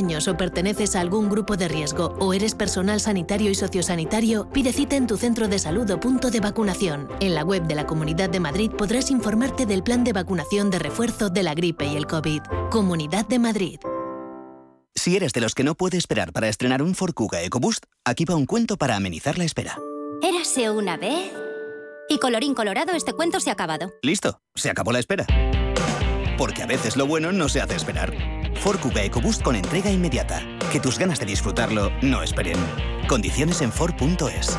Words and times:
años 0.00 0.28
o 0.28 0.36
perteneces 0.36 0.96
a 0.96 1.00
algún 1.00 1.28
grupo 1.28 1.58
de 1.58 1.68
riesgo 1.68 2.16
o 2.18 2.32
eres 2.32 2.54
personal 2.54 3.00
sanitario 3.00 3.50
y 3.50 3.54
sociosanitario, 3.54 4.48
pide 4.50 4.72
cita 4.72 4.96
en 4.96 5.06
tu 5.06 5.18
centro 5.18 5.46
de 5.46 5.58
salud 5.58 5.88
o 5.90 6.00
punto 6.00 6.30
de 6.30 6.40
vacunación. 6.40 7.06
En 7.20 7.34
la 7.34 7.44
web 7.44 7.64
de 7.64 7.74
la 7.74 7.86
Comunidad 7.86 8.30
de 8.30 8.40
Madrid 8.40 8.70
podrás 8.70 9.10
informarte 9.10 9.66
del 9.66 9.82
plan 9.82 10.04
de 10.04 10.14
vacunación 10.14 10.70
de 10.70 10.78
refuerzo 10.78 11.28
de 11.28 11.42
la 11.42 11.52
gripe 11.52 11.84
y 11.84 11.96
el 11.96 12.06
COVID. 12.06 12.40
Comunidad 12.70 13.28
de 13.28 13.38
Madrid. 13.38 13.78
Si 14.94 15.16
eres 15.16 15.32
de 15.34 15.42
los 15.42 15.54
que 15.54 15.64
no 15.64 15.74
puede 15.74 15.98
esperar 15.98 16.32
para 16.32 16.48
estrenar 16.48 16.82
un 16.82 16.94
Ford 16.94 17.12
Kuga 17.12 17.42
EcoBoost, 17.42 17.84
aquí 18.06 18.24
va 18.24 18.36
un 18.36 18.46
cuento 18.46 18.78
para 18.78 18.96
amenizar 18.96 19.36
la 19.36 19.44
espera. 19.44 19.78
Érase 20.22 20.70
una 20.70 20.96
vez... 20.96 21.30
Y 22.08 22.18
colorín 22.18 22.54
colorado, 22.54 22.92
este 22.94 23.12
cuento 23.12 23.38
se 23.38 23.50
ha 23.50 23.52
acabado. 23.52 23.92
Listo, 24.02 24.40
se 24.56 24.68
acabó 24.68 24.90
la 24.92 24.98
espera. 24.98 25.26
Porque 26.36 26.62
a 26.62 26.66
veces 26.66 26.96
lo 26.96 27.06
bueno 27.06 27.30
no 27.32 27.48
se 27.48 27.60
hace 27.60 27.76
esperar. 27.76 28.39
Ford 28.60 28.78
Kuga 28.78 29.02
EcoBoost 29.02 29.42
con 29.42 29.56
entrega 29.56 29.90
inmediata. 29.90 30.42
Que 30.70 30.80
tus 30.80 30.98
ganas 30.98 31.18
de 31.18 31.26
disfrutarlo 31.26 31.90
no 32.02 32.22
esperen. 32.22 32.58
Condiciones 33.08 33.62
en 33.62 33.72
Ford.es. 33.72 34.58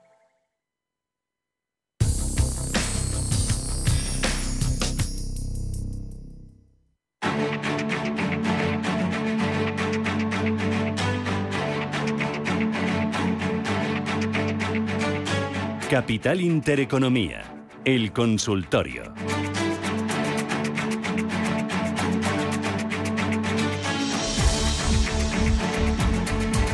Capital 15.91 16.39
Intereconomía, 16.39 17.41
el 17.83 18.13
consultorio. 18.13 19.13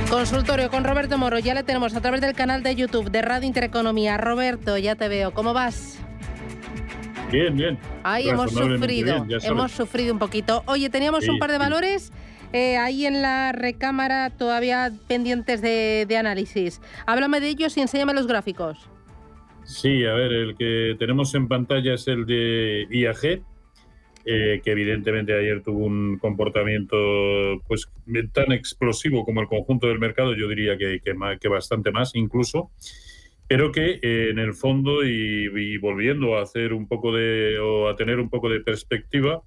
Consultorio 0.08 0.70
con 0.70 0.84
Roberto 0.84 1.18
Moro, 1.18 1.40
ya 1.40 1.56
le 1.56 1.64
tenemos 1.64 1.96
a 1.96 2.02
través 2.02 2.22
del 2.22 2.36
canal 2.36 2.62
de 2.62 2.76
YouTube 2.76 3.10
de 3.10 3.24
Radio 3.24 3.48
Intereconomía. 3.48 4.20
Roberto, 4.20 4.78
ya 4.78 4.94
te 4.94 5.08
veo, 5.08 5.34
¿cómo 5.34 5.52
vas? 5.52 5.98
Bien, 7.32 7.58
bien. 7.58 7.80
Ahí 8.04 8.30
hemos 8.30 8.52
sufrido, 8.52 9.26
hemos 9.42 9.72
sufrido 9.72 10.14
un 10.14 10.20
poquito. 10.20 10.62
Oye, 10.68 10.92
teníamos 10.92 11.28
un 11.28 11.40
par 11.40 11.50
de 11.52 11.58
valores 11.58 12.12
eh, 12.54 12.78
ahí 12.78 13.08
en 13.08 13.24
la 13.24 13.52
recámara 13.52 14.30
todavía 14.30 14.92
pendientes 15.08 15.64
de, 15.64 16.06
de 16.08 16.18
análisis. 16.18 16.82
Háblame 17.08 17.40
de 17.40 17.48
ellos 17.48 17.76
y 17.78 17.82
enséñame 17.82 18.14
los 18.14 18.28
gráficos. 18.28 18.92
Sí, 19.68 20.06
a 20.06 20.14
ver, 20.14 20.32
el 20.32 20.56
que 20.56 20.96
tenemos 20.98 21.36
en 21.36 21.50
pantalla 21.50 21.94
es 21.94 22.08
el 22.08 22.26
de 22.26 22.88
IAG, 22.90 23.44
eh, 24.26 24.62
que 24.64 24.72
evidentemente 24.72 25.38
ayer 25.38 25.62
tuvo 25.62 25.86
un 25.86 26.18
comportamiento 26.20 26.96
pues 27.68 27.92
tan 28.32 28.54
explosivo 28.54 29.26
como 29.26 29.42
el 29.42 29.50
conjunto 29.50 29.88
del 29.88 30.00
mercado, 30.00 30.34
yo 30.36 30.48
diría 30.48 30.78
que, 30.78 31.02
que, 31.02 31.48
bastante 31.50 31.92
más 31.92 32.16
incluso, 32.16 32.72
pero 33.50 33.74
que 33.74 34.00
eh, 34.02 34.30
en 34.30 34.40
el 34.40 34.54
fondo 34.54 35.06
y, 35.06 35.78
volviendo 35.80 36.38
a 36.38 36.44
hacer 36.44 36.72
un 36.72 36.88
poco 36.88 37.14
de 37.14 37.60
o 37.60 37.90
a 37.90 37.98
tener 37.98 38.22
un 38.22 38.30
poco 38.30 38.50
de 38.50 38.62
perspectiva, 38.62 39.44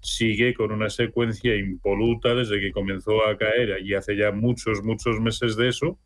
sigue 0.00 0.54
con 0.54 0.70
una 0.70 0.90
secuencia 0.90 1.56
impoluta 1.56 2.36
desde 2.36 2.60
que 2.60 2.70
comenzó 2.70 3.26
a 3.26 3.36
caer 3.36 3.84
y 3.84 3.94
hace 3.94 4.16
ya 4.16 4.30
muchos, 4.30 4.84
muchos 4.84 5.20
meses 5.20 5.56
de 5.56 5.70
eso 5.70 5.98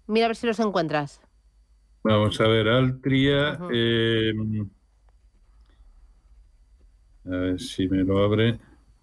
Mira 0.07 0.25
a 0.25 0.29
ver 0.29 0.35
si 0.35 0.47
los 0.47 0.59
encuentras. 0.59 1.21
Vamos 2.03 2.39
a 2.41 2.47
ver, 2.47 2.67
Altria. 2.67 3.59
Em, 3.71 4.69
a 7.25 7.29
ver 7.29 7.59
si 7.59 7.87
me 7.87 8.03
lo 8.03 8.23
abre. 8.23 8.59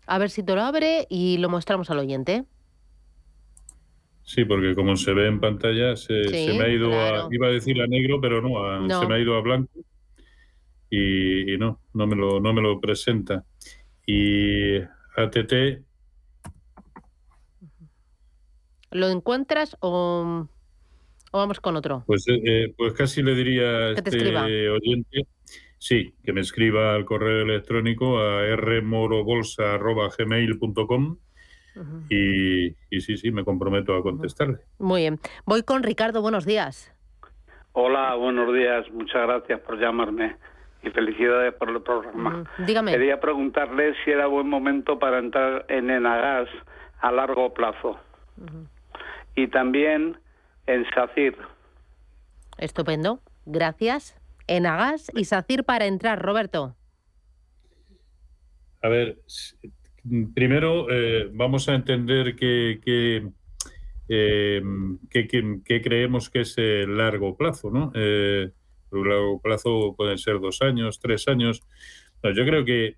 A 0.06 0.18
ver 0.18 0.30
si 0.30 0.42
te 0.42 0.54
lo 0.54 0.62
abre 0.62 1.06
y 1.08 1.38
lo 1.38 1.48
mostramos 1.48 1.90
al 1.90 2.00
oyente. 2.00 2.44
Sí, 4.22 4.44
porque 4.44 4.74
como 4.74 4.96
se 4.96 5.14
ve 5.14 5.26
en 5.26 5.40
pantalla, 5.40 5.96
se, 5.96 6.12
me 6.12 6.62
ha 6.62 6.68
ido 6.68 6.92
a. 6.92 7.28
Iba 7.30 7.46
a 7.46 7.50
decir 7.50 7.80
a 7.80 7.86
negro, 7.86 8.20
pero 8.20 8.42
no, 8.42 9.00
se 9.00 9.06
me 9.06 9.14
ha 9.14 9.18
ido 9.18 9.36
a 9.36 9.40
blanco. 9.40 9.80
Y, 10.90 11.54
y, 11.54 11.58
no, 11.58 11.80
no 11.94 12.06
me, 12.06 12.16
lo, 12.16 12.40
no 12.40 12.52
me 12.52 12.60
lo 12.60 12.80
presenta. 12.80 13.44
Y 14.06 14.78
ATT. 15.22 15.82
¿Lo 18.90 19.08
encuentras 19.08 19.76
o, 19.80 20.48
vamos 21.32 21.60
con 21.60 21.76
otro? 21.76 22.04
Pues, 22.06 22.26
eh, 22.28 22.40
eh, 22.44 22.72
pues 22.76 22.92
casi 22.94 23.22
le 23.22 23.34
diría 23.34 23.68
a 23.68 23.92
este 23.92 24.70
oyente, 24.70 25.26
sí, 25.78 26.14
que 26.24 26.32
me 26.32 26.40
escriba 26.40 26.94
al 26.94 27.04
correo 27.04 27.42
electrónico 27.42 28.18
a 28.18 28.56
rmorobolsa.gmail.com 28.56 31.18
y, 32.08 32.68
y 32.68 33.00
sí, 33.00 33.18
sí, 33.18 33.30
me 33.30 33.44
comprometo 33.44 33.94
a 33.94 34.02
contestarle. 34.02 34.60
Muy 34.78 35.02
bien. 35.02 35.20
Voy 35.44 35.62
con 35.62 35.82
Ricardo, 35.82 36.22
buenos 36.22 36.46
días. 36.46 36.94
Hola, 37.72 38.14
buenos 38.16 38.54
días. 38.54 38.90
Muchas 38.90 39.26
gracias 39.26 39.60
por 39.60 39.78
llamarme 39.78 40.38
y 40.88 40.90
felicidades 40.90 41.54
por 41.54 41.70
el 41.70 41.82
programa. 41.82 42.44
dígame. 42.66 42.92
Quería 42.92 43.20
preguntarle 43.20 43.94
si 44.04 44.10
era 44.10 44.26
buen 44.26 44.48
momento 44.48 44.98
para 44.98 45.18
entrar 45.18 45.64
en 45.68 45.90
Enagas 45.90 46.48
a 47.00 47.12
largo 47.12 47.54
plazo. 47.54 47.98
Y 49.34 49.48
también 49.48 50.18
en 50.66 50.86
SACIR. 50.94 51.36
Estupendo. 52.58 53.20
Gracias. 53.46 54.16
Enagas 54.46 55.10
y 55.14 55.24
SACIR 55.24 55.64
para 55.64 55.86
entrar, 55.86 56.20
Roberto. 56.20 56.76
A 58.82 58.88
ver, 58.88 59.18
primero 60.34 60.90
eh, 60.90 61.30
vamos 61.32 61.68
a 61.68 61.74
entender 61.74 62.36
que, 62.36 62.80
eh, 64.08 64.62
¿qué, 65.10 65.82
creemos 65.82 66.30
que 66.30 66.40
es 66.40 66.56
el 66.58 66.96
largo 66.96 67.36
plazo, 67.36 67.70
¿no? 67.70 67.92
el 67.94 68.54
largo 68.92 69.40
plazo 69.40 69.94
pueden 69.96 70.18
ser 70.18 70.40
dos 70.40 70.62
años, 70.62 71.00
tres 71.00 71.28
años. 71.28 71.62
yo 72.22 72.44
creo 72.44 72.64
que 72.64 72.96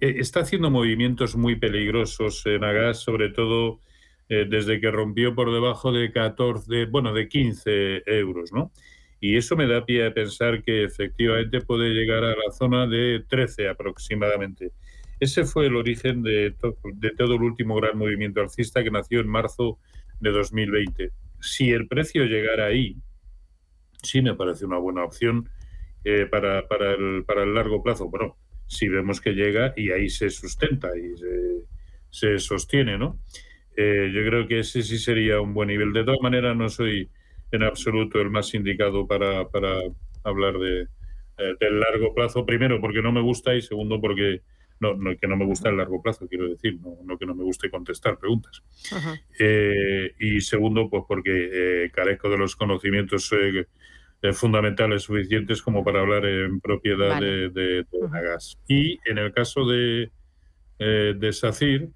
está 0.00 0.40
haciendo 0.40 0.70
movimientos 0.70 1.36
muy 1.36 1.56
peligrosos 1.56 2.44
en 2.46 2.64
Agas, 2.64 3.00
sobre 3.00 3.30
todo 3.30 3.80
desde 4.28 4.80
que 4.80 4.90
rompió 4.90 5.34
por 5.34 5.52
debajo 5.52 5.92
de 5.92 6.10
14, 6.10 6.86
bueno, 6.86 7.12
de 7.12 7.28
15 7.28 8.02
euros, 8.06 8.52
¿no? 8.52 8.72
Y 9.24 9.36
eso 9.36 9.54
me 9.54 9.68
da 9.68 9.86
pie 9.86 10.04
a 10.04 10.12
pensar 10.12 10.64
que 10.64 10.82
efectivamente 10.82 11.60
puede 11.60 11.90
llegar 11.90 12.24
a 12.24 12.34
la 12.34 12.50
zona 12.50 12.88
de 12.88 13.24
13 13.28 13.68
aproximadamente. 13.68 14.72
Ese 15.20 15.44
fue 15.44 15.66
el 15.66 15.76
origen 15.76 16.24
de, 16.24 16.56
de 16.94 17.10
todo 17.10 17.36
el 17.36 17.42
último 17.42 17.76
gran 17.76 17.96
movimiento 17.96 18.40
alcista 18.40 18.82
que 18.82 18.90
nació 18.90 19.20
en 19.20 19.28
marzo 19.28 19.78
de 20.18 20.32
2020. 20.32 21.12
Si 21.40 21.70
el 21.70 21.86
precio 21.86 22.24
llegara 22.24 22.66
ahí, 22.66 22.96
sí 24.02 24.22
me 24.22 24.34
parece 24.34 24.64
una 24.64 24.78
buena 24.78 25.04
opción 25.04 25.48
eh, 26.04 26.26
para, 26.26 26.66
para, 26.68 26.92
el, 26.92 27.24
para 27.24 27.44
el 27.44 27.54
largo 27.54 27.82
plazo. 27.82 28.08
Bueno, 28.08 28.36
si 28.66 28.88
vemos 28.88 29.20
que 29.20 29.32
llega 29.32 29.72
y 29.76 29.90
ahí 29.90 30.08
se 30.08 30.30
sustenta 30.30 30.88
y 30.96 31.16
se, 31.16 31.62
se 32.10 32.38
sostiene, 32.38 32.98
¿no? 32.98 33.18
Eh, 33.76 34.10
yo 34.14 34.22
creo 34.24 34.46
que 34.46 34.60
ese 34.60 34.82
sí 34.82 34.98
sería 34.98 35.40
un 35.40 35.54
buen 35.54 35.68
nivel. 35.68 35.92
De 35.92 36.04
todas 36.04 36.20
maneras, 36.20 36.56
no 36.56 36.68
soy 36.68 37.08
en 37.52 37.62
absoluto 37.62 38.20
el 38.20 38.30
más 38.30 38.52
indicado 38.54 39.06
para, 39.06 39.48
para 39.48 39.80
hablar 40.24 40.58
de, 40.58 40.82
eh, 41.38 41.54
del 41.60 41.80
largo 41.80 42.14
plazo. 42.14 42.44
Primero, 42.44 42.80
porque 42.80 43.02
no 43.02 43.12
me 43.12 43.20
gusta 43.20 43.54
y 43.54 43.62
segundo, 43.62 44.00
porque 44.00 44.42
no, 44.82 44.94
no, 44.94 45.16
que 45.16 45.28
no 45.28 45.36
me 45.36 45.44
gusta 45.44 45.68
el 45.68 45.76
largo 45.76 46.02
plazo, 46.02 46.26
quiero 46.28 46.48
decir, 46.48 46.78
no, 47.04 47.16
que 47.16 47.24
no 47.24 47.34
me 47.34 47.44
guste 47.44 47.70
contestar 47.70 48.18
preguntas. 48.18 48.62
Eh, 49.38 50.12
y 50.18 50.40
segundo, 50.40 50.90
pues 50.90 51.04
porque 51.06 51.84
eh, 51.84 51.90
carezco 51.92 52.28
de 52.28 52.38
los 52.38 52.56
conocimientos 52.56 53.30
fundamentales 54.32 55.02
suficientes 55.02 55.62
como 55.62 55.84
para 55.84 56.00
hablar 56.00 56.26
en 56.26 56.60
propiedad 56.60 57.20
de, 57.20 57.50
de, 57.50 57.86
gas. 58.10 58.58
Y 58.68 58.98
en 59.08 59.18
el 59.18 59.32
caso 59.32 59.64
de, 59.66 60.10
de 60.78 61.32
SACIR, 61.32 61.88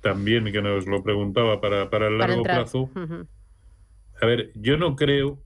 también 0.00 0.44
que 0.52 0.62
nos 0.62 0.86
lo 0.86 1.02
preguntaba 1.02 1.60
para, 1.60 1.90
para 1.90 2.06
el 2.06 2.18
largo 2.18 2.42
plazo. 2.44 2.90
A 4.20 4.26
ver, 4.26 4.52
yo 4.54 4.76
no 4.76 4.96
creo 4.96 5.42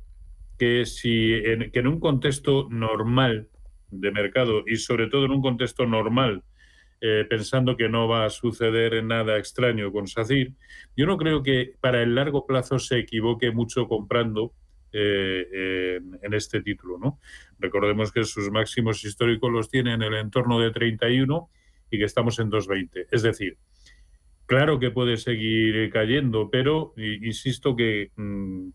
que 0.59 0.87
si 0.87 1.35
en, 1.35 1.71
que 1.71 1.81
en 1.81 1.89
un 1.89 2.01
contexto 2.01 2.69
normal 2.71 3.49
de 3.93 4.11
mercado 4.11 4.65
y 4.67 4.77
sobre 4.77 5.07
todo 5.07 5.27
en 5.27 5.31
un 5.31 5.43
contexto 5.43 5.87
normal, 5.87 6.43
eh, 7.01 7.25
pensando 7.29 7.77
que 7.77 7.89
no 7.89 8.09
va 8.09 8.25
a 8.25 8.31
suceder 8.31 9.03
nada 9.05 9.39
extraño 9.39 9.93
con 9.93 10.07
SACIR, 10.09 10.53
yo 10.97 11.07
no 11.07 11.17
creo 11.17 11.43
que 11.43 11.75
para 11.81 12.03
el 12.03 12.15
largo 12.15 12.47
plazo 12.47 12.79
se 12.79 12.99
equivoque 12.99 13.51
mucho 13.51 13.87
comprando 13.87 14.53
eh, 14.93 16.01
en, 16.23 16.35
este 16.35 16.63
título. 16.63 16.99
¿no? 16.99 17.19
Recordemos 17.59 18.13
que 18.13 18.25
sus 18.25 18.51
máximos 18.51 19.05
históricos 19.05 19.51
los 19.51 19.71
tiene 19.71 19.95
en 19.95 20.03
el 20.03 20.15
entorno 20.15 20.61
de 20.61 20.71
31 20.71 21.49
y 21.91 21.99
que 21.99 22.05
estamos 22.05 22.39
en 22.39 22.51
220. 22.51 23.07
Es 23.11 23.23
decir, 23.23 23.57
Claro 24.53 24.79
que 24.79 24.91
puede 24.91 25.17
seguir 25.17 25.91
cayendo, 25.91 26.51
pero 26.51 26.93
insisto 26.97 27.75
que 27.75 28.11
mm, 28.17 28.69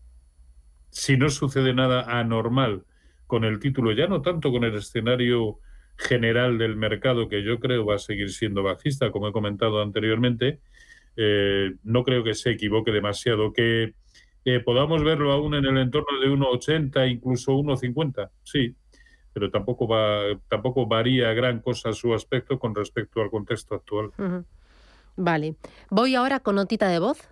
si 0.90 1.16
no 1.16 1.28
sucede 1.28 1.72
nada 1.72 2.18
anormal 2.18 2.84
con 3.28 3.44
el 3.44 3.60
título, 3.60 3.92
ya 3.92 4.08
no 4.08 4.20
tanto 4.20 4.50
con 4.50 4.64
el 4.64 4.74
escenario 4.74 5.60
general 5.96 6.58
del 6.58 6.74
mercado, 6.74 7.28
que 7.28 7.44
yo 7.44 7.60
creo 7.60 7.86
va 7.86 7.94
a 7.94 7.98
seguir 8.00 8.32
siendo 8.32 8.64
bajista, 8.64 9.12
como 9.12 9.28
he 9.28 9.32
comentado 9.32 9.80
anteriormente, 9.80 10.60
eh, 11.16 11.74
no 11.84 12.02
creo 12.02 12.24
que 12.24 12.34
se 12.34 12.50
equivoque 12.50 12.90
demasiado. 12.90 13.52
Que 13.52 13.94
podamos 14.64 15.04
verlo 15.04 15.30
aún 15.30 15.54
en 15.54 15.66
el 15.66 15.76
entorno 15.76 16.18
de 16.20 16.28
1,80, 16.28 17.10
incluso 17.10 17.52
1,50, 17.52 18.30
sí, 18.42 18.74
pero 19.32 19.50
tampoco, 19.50 19.86
va, 19.86 20.22
tampoco 20.48 20.86
varía 20.86 21.32
gran 21.34 21.60
cosa 21.60 21.92
su 21.92 22.14
aspecto 22.14 22.58
con 22.58 22.74
respecto 22.74 23.20
al 23.20 23.30
contexto 23.30 23.74
actual. 23.74 24.10
Vale. 25.16 25.56
Voy 25.90 26.14
ahora 26.14 26.40
con 26.40 26.54
notita 26.54 26.88
de 26.88 26.98
voz. 26.98 27.28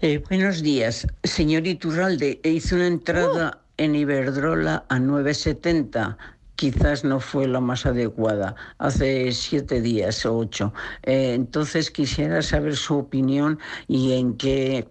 Eh, 0.00 0.22
buenos 0.28 0.62
días. 0.62 1.08
Señor 1.24 1.66
Iturralde, 1.66 2.40
hice 2.44 2.76
una 2.76 2.86
entrada 2.86 3.58
¡Oh! 3.58 3.64
en 3.78 3.96
Iberdrola 3.96 4.84
a 4.88 5.00
970 5.00 6.16
quizás 6.54 7.02
no 7.02 7.18
fue 7.18 7.48
la 7.48 7.60
más 7.60 7.84
adecuada, 7.84 8.54
hace 8.78 9.32
siete 9.32 9.80
días 9.80 10.24
o 10.24 10.38
ocho. 10.38 10.72
Eh, 11.02 11.34
entonces 11.34 11.90
quisiera 11.90 12.42
saber 12.42 12.76
su 12.76 12.96
opinión 12.98 13.58
y 13.88 14.12
en 14.12 14.36
qué 14.36 14.88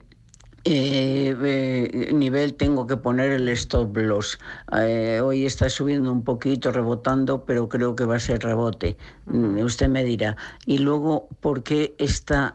eh, 0.69 1.33
eh, 1.41 2.09
nivel 2.13 2.55
tengo 2.55 2.85
que 2.87 2.97
poner 2.97 3.31
el 3.31 3.47
stop 3.47 3.95
loss. 3.95 4.37
Eh, 4.77 5.21
hoy 5.23 5.45
está 5.45 5.69
subiendo 5.69 6.11
un 6.11 6.25
poquito, 6.25 6.73
rebotando, 6.73 7.45
pero 7.45 7.69
creo 7.69 7.95
que 7.95 8.03
va 8.03 8.17
a 8.17 8.19
ser 8.19 8.43
rebote. 8.43 8.97
Mm, 9.27 9.59
usted 9.59 9.87
me 9.87 10.03
dirá. 10.03 10.35
Y 10.65 10.79
luego, 10.79 11.29
¿por 11.39 11.63
qué 11.63 11.95
está 11.97 12.53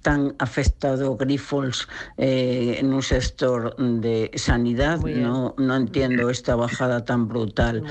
tan 0.00 0.34
afectado 0.38 1.16
Grifols 1.16 1.88
en 2.16 2.92
un 2.92 3.02
sector 3.02 3.76
de 3.76 4.30
sanidad? 4.34 5.00
No, 5.00 5.54
no 5.58 5.76
entiendo 5.76 6.30
esta 6.30 6.56
bajada 6.56 7.04
tan 7.04 7.28
brutal. 7.28 7.84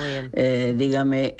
dígame, 0.75 1.35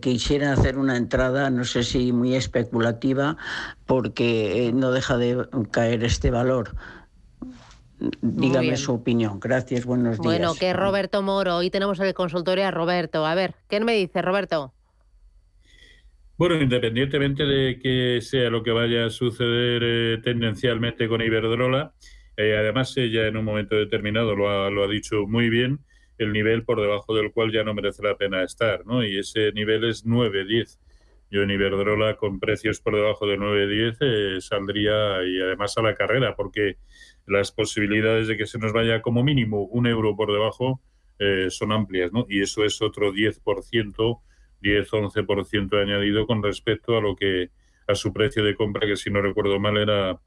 quisiera 0.00 0.52
hacer 0.52 0.78
una 0.78 0.96
entrada, 0.96 1.50
no 1.50 1.64
sé 1.64 1.82
si 1.82 2.12
muy 2.12 2.34
especulativa, 2.34 3.36
porque 3.84 4.70
no 4.74 4.92
deja 4.92 5.18
de 5.18 5.46
caer 5.70 6.04
este 6.04 6.30
valor. 6.30 6.74
Dígame 8.20 8.76
su 8.76 8.92
opinión. 8.92 9.40
Gracias, 9.40 9.86
buenos 9.86 10.18
días. 10.18 10.24
Bueno, 10.24 10.54
que 10.54 10.74
Roberto 10.74 11.22
Moro. 11.22 11.56
Hoy 11.56 11.70
tenemos 11.70 11.98
en 11.98 12.06
el 12.06 12.14
consultorio 12.14 12.66
a 12.66 12.70
Roberto. 12.70 13.24
A 13.24 13.34
ver, 13.34 13.54
¿qué 13.68 13.80
me 13.80 13.94
dice 13.94 14.20
Roberto? 14.20 14.74
Bueno, 16.38 16.60
independientemente 16.60 17.44
de 17.46 17.78
que 17.78 18.20
sea 18.20 18.50
lo 18.50 18.62
que 18.62 18.70
vaya 18.70 19.06
a 19.06 19.10
suceder 19.10 19.82
eh, 19.82 20.18
tendencialmente 20.22 21.08
con 21.08 21.22
Iberdrola, 21.22 21.94
eh, 22.36 22.56
además 22.58 22.94
ella 22.98 23.26
en 23.26 23.38
un 23.38 23.44
momento 23.44 23.74
determinado 23.76 24.36
lo 24.36 24.50
ha, 24.50 24.70
lo 24.70 24.84
ha 24.84 24.88
dicho 24.88 25.26
muy 25.26 25.48
bien, 25.48 25.80
el 26.18 26.32
nivel 26.32 26.64
por 26.64 26.80
debajo 26.80 27.14
del 27.14 27.32
cual 27.32 27.52
ya 27.52 27.64
no 27.64 27.72
merece 27.72 28.02
la 28.02 28.16
pena 28.16 28.42
estar, 28.42 28.84
¿no? 28.84 29.02
Y 29.02 29.18
ese 29.18 29.52
nivel 29.52 29.84
es 29.84 30.04
9-10. 30.04 30.78
Yo 31.30 31.42
en 31.42 31.50
Iberdrola 31.50 32.16
con 32.16 32.38
precios 32.38 32.80
por 32.80 32.94
debajo 32.94 33.26
de 33.26 33.38
9-10 33.38 33.96
eh, 34.00 34.40
saldría 34.40 35.24
y 35.24 35.40
además 35.40 35.76
a 35.78 35.82
la 35.82 35.94
carrera, 35.94 36.36
porque 36.36 36.76
las 37.26 37.50
posibilidades 37.50 38.28
de 38.28 38.36
que 38.36 38.46
se 38.46 38.58
nos 38.58 38.72
vaya 38.72 39.02
como 39.02 39.24
mínimo 39.24 39.64
un 39.64 39.86
euro 39.86 40.14
por 40.16 40.32
debajo 40.32 40.80
eh, 41.18 41.46
son 41.50 41.72
amplias, 41.72 42.12
¿no? 42.12 42.26
Y 42.28 42.42
eso 42.42 42.64
es 42.64 42.80
otro 42.82 43.12
10%, 43.12 44.20
10-11% 44.62 45.80
añadido 45.80 46.26
con 46.26 46.42
respecto 46.42 46.96
a 46.96 47.00
lo 47.00 47.16
que 47.16 47.50
a 47.86 47.94
su 47.94 48.12
precio 48.12 48.44
de 48.44 48.54
compra, 48.54 48.86
que 48.86 48.96
si 48.96 49.10
no 49.10 49.22
recuerdo 49.22 49.60
mal 49.60 49.76
era, 49.76 50.20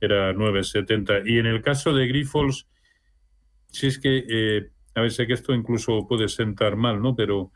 era 0.00 0.32
9,70. 0.32 1.22
Y 1.26 1.38
en 1.38 1.46
el 1.46 1.62
caso 1.62 1.92
de 1.92 2.06
Grifols, 2.06 2.66
si 3.68 3.86
es 3.86 3.98
que, 3.98 4.24
eh, 4.28 4.70
a 4.94 5.02
ver, 5.02 5.12
sé 5.12 5.26
que 5.26 5.34
esto 5.34 5.54
incluso 5.54 6.06
puede 6.06 6.28
sentar 6.28 6.76
mal, 6.76 7.00
¿no? 7.00 7.14
Pero 7.14 7.52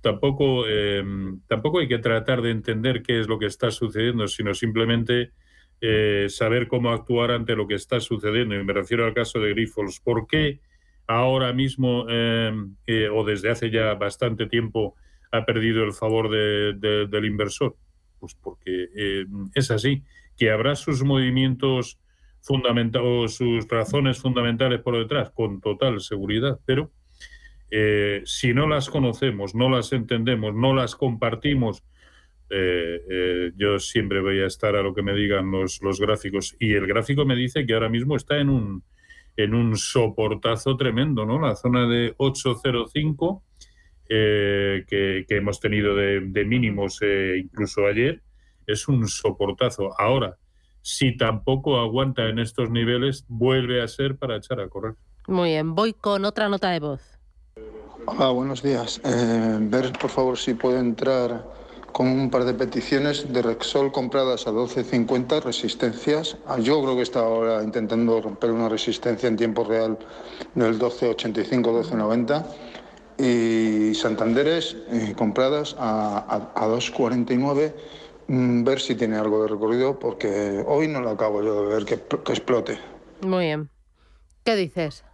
tampoco, 0.00 0.64
eh, 0.66 1.04
tampoco 1.46 1.80
hay 1.80 1.88
que 1.88 1.98
tratar 1.98 2.40
de 2.42 2.50
entender 2.50 3.02
qué 3.02 3.20
es 3.20 3.28
lo 3.28 3.38
que 3.38 3.46
está 3.46 3.70
sucediendo, 3.70 4.28
sino 4.28 4.54
simplemente 4.54 5.32
eh, 5.80 6.26
saber 6.28 6.68
cómo 6.68 6.90
actuar 6.90 7.32
ante 7.32 7.56
lo 7.56 7.66
que 7.66 7.74
está 7.74 8.00
sucediendo. 8.00 8.54
Y 8.54 8.64
me 8.64 8.72
refiero 8.72 9.04
al 9.04 9.14
caso 9.14 9.40
de 9.40 9.50
Grifols. 9.50 10.00
¿Por 10.00 10.26
qué 10.26 10.60
ahora 11.06 11.52
mismo 11.52 12.06
o 12.06 13.24
desde 13.24 13.50
hace 13.50 13.70
ya 13.70 13.94
bastante 13.94 14.46
tiempo 14.46 14.94
ha 15.30 15.44
perdido 15.44 15.84
el 15.84 15.92
favor 15.92 16.30
del 16.30 17.24
inversor? 17.24 17.76
Pues 18.18 18.34
porque 18.34 18.88
em, 18.94 19.50
es 19.54 19.70
así, 19.70 20.02
que 20.36 20.50
habrá 20.50 20.74
sus 20.74 21.02
movimientos 21.02 21.98
fundamentales, 22.42 23.34
sus 23.34 23.68
razones 23.68 24.18
fundamentales 24.18 24.80
por 24.80 24.98
detrás, 24.98 25.30
con 25.30 25.60
total 25.60 26.00
seguridad, 26.00 26.58
pero 26.66 26.90
eh, 27.70 28.22
si 28.24 28.52
no 28.52 28.68
las 28.68 28.90
conocemos, 28.90 29.54
no 29.54 29.70
las 29.70 29.92
entendemos, 29.92 30.54
no 30.54 30.74
las 30.74 30.96
compartimos 30.96 31.84
eh, 32.52 33.00
eh, 33.08 33.52
yo 33.56 33.78
siempre 33.78 34.20
voy 34.20 34.40
a 34.40 34.48
estar 34.48 34.74
a 34.74 34.82
lo 34.82 34.92
que 34.92 35.02
me 35.02 35.14
digan 35.14 35.50
los, 35.52 35.80
los 35.82 36.00
gráficos. 36.00 36.56
Y 36.58 36.72
el 36.74 36.86
gráfico 36.86 37.24
me 37.24 37.36
dice 37.36 37.64
que 37.64 37.74
ahora 37.74 37.88
mismo 37.88 38.16
está 38.16 38.38
en 38.38 38.50
un, 38.50 38.82
en 39.36 39.54
un 39.54 39.76
soportazo 39.76 40.76
tremendo, 40.76 41.24
¿no? 41.24 41.40
La 41.40 41.54
zona 41.54 41.86
de 41.88 42.14
805 42.16 43.44
eh, 44.12 44.84
que, 44.88 45.24
que, 45.28 45.36
hemos 45.36 45.60
tenido 45.60 45.94
de, 45.94 46.44
mínimos 46.44 46.98
incluso 47.38 47.86
ayer 47.86 48.20
es 48.66 48.88
un 48.88 49.06
soportazo. 49.06 49.90
Ahora, 50.00 50.36
si 50.82 51.16
tampoco 51.16 51.78
aguanta 51.78 52.28
en 52.28 52.40
estos 52.40 52.70
niveles, 52.70 53.24
vuelve 53.28 53.80
a 53.80 53.86
ser 53.86 54.16
para 54.16 54.36
echar 54.36 54.60
a 54.60 54.68
correr. 54.68 54.94
Muy 55.28 55.50
bien, 55.50 55.76
voy 55.76 55.92
con 55.92 56.24
otra 56.24 56.48
nota 56.48 56.70
de 56.70 56.80
voz. 56.80 57.00
Hola, 58.06 58.30
buenos 58.30 58.64
días. 58.64 59.00
ver, 59.04 59.92
por 59.92 60.10
favor, 60.10 60.36
si 60.36 60.54
puede 60.54 60.80
entrar 60.80 61.44
con 61.92 62.08
un 62.08 62.30
par 62.30 62.44
de 62.44 62.54
peticiones 62.54 63.32
de 63.32 63.42
Rexol 63.42 63.92
compradas 63.92 64.48
a 64.48 64.50
12.50 64.50 65.40
resistencias. 65.42 66.36
Ah, 66.46 66.58
yo 66.58 66.82
creo 66.82 66.96
que 66.96 67.02
está 67.02 67.20
ahora 67.20 67.62
intentando 67.62 68.20
romper 68.20 68.50
una 68.50 68.68
resistencia 68.68 69.28
en 69.28 69.36
tiempo 69.36 69.62
real 69.62 69.96
del 70.54 70.78
12.85, 70.78 71.90
12.90 71.90 72.69
y 73.20 73.94
Santanderes 73.94 74.76
eh, 74.90 75.14
compradas 75.16 75.76
a, 75.78 76.50
a, 76.54 76.66
2.49 76.66 77.72
mm, 78.28 78.64
ver 78.64 78.80
si 78.80 78.94
tiene 78.94 79.16
algo 79.16 79.42
de 79.42 79.48
recorrido 79.48 79.98
porque 79.98 80.62
hoy 80.66 80.88
no 80.88 81.00
lo 81.00 81.10
acabo 81.10 81.42
yo 81.42 81.68
de 81.68 81.74
ver 81.74 81.84
que, 81.84 81.98
que 82.24 82.32
explote. 82.32 82.78
Muy 83.22 83.46
bien. 83.46 83.68
¿Qué 84.44 84.56
dices? 84.56 85.04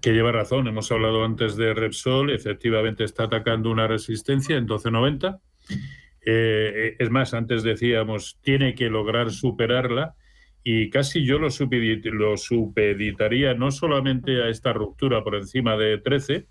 que 0.00 0.12
lleva 0.12 0.32
razón. 0.32 0.66
Hemos 0.66 0.90
hablado 0.92 1.24
antes 1.24 1.56
de 1.56 1.74
Repsol, 1.74 2.30
efectivamente 2.30 3.04
está 3.04 3.24
atacando 3.24 3.70
una 3.70 3.86
resistencia 3.86 4.56
en 4.56 4.64
1290. 4.64 5.40
Eh, 6.26 6.96
es 6.98 7.10
más, 7.10 7.34
antes 7.34 7.62
decíamos, 7.62 8.38
tiene 8.42 8.74
que 8.74 8.88
lograr 8.88 9.30
superarla 9.30 10.16
y 10.66 10.88
casi 10.88 11.24
yo 11.26 11.38
lo, 11.38 11.48
lo 11.48 12.36
supeditaría 12.38 13.52
no 13.52 13.70
solamente 13.70 14.42
a 14.42 14.48
esta 14.48 14.72
ruptura 14.72 15.22
por 15.22 15.34
encima 15.34 15.76
de 15.76 15.98
13, 15.98 16.46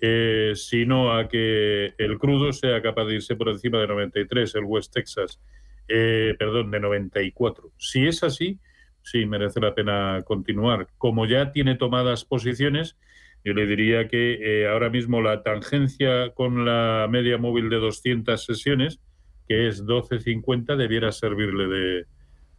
eh, 0.00 0.52
sino 0.54 1.12
a 1.12 1.28
que 1.28 1.92
el 1.98 2.18
crudo 2.18 2.50
sea 2.54 2.80
capaz 2.80 3.04
de 3.04 3.16
irse 3.16 3.36
por 3.36 3.50
encima 3.50 3.78
de 3.78 3.88
93, 3.88 4.54
el 4.54 4.64
West 4.64 4.94
Texas, 4.94 5.38
eh, 5.86 6.34
perdón, 6.38 6.70
de 6.70 6.80
94. 6.80 7.72
Si 7.76 8.06
es 8.06 8.22
así, 8.22 8.58
sí 9.02 9.26
merece 9.26 9.60
la 9.60 9.74
pena 9.74 10.22
continuar. 10.24 10.88
Como 10.96 11.26
ya 11.26 11.52
tiene 11.52 11.74
tomadas 11.74 12.24
posiciones, 12.24 12.96
yo 13.44 13.52
le 13.52 13.66
diría 13.66 14.08
que 14.08 14.38
eh, 14.40 14.66
ahora 14.66 14.88
mismo 14.88 15.20
la 15.20 15.42
tangencia 15.42 16.30
con 16.30 16.64
la 16.64 17.06
media 17.10 17.36
móvil 17.36 17.68
de 17.68 17.76
200 17.76 18.42
sesiones, 18.42 18.98
que 19.46 19.68
es 19.68 19.84
12.50, 19.84 20.74
debiera 20.76 21.12
servirle 21.12 21.66
de, 21.68 22.06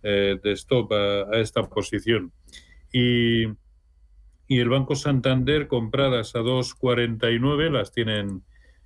eh, 0.04 0.40
stop 0.44 0.92
a, 0.94 1.40
esta 1.40 1.64
posición. 1.64 2.32
Y, 2.92 3.46
y, 4.48 4.60
el 4.60 4.70
Banco 4.70 4.96
Santander 4.96 5.68
compradas 5.68 6.36
a 6.36 6.40
2.49, 6.40 7.70
las 7.70 7.92
tienen 7.92 8.44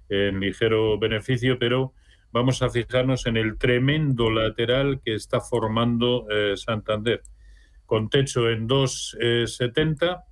en 0.10 0.40
ligero 0.40 1.00
beneficio, 1.00 1.58
pero 1.58 1.94
vamos 2.32 2.62
a 2.62 2.70
fijarnos 2.70 3.26
en 3.26 3.38
el 3.38 3.58
tremendo 3.58 4.30
lateral 4.30 5.02
que 5.04 5.16
está 5.16 5.42
formando 5.42 6.28
eh, 6.30 6.56
Santander 6.58 7.24
con 7.86 8.10
techo 8.10 8.48
en 8.50 8.70
2,70 8.70 10.24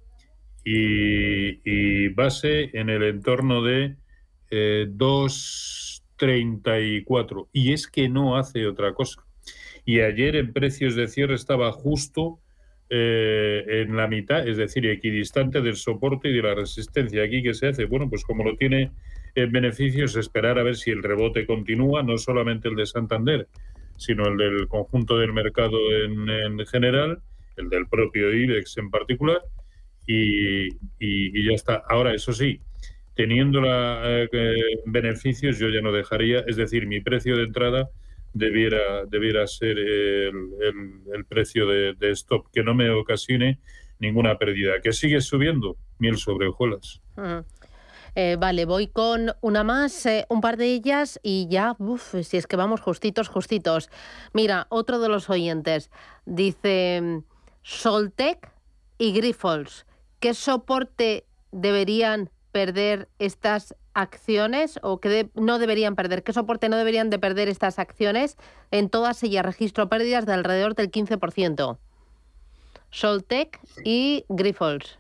eh, 0.66 1.62
y, 1.64 2.10
base 2.10 2.70
en 2.74 2.90
el 2.90 3.04
entorno 3.04 3.64
de 3.64 3.96
2,34. 4.50 7.44
Eh, 7.44 7.46
y 7.54 7.72
es 7.74 7.88
que 7.88 8.10
no 8.10 8.36
hace 8.38 8.66
otra 8.66 8.94
cosa. 8.94 9.24
Y 9.90 10.02
ayer 10.02 10.36
en 10.36 10.54
precios 10.54 10.94
de 10.96 11.08
cierre 11.08 11.34
estaba 11.34 11.72
justo 11.72 12.40
eh, 12.92 13.64
en 13.68 13.98
la 13.98 14.08
mitad, 14.08 14.48
es 14.48 14.58
decir, 14.58 14.86
equidistante 14.86 15.62
del 15.62 15.78
soporte 15.78 16.30
y 16.30 16.34
de 16.34 16.44
la 16.44 16.54
resistencia. 16.54 17.24
Aquí 17.24 17.42
que 17.42 17.56
se 17.56 17.70
hace, 17.70 17.86
bueno, 17.86 18.08
pues 18.08 18.24
como 18.24 18.44
lo 18.44 18.56
tiene 18.56 18.92
en 19.34 19.52
beneficios, 19.52 20.16
esperar 20.16 20.60
a 20.60 20.64
ver 20.64 20.76
si 20.76 20.92
el 20.92 21.02
rebote 21.02 21.48
continúa, 21.48 22.04
no 22.04 22.20
solamente 22.20 22.70
el 22.70 22.76
de 22.76 22.86
Santander, 22.86 23.48
sino 23.98 24.28
el 24.28 24.38
del 24.38 24.68
conjunto 24.68 25.18
del 25.18 25.34
mercado 25.34 25.80
en 25.92 26.64
general 26.68 27.24
el 27.58 27.70
del 27.70 27.88
propio 27.88 28.32
IBEX 28.32 28.78
en 28.78 28.92
particular, 28.92 29.42
y, 30.06 30.70
ya 31.44 31.54
está. 31.54 31.84
Ahora, 31.90 32.14
eso 32.14 32.32
sí, 32.32 32.62
teniendo 33.16 33.60
la, 33.60 34.28
eh, 34.32 34.54
beneficios, 34.86 35.58
yo 35.58 35.70
ya 35.70 35.82
no 35.82 35.92
dejaría, 35.92 36.42
es 36.42 36.58
decir, 36.58 36.86
mi 36.86 37.02
precio 37.02 37.36
de 37.38 37.44
entrada 37.46 37.90
debiera, 38.34 39.06
debiera 39.06 39.48
ser 39.48 39.78
el, 39.78 41.26
precio 41.28 41.68
de, 41.68 42.12
stop, 42.12 42.48
que 42.52 42.64
no 42.64 42.74
me 42.74 42.90
ocasione 42.90 43.60
ninguna 44.00 44.38
pérdida. 44.38 44.82
Que 44.82 44.94
sigue 44.94 45.22
subiendo, 45.22 45.78
miel 45.98 46.18
sobre 46.18 46.48
hojuelas. 46.48 47.02
Eh, 48.16 48.38
vale, 48.40 48.66
voy 48.66 48.88
con 48.88 49.32
una 49.42 49.64
más, 49.64 50.06
eh, 50.06 50.26
un 50.30 50.42
par 50.42 50.58
de 50.58 50.66
ellas 50.66 51.20
y 51.22 51.48
ya, 51.50 51.76
uff, 51.78 52.16
si 52.24 52.38
es 52.38 52.48
que 52.48 52.56
vamos 52.56 52.82
justitos, 52.82 53.28
justitos. 53.28 53.90
Mira, 54.34 54.68
otro 54.70 55.00
de 55.00 55.10
los 55.10 55.30
oyentes 55.30 55.92
dice, 56.26 57.22
Soltec 57.62 58.52
y 58.98 59.14
Grifols. 59.14 59.86
¿Qué 60.20 60.34
soporte 60.34 61.26
deberían 61.52 62.30
perder 62.52 63.10
estas 63.20 63.76
acciones 63.94 64.80
o 64.82 65.00
qué 65.00 65.30
no 65.36 65.60
deberían 65.60 65.96
perder? 65.96 66.24
¿Qué 66.24 66.34
soporte 66.34 66.70
no 66.70 66.78
deberían 66.78 67.10
de 67.10 67.20
perder 67.20 67.50
estas 67.50 67.80
acciones? 67.80 68.38
En 68.72 68.90
todas 68.90 69.24
ellas 69.24 69.46
registro 69.46 69.90
pérdidas 69.90 70.26
de 70.26 70.34
alrededor 70.34 70.76
del 70.76 70.92
15%. 70.92 71.78
Soltec 72.92 73.60
y 73.84 74.26
Grifols. 74.30 75.00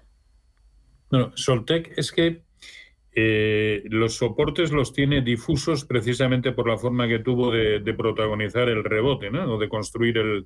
Bueno, 1.09 1.31
Soltec 1.35 1.91
es 1.97 2.11
que 2.11 2.43
eh, 3.13 3.83
los 3.85 4.15
soportes 4.15 4.71
los 4.71 4.93
tiene 4.93 5.21
difusos 5.21 5.85
precisamente 5.85 6.51
por 6.51 6.69
la 6.69 6.77
forma 6.77 7.07
que 7.07 7.19
tuvo 7.19 7.51
de, 7.51 7.79
de 7.79 7.93
protagonizar 7.93 8.69
el 8.69 8.83
rebote, 8.83 9.31
¿no? 9.31 9.55
O 9.55 9.57
de 9.57 9.67
construir 9.67 10.17
el, 10.19 10.45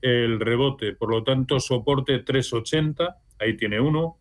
el 0.00 0.40
rebote. 0.40 0.92
Por 0.92 1.10
lo 1.10 1.24
tanto, 1.24 1.60
soporte 1.60 2.20
380, 2.20 3.16
ahí 3.40 3.56
tiene 3.56 3.80
uno, 3.80 4.18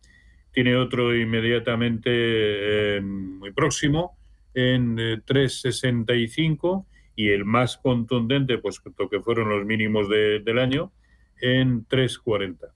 tiene 0.56 0.76
otro 0.78 1.14
inmediatamente 1.14 2.10
eh, 2.10 3.02
muy 3.02 3.52
próximo 3.52 4.18
en 4.54 4.96
365 5.26 6.88
eh, 6.88 6.92
y 7.18 7.28
el 7.28 7.44
más 7.44 7.76
contundente, 7.78 8.58
pues 8.60 8.80
que 8.80 9.20
fueron 9.20 9.50
los 9.50 9.66
mínimos 9.66 10.08
del 10.10 10.58
año, 10.58 10.94
en 11.42 11.84
340. 11.86 12.68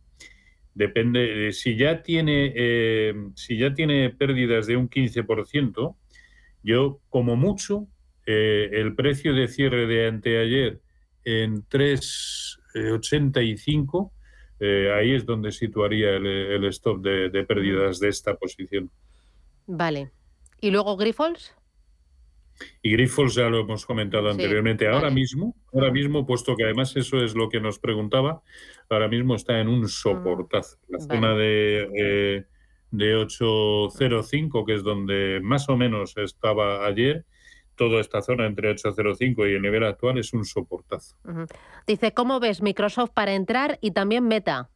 Depende, 0.73 1.53
si 1.53 1.77
ya 1.77 2.03
tiene 2.03 2.51
eh, 2.53 3.13
si 3.35 3.57
ya 3.57 3.73
tiene 3.73 4.09
pérdidas 4.09 4.67
de 4.67 4.75
un 4.75 4.89
15%, 4.89 5.95
yo 6.63 6.99
como 7.09 7.37
mucho 7.37 7.87
el 8.25 8.93
precio 8.93 9.33
de 9.33 9.47
cierre 9.47 9.87
de 9.87 10.07
anteayer 10.07 10.81
en 11.23 11.63
3,85, 11.67 14.11
eh, 14.59 14.91
ahí 14.93 15.13
es 15.13 15.25
donde 15.25 15.51
situaría 15.51 16.15
el, 16.15 16.65
stop 16.65 17.01
de, 17.01 17.43
pérdidas 17.43 17.99
de 17.99 18.09
esta 18.09 18.35
posición. 18.35 18.89
Vale. 19.67 20.11
¿Y 20.59 20.71
luego 20.71 20.97
Grifols? 20.97 21.55
Y 22.81 22.91
Grifols 22.91 23.35
ya 23.35 23.49
lo 23.49 23.61
hemos 23.61 23.85
comentado 23.85 24.29
anteriormente. 24.29 24.87
Ahora 24.87 25.09
mismo, 25.09 25.55
ahora 25.73 25.91
mismo, 25.91 26.25
puesto 26.25 26.57
que 26.57 26.65
además 26.65 26.95
eso 26.97 27.23
es 27.23 27.33
lo 27.35 27.47
que 27.47 27.61
nos 27.61 27.79
preguntaba, 27.79 28.41
ahora 28.89 29.07
mismo 29.07 29.35
está 29.35 29.61
en 29.61 29.69
un 29.69 29.87
soportazo. 29.87 30.77
La 30.89 30.99
zona 30.99 31.35
de, 31.35 31.89
eh, 31.95 32.45
de 32.91 33.15
805, 33.15 34.65
que 34.65 34.73
es 34.73 34.83
donde 34.83 35.39
más 35.41 35.69
o 35.69 35.77
menos 35.77 36.17
estaba 36.17 36.85
ayer, 36.85 37.25
toda 37.79 38.01
esta 38.01 38.21
zona 38.21 38.45
entre 38.45 38.69
805 38.71 39.47
y 39.47 39.53
el 39.53 39.61
nivel 39.61 39.85
actual 39.85 40.17
es 40.17 40.33
un 40.33 40.43
soportazo. 40.43 41.15
Dice, 41.87 42.13
¿cómo 42.13 42.41
ves 42.41 42.61
Microsoft 42.61 43.11
para 43.13 43.33
entrar 43.33 43.79
y 43.79 43.91
también 43.91 44.27
Meta? 44.27 44.69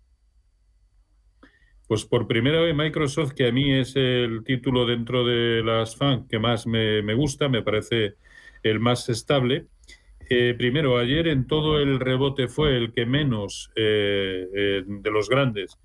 Pues 1.86 2.05
por 2.05 2.27
primera 2.27 2.62
vez 2.62 2.74
Microsoft, 2.74 3.33
que 3.33 3.50
a 3.50 3.51
mí 3.51 3.74
es 3.74 3.98
el 3.98 4.45
título 4.45 4.86
dentro 4.86 5.25
de 5.25 5.62
las 5.63 5.98
FAN 5.98 6.29
que 6.29 6.39
más 6.39 6.65
me, 6.65 7.13
gusta, 7.13 7.50
me 7.50 7.62
parece 7.62 8.15
el 8.63 8.79
más 8.79 9.10
estable. 9.10 9.67
Eh, 10.29 10.55
primero, 10.57 10.98
ayer 10.98 11.27
en 11.27 11.45
todo 11.45 11.81
el 11.81 12.00
rebote 12.00 12.48
fue 12.48 12.77
el 12.77 12.93
que 12.93 13.05
menos, 13.05 13.69
eh, 13.75 14.48
eh, 14.55 14.83
de 14.88 15.12
los 15.12 15.27
grandes, 15.27 15.77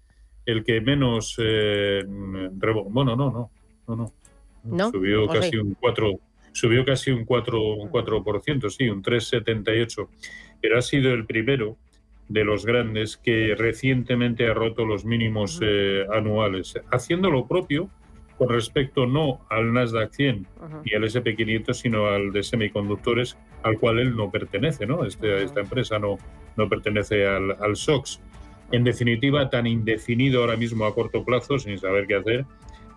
el 0.47 0.63
que 0.63 0.81
menos, 0.81 1.35
bueno, 1.37 3.17
no, 3.17 3.31
no, 3.33 3.51
no, 3.89 4.13
no, 4.63 4.91
Subió 4.93 5.27
casi 5.27 5.57
un 5.57 5.75
4, 5.75 6.21
subió 6.53 6.85
casi 6.85 7.11
un 7.11 7.27
4%, 7.27 7.81
un 7.81 7.91
4% 7.91 8.71
sí, 8.71 8.89
un 8.89 9.03
3,78%, 9.03 10.09
pero 10.61 10.79
ha 10.79 10.83
sido 10.83 11.13
el 11.13 11.27
primero 11.27 11.77
de 12.29 12.45
los 12.45 12.67
grandes 12.67 13.17
que 13.17 13.55
recientemente 13.57 14.47
ha 14.47 14.55
roto 14.55 14.85
los 14.85 15.05
mínimos 15.05 15.61
eh, 15.63 16.05
anuales, 16.13 16.79
haciendo 16.91 17.31
lo 17.31 17.47
propio 17.47 17.91
con 18.37 18.51
respecto 18.51 19.07
no 19.07 19.41
al 19.51 19.73
Nasdaq 19.73 20.13
100 20.13 20.47
y 20.85 20.95
al 20.95 21.03
SP500, 21.03 21.73
sino 21.73 22.07
al 22.07 22.33
de 22.33 22.45
semiconductores, 22.45 23.37
al 23.65 23.79
cual 23.79 23.99
él 23.99 24.17
no 24.17 24.31
pertenece, 24.31 24.87
¿no? 24.87 25.05
Este, 25.05 25.43
esta 25.43 25.61
empresa 25.61 25.99
no, 25.99 26.19
no 26.57 26.69
pertenece 26.69 27.27
al, 27.27 27.57
al 27.61 27.75
SOX. 27.75 28.21
En 28.71 28.85
definitiva, 28.85 29.51
tan 29.51 29.67
indefinido 29.67 30.43
ahora 30.43 30.57
mismo 30.57 30.85
a 30.85 30.95
corto 30.95 31.25
plazo, 31.25 31.59
sin 31.59 31.79
saber 31.79 32.07
qué 32.07 32.15
hacer, 32.15 32.45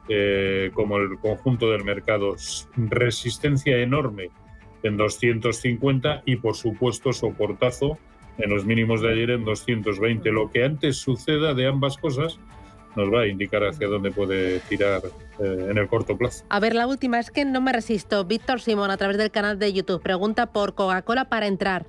eh, 0.10 0.72
como 0.74 0.98
el 0.98 1.18
conjunto 1.20 1.70
del 1.72 1.84
mercado. 1.84 2.36
Resistencia 2.76 3.78
enorme 3.78 4.30
en 4.84 4.98
250 4.98 6.24
y, 6.26 6.38
por 6.38 6.56
supuesto, 6.56 7.14
soportazo 7.14 7.98
en 8.38 8.50
los 8.50 8.66
mínimos 8.66 9.02
de 9.02 9.12
ayer 9.12 9.32
en 9.32 9.46
220. 9.46 10.32
Lo 10.32 10.50
que 10.50 10.64
antes 10.64 10.98
suceda 10.98 11.54
de 11.54 11.68
ambas 11.68 11.98
cosas 11.98 12.40
nos 12.96 13.14
va 13.14 13.22
a 13.22 13.28
indicar 13.28 13.64
hacia 13.64 13.88
dónde 13.88 14.12
puede 14.12 14.60
tirar 14.62 15.02
eh, 15.40 15.68
en 15.70 15.78
el 15.78 15.88
corto 15.88 16.18
plazo. 16.18 16.46
A 16.50 16.60
ver, 16.60 16.76
la 16.76 16.88
última 16.88 17.20
es 17.20 17.32
que 17.32 17.46
no 17.46 17.62
me 17.62 17.72
resisto. 17.72 18.26
Víctor 18.26 18.60
Simón, 18.60 18.92
a 18.92 18.98
través 18.98 19.18
del 19.18 19.32
canal 19.32 19.60
de 19.60 19.72
YouTube, 19.72 20.02
pregunta 20.02 20.48
por 20.48 20.76
Coca-Cola 20.76 21.26
para 21.26 21.48
entrar. 21.48 21.86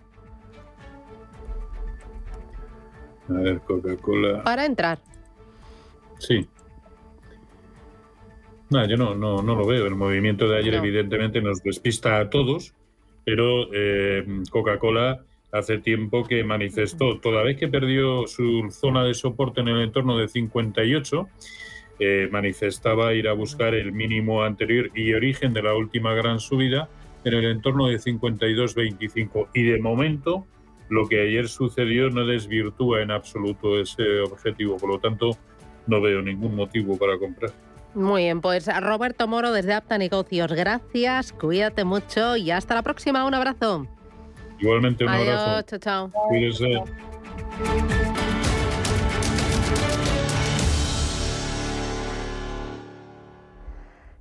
A 3.29 3.33
ver, 3.33 3.61
Coca-Cola. 3.61 4.43
Para 4.45 4.65
entrar. 4.65 5.01
Sí. 6.19 6.47
No, 8.73 8.87
yo 8.87 8.97
no, 8.97 9.15
no, 9.15 9.43
no 9.43 9.55
lo 9.55 9.67
veo. 9.67 9.87
El 9.87 9.97
movimiento 9.97 10.49
de 10.49 10.57
ayer, 10.57 10.75
evidentemente, 10.75 11.43
nos 11.43 11.63
despista 11.63 12.19
a 12.19 12.31
todos, 12.31 12.73
pero 13.23 13.69
eh, 13.71 14.25
Coca-Cola 14.51 15.21
hace 15.53 15.77
tiempo 15.77 16.25
que 16.25 16.43
manifestó, 16.43 17.19
toda 17.21 17.43
vez 17.43 17.59
que 17.59 17.69
perdió 17.69 18.27
su 18.27 18.71
zona 18.71 19.05
de 19.05 19.13
soporte 19.13 19.61
en 19.61 19.69
el 19.69 19.83
entorno 19.83 20.17
de 20.17 20.27
58, 20.27 21.29
eh, 21.99 22.29
manifestaba 22.33 23.13
ir 23.13 23.29
a 23.29 23.35
buscar 23.35 23.75
el 23.75 23.93
mínimo 23.93 24.43
anterior 24.43 24.91
y 24.95 25.13
origen 25.13 25.53
de 25.53 25.63
la 25.63 25.75
última 25.75 26.15
gran 26.15 26.41
subida 26.41 26.89
en 27.25 27.35
el 27.35 27.45
entorno 27.45 27.89
de 27.89 27.99
52.25. 27.99 29.49
Y 29.53 29.65
de 29.65 29.79
momento, 29.81 30.47
lo 30.89 31.07
que 31.07 31.21
ayer 31.21 31.47
sucedió 31.47 32.09
no 32.09 32.25
desvirtúa 32.25 33.03
en 33.03 33.11
absoluto 33.11 33.79
ese 33.79 34.21
objetivo. 34.21 34.79
Por 34.79 34.89
lo 34.89 34.99
tanto, 34.99 35.37
no 35.87 36.01
veo 36.01 36.23
ningún 36.23 36.57
motivo 36.57 36.97
para 36.97 37.19
comprar. 37.19 37.53
Muy 37.95 38.23
bien, 38.23 38.41
pues 38.41 38.69
Roberto 38.81 39.29
Moro 39.29 39.53
desde 39.53 39.75
Apta 39.75 39.99
Negocios, 39.99 40.53
gracias, 40.53 41.33
cuídate 41.33 41.85
mucho 41.85 42.37
y 42.37 42.51
hasta 42.51 42.75
la 42.75 42.83
próxima. 42.83 43.25
Un 43.27 43.35
abrazo. 43.35 43.87
Igualmente 44.59 45.05
un 45.05 45.11
Adiós, 45.11 45.67
Chao, 45.67 45.79
chao. 45.79 46.11
Cuídese. 46.29 46.83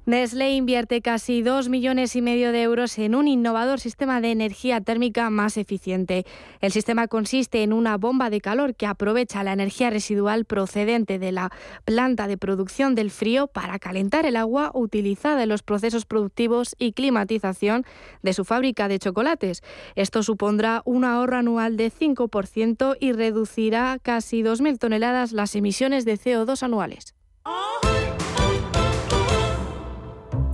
Nestlé 0.08 0.56
invierte 0.56 1.04
casi 1.04 1.44
2 1.44 1.70
millones 1.70 2.16
y 2.16 2.24
medio 2.24 2.52
de 2.52 2.64
euros 2.64 2.98
en 2.98 3.14
un 3.14 3.28
innovador 3.28 3.80
sistema 3.80 4.20
de 4.20 4.32
energía 4.32 4.82
térmica 4.82 5.30
más 5.30 5.58
eficiente. 5.58 6.26
El 6.60 6.72
sistema 6.72 7.08
consiste 7.08 7.62
en 7.62 7.72
una 7.72 7.98
bomba 7.98 8.32
de 8.32 8.42
calor 8.42 8.74
que 8.74 8.88
aprovecha 8.88 9.44
la 9.44 9.54
energía 9.54 9.92
residual 9.92 10.46
procedente 10.46 11.20
de 11.20 11.32
la 11.32 11.52
planta 11.86 12.26
de 12.26 12.40
producción 12.40 12.96
del 12.96 13.12
frío 13.12 13.46
para 13.46 13.78
calentar 13.78 14.26
el 14.26 14.38
agua 14.38 14.72
utilizada 14.74 15.44
en 15.44 15.50
los 15.50 15.62
procesos 15.62 16.06
productivos 16.08 16.76
y 16.80 16.94
climatización 16.94 17.86
de 18.24 18.34
su 18.34 18.44
fábrica 18.44 18.88
de 18.88 18.98
chocolates. 18.98 19.62
Esto 19.96 20.24
supondrá 20.24 20.82
un 20.84 21.06
ahorro 21.06 21.38
anual 21.38 21.78
de 21.78 21.92
5% 21.92 22.98
y 23.00 23.12
reducirá 23.12 24.00
casi 24.02 24.42
2.000 24.42 24.80
toneladas 24.80 25.32
las 25.32 25.56
emisiones 25.56 26.06
de 26.06 26.18
CO2 26.18 26.64
anuales. 26.64 27.14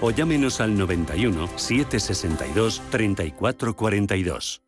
o 0.00 0.10
llámenos 0.10 0.60
al 0.60 0.76
91 0.76 1.48
762 1.56 2.82
3442. 2.90 4.62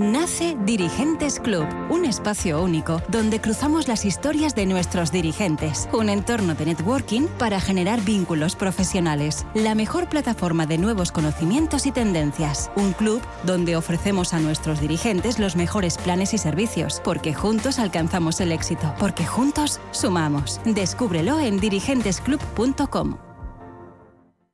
Nace 0.00 0.56
Dirigentes 0.64 1.40
Club, 1.40 1.66
un 1.90 2.04
espacio 2.04 2.62
único 2.62 3.02
donde 3.08 3.40
cruzamos 3.40 3.88
las 3.88 4.04
historias 4.04 4.54
de 4.54 4.64
nuestros 4.64 5.10
dirigentes, 5.10 5.88
un 5.92 6.08
entorno 6.08 6.54
de 6.54 6.66
networking 6.66 7.26
para 7.36 7.60
generar 7.60 8.00
vínculos 8.02 8.54
profesionales, 8.54 9.44
la 9.54 9.74
mejor 9.74 10.08
plataforma 10.08 10.66
de 10.66 10.78
nuevos 10.78 11.10
conocimientos 11.10 11.84
y 11.86 11.90
tendencias, 11.90 12.70
un 12.76 12.92
club 12.92 13.20
donde 13.42 13.74
ofrecemos 13.74 14.34
a 14.34 14.38
nuestros 14.38 14.80
dirigentes 14.80 15.40
los 15.40 15.56
mejores 15.56 15.98
planes 15.98 16.32
y 16.32 16.38
servicios, 16.38 17.02
porque 17.02 17.34
juntos 17.34 17.80
alcanzamos 17.80 18.40
el 18.40 18.52
éxito, 18.52 18.94
porque 19.00 19.26
juntos 19.26 19.80
sumamos. 19.90 20.60
Descúbrelo 20.64 21.40
en 21.40 21.58
dirigentesclub.com. 21.58 23.27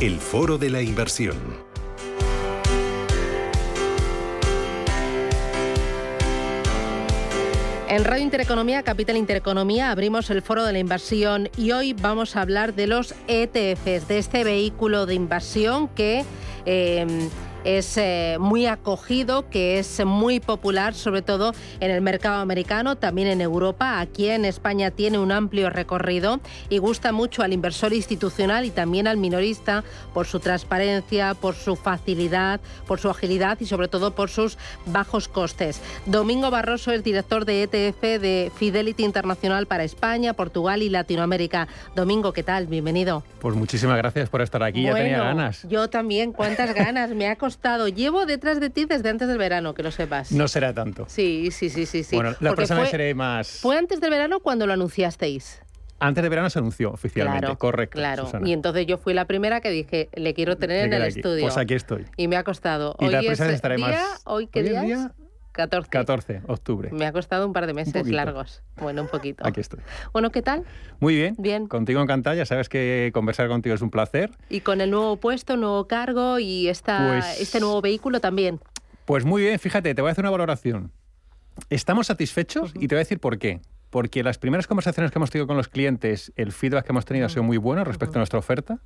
El 0.00 0.18
Foro 0.18 0.56
de 0.56 0.70
la 0.70 0.80
Inversión. 0.80 1.36
En 7.86 8.04
Radio 8.04 8.22
Intereconomía, 8.22 8.82
Capital 8.82 9.18
Intereconomía, 9.18 9.90
abrimos 9.90 10.30
el 10.30 10.40
foro 10.40 10.64
de 10.64 10.72
la 10.72 10.78
inversión 10.78 11.50
y 11.54 11.72
hoy 11.72 11.92
vamos 11.92 12.34
a 12.34 12.40
hablar 12.40 12.72
de 12.74 12.86
los 12.86 13.14
ETFs, 13.28 14.08
de 14.08 14.16
este 14.16 14.42
vehículo 14.42 15.04
de 15.04 15.12
inversión 15.12 15.88
que 15.88 16.24
eh, 16.64 17.06
es 17.64 17.96
eh, 17.96 18.36
muy 18.40 18.66
acogido, 18.66 19.48
que 19.50 19.78
es 19.78 20.04
muy 20.04 20.40
popular, 20.40 20.94
sobre 20.94 21.22
todo 21.22 21.52
en 21.80 21.90
el 21.90 22.00
mercado 22.00 22.40
americano, 22.40 22.96
también 22.96 23.28
en 23.28 23.40
Europa. 23.40 24.00
Aquí 24.00 24.28
en 24.28 24.44
España 24.44 24.90
tiene 24.90 25.18
un 25.18 25.32
amplio 25.32 25.70
recorrido 25.70 26.40
y 26.68 26.78
gusta 26.78 27.12
mucho 27.12 27.42
al 27.42 27.52
inversor 27.52 27.92
institucional 27.92 28.64
y 28.64 28.70
también 28.70 29.06
al 29.06 29.16
minorista 29.16 29.84
por 30.14 30.26
su 30.26 30.40
transparencia, 30.40 31.34
por 31.34 31.54
su 31.54 31.76
facilidad, 31.76 32.60
por 32.86 32.98
su 32.98 33.10
agilidad 33.10 33.58
y 33.60 33.66
sobre 33.66 33.88
todo 33.88 34.14
por 34.14 34.30
sus 34.30 34.56
bajos 34.86 35.28
costes. 35.28 35.80
Domingo 36.06 36.50
Barroso 36.50 36.92
es 36.92 37.04
director 37.04 37.44
de 37.44 37.62
ETF 37.62 38.20
de 38.20 38.52
Fidelity 38.56 39.04
Internacional 39.04 39.66
para 39.66 39.84
España, 39.84 40.32
Portugal 40.32 40.82
y 40.82 40.88
Latinoamérica. 40.88 41.68
Domingo, 41.94 42.32
¿qué 42.32 42.42
tal? 42.42 42.66
Bienvenido. 42.66 43.22
Pues 43.40 43.54
muchísimas 43.54 43.96
gracias 43.96 44.28
por 44.28 44.40
estar 44.42 44.62
aquí, 44.62 44.82
ya 44.82 44.94
tenía 44.94 45.22
ganas. 45.22 45.66
Yo 45.68 45.88
también, 45.90 46.32
cuántas 46.32 46.74
ganas, 46.74 47.10
me 47.10 47.28
ha 47.28 47.36
costado. 47.36 47.49
Llevo 47.88 48.26
detrás 48.26 48.60
de 48.60 48.70
ti 48.70 48.84
desde 48.84 49.08
antes 49.08 49.28
del 49.28 49.38
verano, 49.38 49.74
que 49.74 49.82
lo 49.82 49.90
sepas. 49.90 50.32
No 50.32 50.48
será 50.48 50.72
tanto. 50.74 51.04
Sí, 51.08 51.50
sí, 51.50 51.70
sí, 51.70 51.86
sí. 51.86 52.02
sí. 52.04 52.16
Bueno, 52.16 52.30
la 52.40 52.50
Porque 52.50 52.62
persona 52.62 52.80
fue, 52.80 52.90
seré 52.90 53.14
más... 53.14 53.48
Fue 53.60 53.76
antes 53.76 54.00
del 54.00 54.10
verano 54.10 54.40
cuando 54.40 54.66
lo 54.66 54.72
anunciasteis. 54.72 55.60
Antes 55.98 56.22
de 56.22 56.28
verano 56.30 56.48
se 56.48 56.58
anunció 56.58 56.90
oficialmente, 56.92 57.40
Claro, 57.40 57.58
correcto. 57.58 57.98
Claro. 57.98 58.24
Susana. 58.24 58.48
Y 58.48 58.52
entonces 58.54 58.86
yo 58.86 58.96
fui 58.96 59.12
la 59.12 59.26
primera 59.26 59.60
que 59.60 59.68
dije, 59.70 60.08
le 60.14 60.32
quiero 60.32 60.56
tener 60.56 60.86
en 60.86 60.92
el 60.94 61.02
aquí. 61.02 61.18
estudio. 61.20 61.42
Pues 61.42 61.56
aquí 61.58 61.74
estoy. 61.74 62.06
Y 62.16 62.26
me 62.26 62.36
ha 62.36 62.44
costado. 62.44 62.96
Y 63.00 63.04
Hoy 63.06 63.12
la 63.12 63.20
es 63.20 63.38
estaré 63.40 63.76
día, 63.76 63.86
más- 63.86 64.22
¿Hoy 64.24 64.46
qué 64.46 64.62
día 64.62 64.80
día 64.80 65.12
14. 65.60 65.90
14 65.90 66.32
de 66.32 66.40
octubre. 66.46 66.90
Me 66.92 67.06
ha 67.06 67.12
costado 67.12 67.46
un 67.46 67.52
par 67.52 67.66
de 67.66 67.74
meses 67.74 68.06
largos. 68.08 68.62
Bueno, 68.80 69.02
un 69.02 69.08
poquito. 69.08 69.46
Aquí 69.46 69.60
estoy. 69.60 69.80
Bueno, 70.12 70.30
¿qué 70.30 70.42
tal? 70.42 70.64
Muy 71.00 71.14
bien. 71.14 71.34
Bien. 71.38 71.66
Contigo 71.66 72.00
encantada. 72.00 72.36
Ya 72.36 72.46
sabes 72.46 72.68
que 72.68 73.10
conversar 73.12 73.48
contigo 73.48 73.74
es 73.74 73.82
un 73.82 73.90
placer. 73.90 74.30
Y 74.48 74.60
con 74.60 74.80
el 74.80 74.90
nuevo 74.90 75.16
puesto, 75.16 75.56
nuevo 75.56 75.86
cargo 75.86 76.38
y 76.38 76.68
esta, 76.68 77.06
Pues- 77.08 77.40
este 77.40 77.60
nuevo 77.60 77.80
vehículo 77.80 78.20
también. 78.20 78.60
Pues 79.04 79.24
muy 79.24 79.42
bien, 79.42 79.58
fíjate, 79.58 79.94
te 79.94 80.02
voy 80.02 80.08
a 80.10 80.12
hacer 80.12 80.22
una 80.22 80.30
valoración. 80.30 80.92
Estamos 81.68 82.06
satisfechos 82.06 82.72
y 82.76 82.88
te 82.88 82.94
voy 82.94 83.00
a 83.00 83.04
decir 83.04 83.18
por 83.18 83.38
qué. 83.38 83.60
Porque 83.90 84.22
las 84.22 84.38
primeras 84.38 84.68
conversaciones 84.68 85.10
que 85.10 85.18
hemos 85.18 85.30
tenido 85.30 85.48
con 85.48 85.56
los 85.56 85.66
clientes, 85.66 86.32
el 86.36 86.52
feedback 86.52 86.86
que 86.86 86.92
hemos 86.92 87.04
tenido 87.04 87.26
ha 87.26 87.28
sido 87.28 87.42
muy 87.42 87.56
bueno 87.56 87.82
respecto 87.82 88.18
a 88.18 88.20
nuestra 88.20 88.38
oferta. 88.38 88.78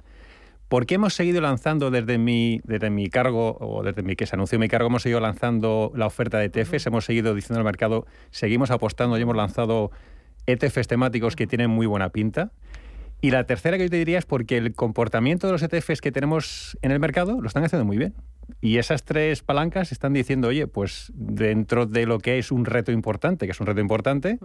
Porque 0.69 0.95
hemos 0.95 1.15
seguido 1.15 1.41
lanzando 1.41 1.91
desde 1.91 2.19
mi, 2.19 2.61
desde 2.65 2.91
mi 2.91 3.09
cargo, 3.09 3.57
o 3.61 3.83
desde 3.83 4.03
mi, 4.03 4.17
que 4.17 4.27
se 4.27 4.35
anunció 4.35 4.59
mi 4.59 4.69
cargo, 4.69 4.89
hemos 4.89 5.03
seguido 5.03 5.21
lanzando 5.21 5.93
la 5.95 6.07
oferta 6.07 6.39
de 6.39 6.47
ETFs, 6.47 6.87
hemos 6.87 7.05
seguido 7.05 7.35
diciendo 7.35 7.59
al 7.59 7.65
mercado, 7.65 8.07
seguimos 8.31 8.71
apostando 8.71 9.19
y 9.19 9.23
hemos 9.23 9.37
lanzado 9.37 9.91
ETFs 10.47 10.89
temáticos 10.89 11.37
que 11.37 11.47
tienen 11.47 11.71
muy 11.71 11.87
buena 11.87 12.11
pinta. 12.11 12.53
Y 13.21 13.31
la 13.31 13.45
tercera 13.45 13.79
que 13.79 13.85
yo 13.85 13.91
te 13.91 13.97
diría 13.97 14.19
es 14.19 14.27
porque 14.27 14.59
el 14.59 14.75
comportamiento 14.75 15.47
de 15.47 15.53
los 15.55 15.63
ETFs 15.63 16.01
que 16.01 16.13
tenemos 16.13 16.77
en 16.83 16.91
el 16.91 17.01
mercado 17.01 17.41
lo 17.41 17.47
están 17.47 17.65
haciendo 17.65 17.85
muy 17.85 17.97
bien. 17.97 18.15
Y 18.61 18.79
esas 18.79 19.05
tres 19.05 19.43
palancas 19.43 19.93
están 19.93 20.13
diciendo, 20.13 20.49
oye, 20.49 20.67
pues 20.67 21.13
dentro 21.15 21.87
de 21.87 22.07
lo 22.07 22.19
que 22.19 22.39
es 22.39 22.51
un 22.51 22.65
reto 22.65 22.93
importante, 22.93 23.47
que 23.47 23.53
es 23.53 23.61
un 23.61 23.67
reto 23.67 23.81
importante, 23.81 24.39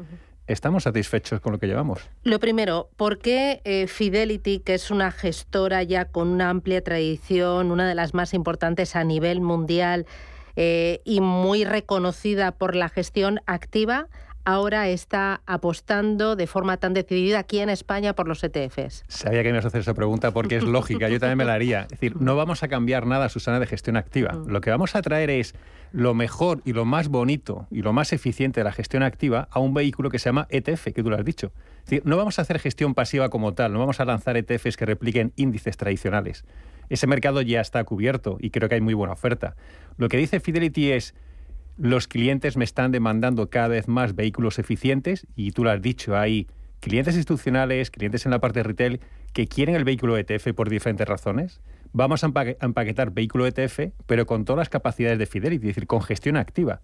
estamos 0.47 0.83
satisfechos 0.83 1.39
con 1.39 1.53
lo 1.53 1.59
que 1.59 1.67
llevamos. 1.67 2.01
Lo 2.23 2.39
primero, 2.39 2.89
¿por 2.97 3.19
qué 3.19 3.61
eh, 3.63 3.87
Fidelity, 3.87 4.59
que 4.59 4.73
es 4.73 4.91
una 4.91 5.11
gestora 5.11 5.83
ya 5.83 6.05
con 6.05 6.27
una 6.27 6.49
amplia 6.49 6.83
tradición, 6.83 7.71
una 7.71 7.87
de 7.87 7.95
las 7.95 8.13
más 8.13 8.33
importantes 8.33 8.95
a 8.95 9.03
nivel 9.03 9.41
mundial 9.41 10.05
eh, 10.55 11.01
y 11.05 11.21
muy 11.21 11.63
reconocida 11.63 12.51
por 12.51 12.75
la 12.75 12.89
gestión 12.89 13.39
activa, 13.45 14.07
ahora 14.45 14.87
está 14.89 15.41
apostando 15.45 16.35
de 16.35 16.47
forma 16.47 16.77
tan 16.77 16.93
decidida 16.93 17.39
aquí 17.39 17.59
en 17.59 17.69
España 17.69 18.13
por 18.13 18.27
los 18.27 18.43
ETFs? 18.43 19.03
Sabía 19.07 19.43
que 19.43 19.49
me 19.49 19.55
ibas 19.55 19.65
a 19.65 19.67
hacer 19.69 19.81
esa 19.81 19.93
pregunta 19.93 20.31
porque 20.31 20.57
es 20.57 20.63
lógica, 20.63 21.09
yo 21.09 21.19
también 21.19 21.37
me 21.37 21.45
la 21.45 21.53
haría. 21.53 21.81
Es 21.83 21.89
decir, 21.89 22.19
no 22.21 22.35
vamos 22.35 22.63
a 22.63 22.67
cambiar 22.67 23.05
nada, 23.05 23.29
Susana, 23.29 23.59
de 23.59 23.67
gestión 23.67 23.97
activa. 23.97 24.33
Lo 24.47 24.61
que 24.61 24.69
vamos 24.69 24.95
a 24.95 25.01
traer 25.01 25.29
es 25.29 25.55
lo 25.91 26.13
mejor 26.13 26.61
y 26.65 26.73
lo 26.73 26.85
más 26.85 27.07
bonito 27.07 27.67
y 27.71 27.81
lo 27.81 27.93
más 27.93 28.13
eficiente 28.13 28.59
de 28.59 28.63
la 28.63 28.71
gestión 28.71 29.03
activa 29.03 29.47
a 29.51 29.59
un 29.59 29.73
vehículo 29.73 30.09
que 30.09 30.19
se 30.19 30.29
llama 30.29 30.47
ETF, 30.49 30.93
que 30.93 31.03
tú 31.03 31.09
lo 31.09 31.15
has 31.15 31.25
dicho. 31.25 31.51
Es 31.79 31.85
decir, 31.85 32.01
no 32.05 32.17
vamos 32.17 32.39
a 32.39 32.43
hacer 32.43 32.59
gestión 32.59 32.93
pasiva 32.93 33.29
como 33.29 33.53
tal, 33.53 33.73
no 33.73 33.79
vamos 33.79 33.99
a 33.99 34.05
lanzar 34.05 34.37
ETFs 34.37 34.77
que 34.77 34.85
repliquen 34.85 35.33
índices 35.35 35.77
tradicionales. 35.77 36.45
Ese 36.89 37.07
mercado 37.07 37.41
ya 37.41 37.61
está 37.61 37.83
cubierto 37.83 38.37
y 38.39 38.49
creo 38.49 38.67
que 38.67 38.75
hay 38.75 38.81
muy 38.81 38.93
buena 38.93 39.13
oferta. 39.13 39.55
Lo 39.97 40.09
que 40.09 40.17
dice 40.17 40.39
Fidelity 40.39 40.91
es, 40.91 41.13
los 41.79 42.07
clientes 42.09 42.57
me 42.57 42.65
están 42.65 42.91
demandando 42.91 43.49
cada 43.49 43.69
vez 43.69 43.87
más 43.87 44.13
vehículos 44.13 44.59
eficientes 44.59 45.25
y 45.35 45.51
tú 45.51 45.63
lo 45.63 45.71
has 45.71 45.81
dicho, 45.81 46.17
hay 46.17 46.47
clientes 46.81 47.15
institucionales, 47.15 47.89
clientes 47.89 48.25
en 48.25 48.31
la 48.31 48.39
parte 48.39 48.59
de 48.59 48.63
retail 48.63 48.99
que 49.31 49.47
quieren 49.47 49.75
el 49.75 49.85
vehículo 49.85 50.17
ETF 50.17 50.53
por 50.53 50.69
diferentes 50.69 51.07
razones. 51.07 51.61
Vamos 51.93 52.23
a 52.23 52.27
empaque- 52.27 52.57
a 52.59 52.65
empaquetar 52.65 53.11
vehículo 53.11 53.47
ETF, 53.47 53.93
pero 54.05 54.25
con 54.25 54.43
todas 54.43 54.57
las 54.59 54.69
capacidades 54.69 55.17
de 55.19 55.25
Fidelity, 55.25 55.69
es 55.69 55.75
decir, 55.75 55.87
con 55.87 56.01
gestión 56.01 56.35
activa, 56.35 56.81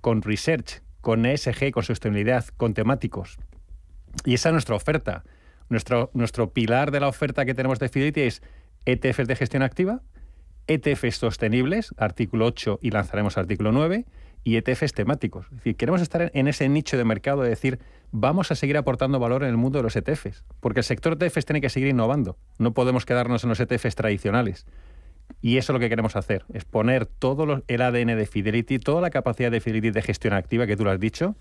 con 0.00 0.22
research, 0.22 0.80
con 1.00 1.26
ESG, 1.26 1.72
con 1.72 1.82
sostenibilidad, 1.82 2.44
con 2.56 2.72
temáticos. 2.72 3.38
Y 4.24 4.34
esa 4.34 4.50
es 4.50 4.52
nuestra 4.52 4.76
oferta. 4.76 5.24
Nuestro, 5.68 6.10
nuestro 6.14 6.52
pilar 6.52 6.92
de 6.92 7.00
la 7.00 7.08
oferta 7.08 7.44
que 7.44 7.54
tenemos 7.54 7.80
de 7.80 7.88
Fidelity 7.88 8.20
es 8.22 8.42
ETFs 8.84 9.26
de 9.26 9.34
gestión 9.36 9.62
activa, 9.64 10.02
ETFs 10.68 11.16
sostenibles, 11.16 11.92
artículo 11.96 12.46
8 12.46 12.78
y 12.80 12.90
lanzaremos 12.90 13.36
artículo 13.36 13.72
9, 13.72 14.04
y 14.46 14.56
ETFs 14.56 14.92
temáticos. 14.92 15.46
Es 15.46 15.56
decir, 15.56 15.74
queremos 15.74 16.00
estar 16.00 16.30
en, 16.32 16.46
ese 16.46 16.68
nicho 16.68 16.96
de 16.96 17.04
mercado 17.04 17.42
de 17.42 17.48
decir, 17.48 17.80
vamos 18.12 18.52
a 18.52 18.54
seguir 18.54 18.76
aportando 18.76 19.18
valor 19.18 19.42
en 19.42 19.48
el 19.48 19.56
mundo 19.56 19.80
de 19.80 19.82
los 19.82 19.96
ETFs, 19.96 20.44
porque 20.60 20.80
el 20.80 20.84
sector 20.84 21.18
ETFs 21.20 21.44
tiene 21.44 21.60
que 21.60 21.68
seguir 21.68 21.88
innovando. 21.88 22.38
No 22.56 22.72
podemos 22.72 23.04
quedarnos 23.04 23.42
en 23.42 23.48
los 23.48 23.58
ETFs 23.58 23.96
tradicionales. 23.96 24.64
Y 25.42 25.56
eso 25.56 25.72
es 25.72 25.74
lo 25.74 25.80
que 25.80 25.88
queremos 25.88 26.14
hacer, 26.14 26.44
es 26.54 26.64
poner 26.64 27.06
todo 27.06 27.64
el 27.66 27.82
ADN 27.82 28.16
de 28.16 28.26
Fidelity, 28.26 28.78
toda 28.78 29.00
la 29.00 29.10
capacidad 29.10 29.50
de 29.50 29.60
Fidelity 29.60 29.90
de 29.90 30.00
gestión 30.00 30.32
activa, 30.32 30.68
que 30.68 30.76
tú 30.76 30.84
lo 30.84 30.92
has 30.92 31.00
dicho, 31.00 31.34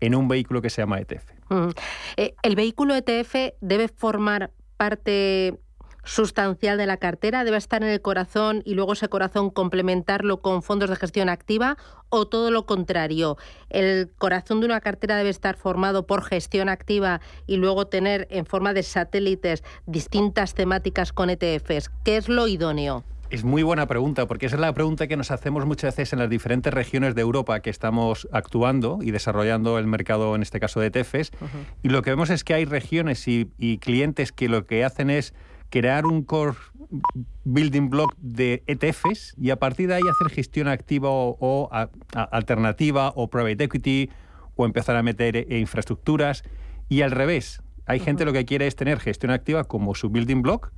en 0.00 0.14
un 0.14 0.26
vehículo 0.26 0.62
que 0.62 0.70
se 0.70 0.80
llama 0.80 0.98
ETF. 0.98 1.30
Mm. 1.50 1.68
Eh, 2.16 2.34
¿El 2.42 2.56
vehículo 2.56 2.94
ETF 2.94 3.52
debe 3.60 3.88
formar 3.88 4.50
parte 4.78 5.58
sustancial 6.04 6.78
de 6.78 6.86
la 6.86 6.96
cartera? 6.96 7.44
¿Debe 7.44 7.56
estar 7.56 7.82
en 7.82 7.90
el 7.90 8.00
corazón 8.00 8.62
y 8.64 8.74
luego 8.74 8.94
ese 8.94 9.08
corazón 9.08 9.50
complementarlo 9.50 10.40
con 10.40 10.62
fondos 10.62 10.90
de 10.90 10.96
gestión 10.96 11.28
activa? 11.28 11.76
¿O 12.08 12.26
todo 12.26 12.50
lo 12.50 12.66
contrario? 12.66 13.36
¿El 13.68 14.10
corazón 14.18 14.60
de 14.60 14.66
una 14.66 14.80
cartera 14.80 15.16
debe 15.16 15.30
estar 15.30 15.56
formado 15.56 16.06
por 16.06 16.22
gestión 16.22 16.68
activa 16.68 17.20
y 17.46 17.56
luego 17.56 17.86
tener 17.86 18.26
en 18.30 18.46
forma 18.46 18.72
de 18.72 18.82
satélites 18.82 19.62
distintas 19.86 20.54
temáticas 20.54 21.12
con 21.12 21.30
ETFs? 21.30 21.90
¿Qué 22.04 22.16
es 22.16 22.28
lo 22.28 22.48
idóneo? 22.48 23.04
Es 23.30 23.44
muy 23.44 23.62
buena 23.62 23.86
pregunta, 23.86 24.26
porque 24.26 24.46
esa 24.46 24.56
es 24.56 24.60
la 24.60 24.74
pregunta 24.74 25.06
que 25.06 25.16
nos 25.16 25.30
hacemos 25.30 25.64
muchas 25.64 25.94
veces 25.94 26.12
en 26.12 26.18
las 26.18 26.28
diferentes 26.28 26.74
regiones 26.74 27.14
de 27.14 27.20
Europa 27.20 27.60
que 27.60 27.70
estamos 27.70 28.28
actuando 28.32 28.98
y 29.02 29.12
desarrollando 29.12 29.78
el 29.78 29.86
mercado, 29.86 30.34
en 30.34 30.42
este 30.42 30.58
caso 30.58 30.80
de 30.80 30.88
ETFs. 30.88 31.30
Y 31.84 31.90
lo 31.90 32.02
que 32.02 32.10
vemos 32.10 32.30
es 32.30 32.42
que 32.42 32.54
hay 32.54 32.64
regiones 32.64 33.28
y, 33.28 33.48
y 33.56 33.78
clientes 33.78 34.32
que 34.32 34.48
lo 34.48 34.66
que 34.66 34.84
hacen 34.84 35.10
es 35.10 35.32
crear 35.70 36.04
un 36.06 36.22
core 36.22 36.56
building 37.44 37.88
block 37.90 38.14
de 38.18 38.62
ETFs 38.66 39.34
y 39.40 39.50
a 39.50 39.56
partir 39.58 39.88
de 39.88 39.94
ahí 39.94 40.02
hacer 40.10 40.30
gestión 40.34 40.68
activa 40.68 41.08
o, 41.10 41.36
o 41.40 41.68
a- 41.72 41.88
a- 42.14 42.22
alternativa 42.24 43.12
o 43.14 43.28
private 43.30 43.64
equity 43.64 44.10
o 44.56 44.66
empezar 44.66 44.96
a 44.96 45.02
meter 45.02 45.36
eh, 45.36 45.58
infraestructuras. 45.58 46.42
Y 46.88 47.02
al 47.02 47.12
revés, 47.12 47.62
hay 47.86 48.00
gente 48.00 48.24
lo 48.24 48.32
que 48.32 48.44
quiere 48.44 48.66
es 48.66 48.76
tener 48.76 48.98
gestión 49.00 49.30
activa 49.32 49.64
como 49.64 49.94
su 49.94 50.10
building 50.10 50.42
block 50.42 50.72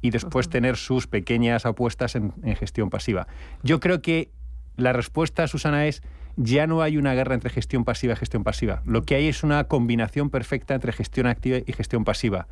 y 0.00 0.10
después 0.10 0.48
tener 0.48 0.76
sus 0.76 1.06
pequeñas 1.06 1.66
apuestas 1.66 2.14
en, 2.14 2.32
en 2.44 2.54
gestión 2.56 2.90
pasiva. 2.90 3.26
Yo 3.62 3.80
creo 3.80 4.02
que 4.02 4.30
la 4.76 4.92
respuesta, 4.92 5.48
Susana, 5.48 5.86
es 5.86 6.02
ya 6.36 6.66
no 6.66 6.82
hay 6.82 6.98
una 6.98 7.14
guerra 7.14 7.34
entre 7.34 7.50
gestión 7.50 7.84
pasiva 7.84 8.12
y 8.12 8.16
gestión 8.16 8.44
pasiva. 8.44 8.82
Lo 8.84 9.02
que 9.04 9.14
hay 9.16 9.26
es 9.26 9.42
una 9.42 9.64
combinación 9.64 10.28
perfecta 10.30 10.74
entre 10.74 10.92
gestión 10.92 11.26
activa 11.26 11.58
y 11.66 11.72
gestión 11.72 12.04
pasiva. 12.04 12.46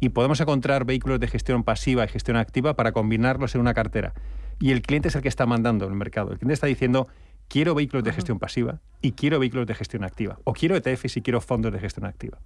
Y 0.00 0.10
podemos 0.10 0.40
encontrar 0.40 0.84
vehículos 0.84 1.20
de 1.20 1.28
gestión 1.28 1.62
pasiva 1.62 2.04
y 2.04 2.08
gestión 2.08 2.36
activa 2.36 2.74
para 2.74 2.92
combinarlos 2.92 3.54
en 3.54 3.60
una 3.60 3.74
cartera. 3.74 4.14
Y 4.58 4.72
el 4.72 4.82
cliente 4.82 5.08
es 5.08 5.14
el 5.14 5.22
que 5.22 5.28
está 5.28 5.46
mandando 5.46 5.84
en 5.84 5.92
el 5.92 5.96
mercado. 5.96 6.32
El 6.32 6.38
cliente 6.38 6.54
está 6.54 6.66
diciendo, 6.66 7.06
quiero 7.48 7.74
vehículos 7.74 8.04
de 8.04 8.12
gestión 8.12 8.38
pasiva 8.38 8.80
y 9.02 9.12
quiero 9.12 9.38
vehículos 9.38 9.66
de 9.66 9.74
gestión 9.74 10.04
activa. 10.04 10.38
O 10.44 10.52
quiero 10.52 10.76
ETFs 10.76 11.16
y 11.18 11.22
quiero 11.22 11.40
fondos 11.40 11.72
de 11.72 11.78
gestión 11.78 12.06
activa. 12.06 12.38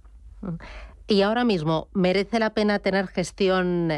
Y 1.07 1.21
ahora 1.21 1.43
mismo, 1.43 1.87
¿merece 1.93 2.39
la 2.39 2.51
pena 2.51 2.79
tener 2.79 3.07
gestión 3.07 3.91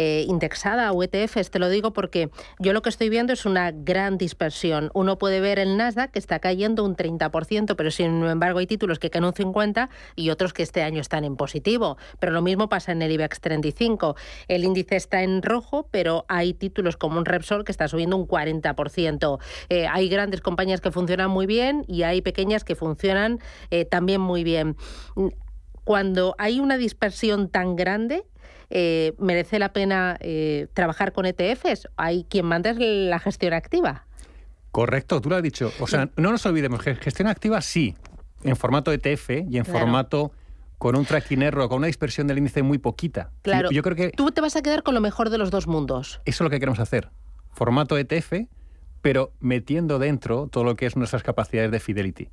eh, 0.00 0.24
indexada 0.28 0.92
o 0.92 1.02
ETFs? 1.02 1.50
Te 1.50 1.58
lo 1.58 1.68
digo 1.68 1.92
porque 1.92 2.30
yo 2.60 2.72
lo 2.72 2.82
que 2.82 2.88
estoy 2.88 3.08
viendo 3.08 3.32
es 3.32 3.44
una 3.44 3.72
gran 3.72 4.16
dispersión. 4.16 4.92
Uno 4.94 5.18
puede 5.18 5.40
ver 5.40 5.58
el 5.58 5.76
Nasdaq 5.76 6.12
que 6.12 6.20
está 6.20 6.38
cayendo 6.38 6.84
un 6.84 6.94
30%, 6.94 7.74
pero 7.74 7.90
sin 7.90 8.24
embargo 8.24 8.60
hay 8.60 8.68
títulos 8.68 9.00
que 9.00 9.10
caen 9.10 9.24
un 9.24 9.32
50% 9.32 9.88
y 10.14 10.30
otros 10.30 10.52
que 10.52 10.62
este 10.62 10.84
año 10.84 11.00
están 11.00 11.24
en 11.24 11.34
positivo. 11.34 11.96
Pero 12.20 12.30
lo 12.30 12.42
mismo 12.42 12.68
pasa 12.68 12.92
en 12.92 13.02
el 13.02 13.10
IBEX 13.10 13.40
35. 13.40 14.14
El 14.46 14.62
índice 14.62 14.94
está 14.94 15.24
en 15.24 15.42
rojo, 15.42 15.88
pero 15.90 16.24
hay 16.28 16.54
títulos 16.54 16.96
como 16.96 17.18
un 17.18 17.24
Repsol 17.24 17.64
que 17.64 17.72
está 17.72 17.88
subiendo 17.88 18.16
un 18.16 18.28
40%. 18.28 19.40
Eh, 19.68 19.88
hay 19.88 20.08
grandes 20.08 20.40
compañías 20.42 20.80
que 20.80 20.92
funcionan 20.92 21.28
muy 21.28 21.46
bien 21.46 21.84
y 21.88 22.04
hay 22.04 22.22
pequeñas 22.22 22.62
que 22.62 22.76
funcionan 22.76 23.40
eh, 23.72 23.84
también 23.84 24.20
muy 24.20 24.44
bien 24.44 24.76
cuando 25.88 26.34
hay 26.36 26.60
una 26.60 26.76
dispersión 26.76 27.48
tan 27.48 27.74
grande, 27.74 28.26
eh, 28.70 29.14
¿merece 29.18 29.58
la 29.58 29.72
pena 29.72 30.16
eh, 30.20 30.66
trabajar 30.74 31.12
con 31.12 31.26
ETFs? 31.26 31.88
Hay 31.96 32.24
quien 32.28 32.46
manda 32.46 32.70
es 32.70 32.76
la 32.78 33.18
gestión 33.18 33.52
activa. 33.54 34.04
Correcto, 34.70 35.20
tú 35.20 35.30
lo 35.30 35.36
has 35.36 35.42
dicho. 35.42 35.72
O 35.80 35.86
sea, 35.86 36.10
no 36.16 36.30
nos 36.30 36.44
olvidemos 36.46 36.82
que 36.82 36.94
gestión 36.94 37.28
activa 37.28 37.60
sí, 37.60 37.94
en 38.44 38.54
formato 38.56 38.92
ETF 38.92 39.30
y 39.30 39.56
en 39.58 39.64
Claro. 39.64 39.78
formato 39.80 40.32
con 40.76 40.94
un 40.94 41.04
tracking 41.04 41.42
error, 41.42 41.68
con 41.68 41.78
una 41.78 41.86
dispersión 41.88 42.26
del 42.26 42.38
índice 42.38 42.62
muy 42.62 42.78
poquita. 42.78 43.30
Claro. 43.42 43.70
Yo, 43.70 43.76
yo 43.76 43.82
creo 43.82 43.96
que 43.96 44.10
Tú 44.10 44.30
te 44.30 44.40
vas 44.40 44.54
a 44.56 44.62
quedar 44.62 44.82
con 44.82 44.94
lo 44.94 45.00
mejor 45.00 45.30
de 45.30 45.38
los 45.38 45.50
dos 45.50 45.66
mundos. 45.66 46.20
eso 46.24 46.44
es 46.44 46.46
lo 46.46 46.50
que 46.50 46.60
queremos 46.60 46.78
hacer. 46.78 47.08
Formato 47.52 47.96
ETF, 47.98 48.46
pero 49.00 49.32
metiendo 49.40 49.98
dentro 49.98 50.46
todo 50.46 50.62
lo 50.64 50.76
que 50.76 50.86
es 50.86 50.96
nuestras 50.96 51.22
capacidades 51.24 51.70
de 51.72 51.80
Fidelity. 51.80 52.28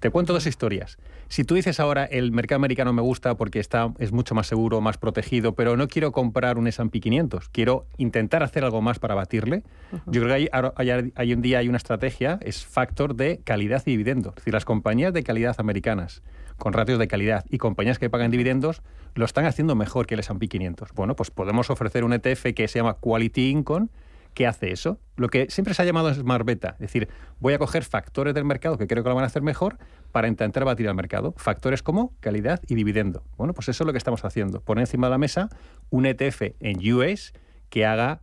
Te 0.00 0.10
cuento 0.10 0.32
dos 0.32 0.46
historias. 0.46 0.98
Si 1.28 1.44
tú 1.44 1.54
dices 1.54 1.78
ahora 1.78 2.04
el 2.04 2.32
mercado 2.32 2.56
americano 2.56 2.92
me 2.92 3.02
gusta 3.02 3.36
porque 3.36 3.60
está, 3.60 3.92
es 3.98 4.12
mucho 4.12 4.34
más 4.34 4.46
seguro, 4.46 4.80
más 4.80 4.98
protegido, 4.98 5.54
pero 5.54 5.76
no 5.76 5.88
quiero 5.88 6.10
comprar 6.10 6.58
un 6.58 6.66
S&P 6.66 7.00
500, 7.00 7.48
quiero 7.50 7.86
intentar 7.98 8.42
hacer 8.42 8.64
algo 8.64 8.80
más 8.82 8.98
para 8.98 9.14
batirle, 9.14 9.62
yo 10.06 10.22
creo 10.22 10.28
que 10.28 10.50
hay, 10.52 11.10
hay, 11.14 11.32
un 11.32 11.42
día 11.42 11.58
hay 11.58 11.68
una 11.68 11.76
estrategia, 11.76 12.38
es 12.42 12.64
factor 12.64 13.14
de 13.14 13.40
calidad 13.44 13.82
y 13.86 13.90
dividendo. 13.90 14.30
Es 14.30 14.36
decir, 14.36 14.54
las 14.54 14.64
compañías 14.64 15.12
de 15.12 15.22
calidad 15.22 15.54
americanas 15.58 16.22
con 16.56 16.72
ratios 16.72 16.98
de 16.98 17.08
calidad 17.08 17.44
y 17.48 17.58
compañías 17.58 17.98
que 17.98 18.10
pagan 18.10 18.30
dividendos 18.30 18.82
lo 19.14 19.24
están 19.24 19.44
haciendo 19.44 19.74
mejor 19.74 20.06
que 20.06 20.14
el 20.14 20.20
S&P 20.20 20.48
500. 20.48 20.92
Bueno, 20.94 21.16
pues 21.16 21.30
podemos 21.30 21.70
ofrecer 21.70 22.04
un 22.04 22.12
ETF 22.12 22.54
que 22.54 22.68
se 22.68 22.78
llama 22.78 22.94
Quality 22.94 23.50
Income 23.50 23.88
¿Qué 24.40 24.46
hace 24.46 24.72
eso? 24.72 24.98
Lo 25.16 25.28
que 25.28 25.50
siempre 25.50 25.74
se 25.74 25.82
ha 25.82 25.84
llamado 25.84 26.14
Smart 26.14 26.46
Beta, 26.46 26.70
es 26.70 26.78
decir, 26.78 27.10
voy 27.40 27.52
a 27.52 27.58
coger 27.58 27.84
factores 27.84 28.32
del 28.32 28.46
mercado 28.46 28.78
que 28.78 28.86
creo 28.86 29.02
que 29.02 29.10
lo 29.10 29.14
van 29.14 29.24
a 29.24 29.26
hacer 29.26 29.42
mejor 29.42 29.76
para 30.12 30.28
intentar 30.28 30.64
batir 30.64 30.88
al 30.88 30.94
mercado. 30.94 31.34
Factores 31.36 31.82
como 31.82 32.14
calidad 32.20 32.58
y 32.66 32.74
dividendo. 32.74 33.22
Bueno, 33.36 33.52
pues 33.52 33.68
eso 33.68 33.84
es 33.84 33.86
lo 33.86 33.92
que 33.92 33.98
estamos 33.98 34.24
haciendo. 34.24 34.62
Poner 34.62 34.84
encima 34.84 35.08
de 35.08 35.10
la 35.10 35.18
mesa 35.18 35.50
un 35.90 36.06
ETF 36.06 36.54
en 36.60 36.78
US 36.90 37.34
que 37.68 37.84
haga 37.84 38.22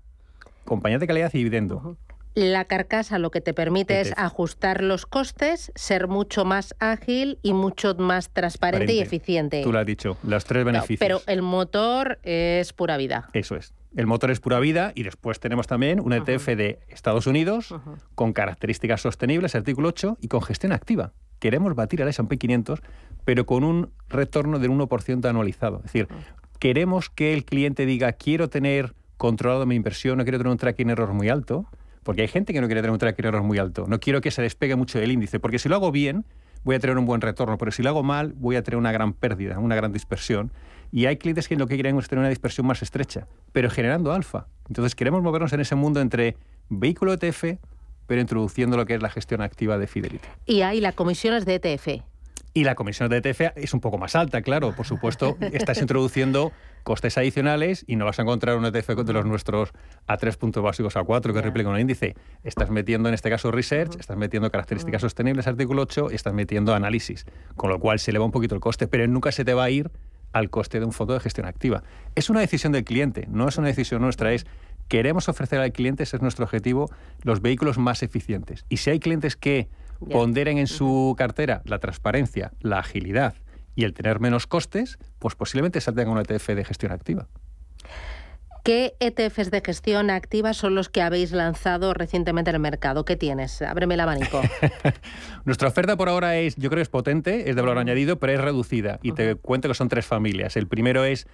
compañías 0.65 1.01
de 1.01 1.05
calidad 1.05 1.29
y 1.35 1.37
dividendo. 1.37 1.99
La 2.33 2.65
carcasa 2.65 3.19
lo 3.19 3.29
que 3.29 3.41
te 3.41 3.53
permite 3.53 4.01
es 4.01 4.13
ajustar 4.17 4.81
los 4.81 5.05
costes, 5.05 5.71
ser 5.75 6.07
mucho 6.07 6.45
más 6.45 6.73
ágil 6.79 7.37
y 7.43 7.53
mucho 7.53 7.93
más 7.93 8.31
transparente 8.31 8.93
y 8.93 9.01
eficiente. 9.01 9.61
Tú 9.61 9.71
lo 9.71 9.77
has 9.77 9.85
dicho, 9.85 10.17
los 10.23 10.45
tres 10.45 10.65
beneficios. 10.65 10.99
pero 10.99 11.21
el 11.27 11.43
motor 11.43 12.17
es 12.23 12.73
pura 12.73 12.97
vida. 12.97 13.29
Eso 13.33 13.55
es. 13.55 13.73
El 13.97 14.05
motor 14.05 14.29
es 14.29 14.39
pura 14.39 14.59
vida 14.59 14.91
y 14.93 15.01
después 15.01 15.39
tenemos 15.39 15.65
también 15.65 15.99
un 15.99 16.13
ETF 16.13 16.49
de 16.49 16.79
Estados 16.87 17.25
Unidos 17.25 17.73
con 18.13 18.31
características 18.31 19.01
sostenibles, 19.01 19.55
artículo 19.55 19.89
8, 19.89 20.19
y 20.21 20.27
con 20.27 20.43
gestión 20.43 20.71
activa. 20.71 21.13
Queremos 21.39 21.73
batir 21.73 22.03
al 22.03 22.09
S&P 22.09 22.37
500, 22.37 22.83
pero 23.25 23.47
con 23.47 23.63
un 23.63 23.89
retorno 24.07 24.59
del 24.59 24.69
1% 24.69 25.27
anualizado. 25.27 25.77
Es 25.77 25.85
decir, 25.85 26.07
queremos 26.59 27.09
que 27.09 27.33
el 27.33 27.43
cliente 27.43 27.87
diga, 27.87 28.11
quiero 28.13 28.49
tener 28.49 28.93
controlado 29.17 29.65
mi 29.65 29.73
inversión, 29.73 30.19
no 30.19 30.25
quiero 30.25 30.37
tener 30.37 30.51
un 30.51 30.59
tracking 30.59 30.91
error 30.91 31.13
muy 31.13 31.29
alto, 31.29 31.65
porque 32.03 32.21
hay 32.21 32.27
gente 32.27 32.53
que 32.53 32.61
no 32.61 32.67
quiere 32.67 32.81
tener 32.81 32.91
un 32.91 32.99
tracking 32.99 33.25
error 33.25 33.41
muy 33.41 33.57
alto. 33.57 33.85
No 33.87 33.99
quiero 33.99 34.21
que 34.21 34.29
se 34.29 34.43
despegue 34.43 34.75
mucho 34.75 34.99
del 34.99 35.11
índice, 35.11 35.39
porque 35.39 35.57
si 35.57 35.69
lo 35.69 35.75
hago 35.75 35.91
bien, 35.91 36.23
voy 36.63 36.75
a 36.75 36.79
tener 36.79 36.99
un 36.99 37.05
buen 37.07 37.21
retorno, 37.21 37.57
pero 37.57 37.71
si 37.71 37.81
lo 37.81 37.89
hago 37.89 38.03
mal, 38.03 38.33
voy 38.37 38.57
a 38.57 38.61
tener 38.61 38.77
una 38.77 38.91
gran 38.91 39.13
pérdida, 39.13 39.57
una 39.57 39.75
gran 39.75 39.91
dispersión. 39.91 40.51
Y 40.91 41.05
hay 41.05 41.17
clientes 41.17 41.47
que 41.47 41.55
lo 41.55 41.67
que 41.67 41.75
quieren 41.75 41.97
es 41.97 42.07
tener 42.07 42.19
una 42.19 42.29
dispersión 42.29 42.67
más 42.67 42.81
estrecha, 42.81 43.27
pero 43.51 43.69
generando 43.69 44.13
alfa. 44.13 44.47
Entonces 44.67 44.95
queremos 44.95 45.21
movernos 45.21 45.53
en 45.53 45.59
ese 45.59 45.75
mundo 45.75 45.99
entre 45.99 46.37
vehículo 46.69 47.13
ETF, 47.13 47.59
pero 48.07 48.21
introduciendo 48.21 48.77
lo 48.77 48.85
que 48.85 48.95
es 48.95 49.01
la 49.01 49.09
gestión 49.09 49.41
activa 49.41 49.77
de 49.77 49.87
Fidelity. 49.87 50.27
Y 50.45 50.61
hay 50.61 50.81
las 50.81 50.95
comisiones 50.95 51.45
de 51.45 51.55
ETF. 51.55 52.03
Y 52.53 52.63
la 52.63 52.73
comisión 52.73 53.07
de 53.09 53.17
ETF 53.17 53.55
es 53.55 53.75
un 53.75 53.81
poco 53.81 53.99
más 53.99 54.15
alta, 54.15 54.41
claro. 54.41 54.73
Por 54.75 54.87
supuesto, 54.87 55.37
estás 55.51 55.79
introduciendo 55.79 56.51
costes 56.81 57.15
adicionales 57.17 57.83
y 57.85 57.97
no 57.97 58.05
vas 58.05 58.17
a 58.17 58.23
encontrar 58.23 58.57
un 58.57 58.65
ETF 58.65 58.95
de 59.03 59.13
los 59.13 59.25
nuestros 59.25 59.73
a 60.07 60.17
tres 60.17 60.37
puntos 60.37 60.63
básicos 60.63 60.97
a 60.97 61.03
cuatro 61.03 61.33
que 61.33 61.41
replica 61.41 61.69
un 61.69 61.79
índice. 61.79 62.15
Estás 62.43 62.71
metiendo 62.71 63.09
en 63.09 63.13
este 63.13 63.29
caso 63.29 63.51
research, 63.51 63.99
estás 63.99 64.17
metiendo 64.17 64.49
características 64.49 65.01
sostenibles, 65.01 65.45
artículo 65.45 65.83
8, 65.83 66.07
y 66.11 66.15
estás 66.15 66.33
metiendo 66.33 66.73
análisis, 66.73 67.25
con 67.55 67.69
lo 67.69 67.79
cual 67.79 67.99
se 67.99 68.09
eleva 68.09 68.25
un 68.25 68.31
poquito 68.31 68.55
el 68.55 68.61
coste, 68.61 68.87
pero 68.87 69.05
nunca 69.05 69.31
se 69.31 69.45
te 69.45 69.53
va 69.53 69.65
a 69.65 69.69
ir 69.69 69.91
al 70.33 70.49
coste 70.49 70.79
de 70.79 70.85
un 70.85 70.91
fondo 70.91 71.13
de 71.13 71.19
gestión 71.19 71.47
activa. 71.47 71.83
Es 72.15 72.29
una 72.29 72.41
decisión 72.41 72.71
del 72.71 72.83
cliente, 72.83 73.27
no 73.29 73.47
es 73.47 73.57
una 73.57 73.67
decisión 73.67 74.01
nuestra, 74.01 74.33
es 74.33 74.45
queremos 74.87 75.29
ofrecer 75.29 75.59
al 75.59 75.71
cliente, 75.71 76.03
ese 76.03 76.17
es 76.17 76.21
nuestro 76.21 76.45
objetivo, 76.45 76.89
los 77.23 77.41
vehículos 77.41 77.77
más 77.77 78.03
eficientes. 78.03 78.65
Y 78.69 78.77
si 78.77 78.89
hay 78.89 78.99
clientes 78.99 79.35
que 79.35 79.69
ponderen 80.11 80.57
en 80.57 80.67
su 80.67 81.15
cartera 81.17 81.61
la 81.65 81.79
transparencia, 81.79 82.51
la 82.61 82.79
agilidad 82.79 83.35
y 83.75 83.83
el 83.83 83.93
tener 83.93 84.19
menos 84.19 84.47
costes, 84.47 84.97
pues 85.19 85.35
posiblemente 85.35 85.81
salten 85.81 86.07
a 86.07 86.11
un 86.11 86.19
ETF 86.19 86.49
de 86.49 86.65
gestión 86.65 86.91
activa. 86.91 87.27
¿Qué 88.67 88.97
ETFs 88.99 89.49
de 89.49 89.61
gestión 89.65 90.09
activa 90.09 90.53
son 90.53 90.75
los 90.75 90.89
que 90.89 91.01
habéis 91.01 91.31
lanzado 91.31 91.93
recientemente 91.93 92.49
en 92.49 92.55
el 92.55 92.61
mercado? 92.61 93.05
¿Qué 93.05 93.15
tienes? 93.15 93.61
Ábreme 93.61 93.93
el 93.93 94.01
abanico. 94.01 94.41
Nuestra 95.45 95.69
oferta 95.69 95.95
por 95.95 96.09
ahora 96.09 96.35
es, 96.35 96.57
yo 96.57 96.69
creo 96.69 96.79
que 96.79 96.81
es 96.81 96.89
potente, 96.89 97.49
es 97.49 97.55
de 97.55 97.61
valor 97.61 97.77
añadido, 97.77 98.19
pero 98.19 98.33
es 98.33 98.41
reducida. 98.41 98.99
Y 99.03 99.13
te 99.13 99.35
cuento 99.35 99.69
que 99.69 99.73
son 99.73 99.87
tres 99.87 100.05
familias. 100.05 100.57
El 100.57 100.67
primero 100.67 101.05
es 101.05 101.27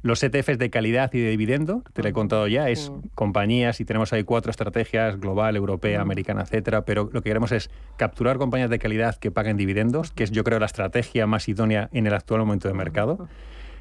los 0.00 0.22
ETFs 0.22 0.56
de 0.56 0.70
calidad 0.70 1.12
y 1.12 1.20
de 1.20 1.28
dividendo, 1.28 1.82
te 1.92 2.02
lo 2.02 2.08
he 2.08 2.14
contado 2.14 2.48
ya, 2.48 2.70
es 2.70 2.90
compañías 3.14 3.80
y 3.80 3.84
tenemos 3.84 4.14
ahí 4.14 4.24
cuatro 4.24 4.50
estrategias, 4.50 5.20
global, 5.20 5.56
europea, 5.56 6.00
americana, 6.00 6.40
etcétera, 6.40 6.86
pero 6.86 7.10
lo 7.12 7.20
que 7.20 7.28
queremos 7.28 7.52
es 7.52 7.68
capturar 7.98 8.38
compañías 8.38 8.70
de 8.70 8.78
calidad 8.78 9.16
que 9.16 9.30
paguen 9.30 9.58
dividendos, 9.58 10.10
que 10.10 10.24
es 10.24 10.30
yo 10.30 10.42
creo 10.42 10.58
la 10.58 10.64
estrategia 10.64 11.26
más 11.26 11.50
idónea 11.50 11.90
en 11.92 12.06
el 12.06 12.14
actual 12.14 12.40
momento 12.40 12.66
de 12.66 12.72
mercado. 12.72 13.28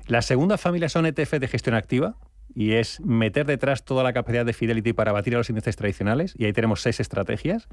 La 0.08 0.22
segunda 0.22 0.58
familia 0.58 0.90
son 0.90 1.06
ETFs 1.06 1.40
de 1.40 1.48
gestión 1.48 1.76
activa, 1.76 2.16
y 2.58 2.74
es 2.74 3.00
meter 3.02 3.46
detrás 3.46 3.86
toda 3.86 4.04
la 4.04 4.14
capacidad 4.14 4.44
de 4.46 4.54
Fidelity 4.54 4.94
para 4.94 5.12
batir 5.12 5.36
a 5.36 5.38
los 5.38 5.50
índices 5.50 5.76
tradicionales, 5.76 6.34
y 6.38 6.46
ahí 6.46 6.54
tenemos 6.54 6.82
seis 6.82 7.00
estrategias, 7.00 7.68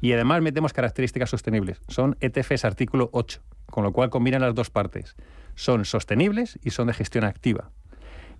y 0.00 0.12
además 0.12 0.42
metemos 0.42 0.72
características 0.72 1.30
sostenibles. 1.30 1.80
Son 1.86 2.16
ETFs 2.20 2.64
artículo 2.64 3.08
8, 3.12 3.40
con 3.70 3.84
lo 3.84 3.92
cual 3.92 4.10
combinan 4.10 4.42
las 4.42 4.54
dos 4.54 4.70
partes 4.70 5.14
son 5.56 5.84
sostenibles 5.84 6.58
y 6.62 6.70
son 6.70 6.86
de 6.86 6.94
gestión 6.94 7.24
activa. 7.24 7.70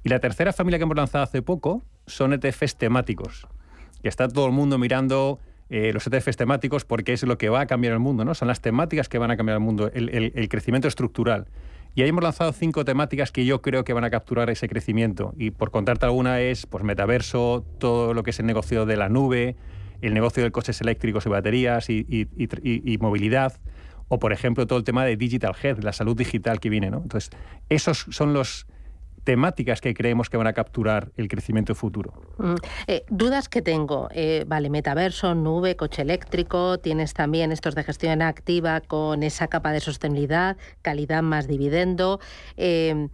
Y 0.04 0.10
la 0.10 0.20
tercera 0.20 0.52
familia 0.52 0.78
que 0.78 0.84
hemos 0.84 0.96
lanzado 0.96 1.24
hace 1.24 1.42
poco 1.42 1.82
son 2.06 2.32
ETFs 2.32 2.76
temáticos, 2.76 3.48
que 4.02 4.08
está 4.08 4.28
todo 4.28 4.46
el 4.46 4.52
mundo 4.52 4.78
mirando 4.78 5.40
eh, 5.68 5.92
los 5.92 6.06
ETFs 6.06 6.36
temáticos 6.36 6.84
porque 6.84 7.12
es 7.12 7.24
lo 7.24 7.38
que 7.38 7.48
va 7.48 7.62
a 7.62 7.66
cambiar 7.66 7.94
el 7.94 7.98
mundo, 7.98 8.24
¿no? 8.24 8.34
Son 8.34 8.46
las 8.46 8.60
temáticas 8.60 9.08
que 9.08 9.18
van 9.18 9.32
a 9.32 9.36
cambiar 9.36 9.56
el 9.56 9.64
mundo, 9.64 9.90
el, 9.92 10.48
crecimiento 10.48 10.86
estructural. 10.86 11.46
Y 11.96 12.02
ahí 12.02 12.10
hemos 12.10 12.22
lanzado 12.22 12.52
cinco 12.52 12.84
temáticas 12.84 13.32
que 13.32 13.44
yo 13.44 13.62
creo 13.62 13.82
que 13.82 13.92
van 13.92 14.04
a 14.04 14.10
capturar 14.10 14.48
ese 14.50 14.68
crecimiento. 14.68 15.34
Y 15.36 15.50
por 15.50 15.72
contarte 15.72 16.06
alguna 16.06 16.40
es 16.40 16.66
pues, 16.66 16.84
metaverso, 16.84 17.64
todo 17.78 18.14
lo 18.14 18.22
que 18.22 18.30
es 18.30 18.38
el 18.38 18.46
negocio 18.46 18.86
de 18.86 18.96
la 18.96 19.08
nube, 19.08 19.56
el 20.02 20.14
negocio 20.14 20.44
de 20.44 20.52
coches 20.52 20.80
eléctricos 20.80 21.26
y 21.26 21.30
baterías 21.30 21.90
y 21.90 22.98
movilidad 23.00 23.58
o 24.08 24.18
por 24.18 24.32
ejemplo 24.32 24.66
todo 24.66 24.78
el 24.78 24.84
tema 24.84 25.04
de 25.04 25.16
digital 25.16 25.54
health, 25.60 25.82
la 25.82 25.92
salud 25.92 26.16
digital 26.16 26.60
que 26.60 26.70
viene. 26.70 26.90
¿no? 26.90 26.98
Entonces, 26.98 27.30
esos 27.68 28.06
son 28.10 28.32
los 28.32 28.66
temáticas 29.26 29.80
que 29.80 29.92
creemos 29.92 30.30
que 30.30 30.36
van 30.36 30.46
a 30.46 30.52
capturar 30.52 31.10
el 31.16 31.26
crecimiento 31.26 31.74
futuro. 31.74 32.12
Mm, 32.38 32.54
eh, 32.86 33.04
dudas 33.10 33.48
que 33.48 33.60
tengo, 33.60 34.08
eh, 34.12 34.44
vale, 34.46 34.70
metaverso, 34.70 35.34
nube, 35.34 35.74
coche 35.74 36.02
eléctrico, 36.02 36.78
tienes 36.78 37.12
también 37.12 37.50
estos 37.50 37.74
de 37.74 37.82
gestión 37.82 38.22
activa 38.22 38.80
con 38.80 39.24
esa 39.24 39.48
capa 39.48 39.72
de 39.72 39.80
sostenibilidad, 39.80 40.56
calidad 40.80 41.24
más 41.24 41.48
dividendo. 41.48 42.20
Eh, 42.56 43.08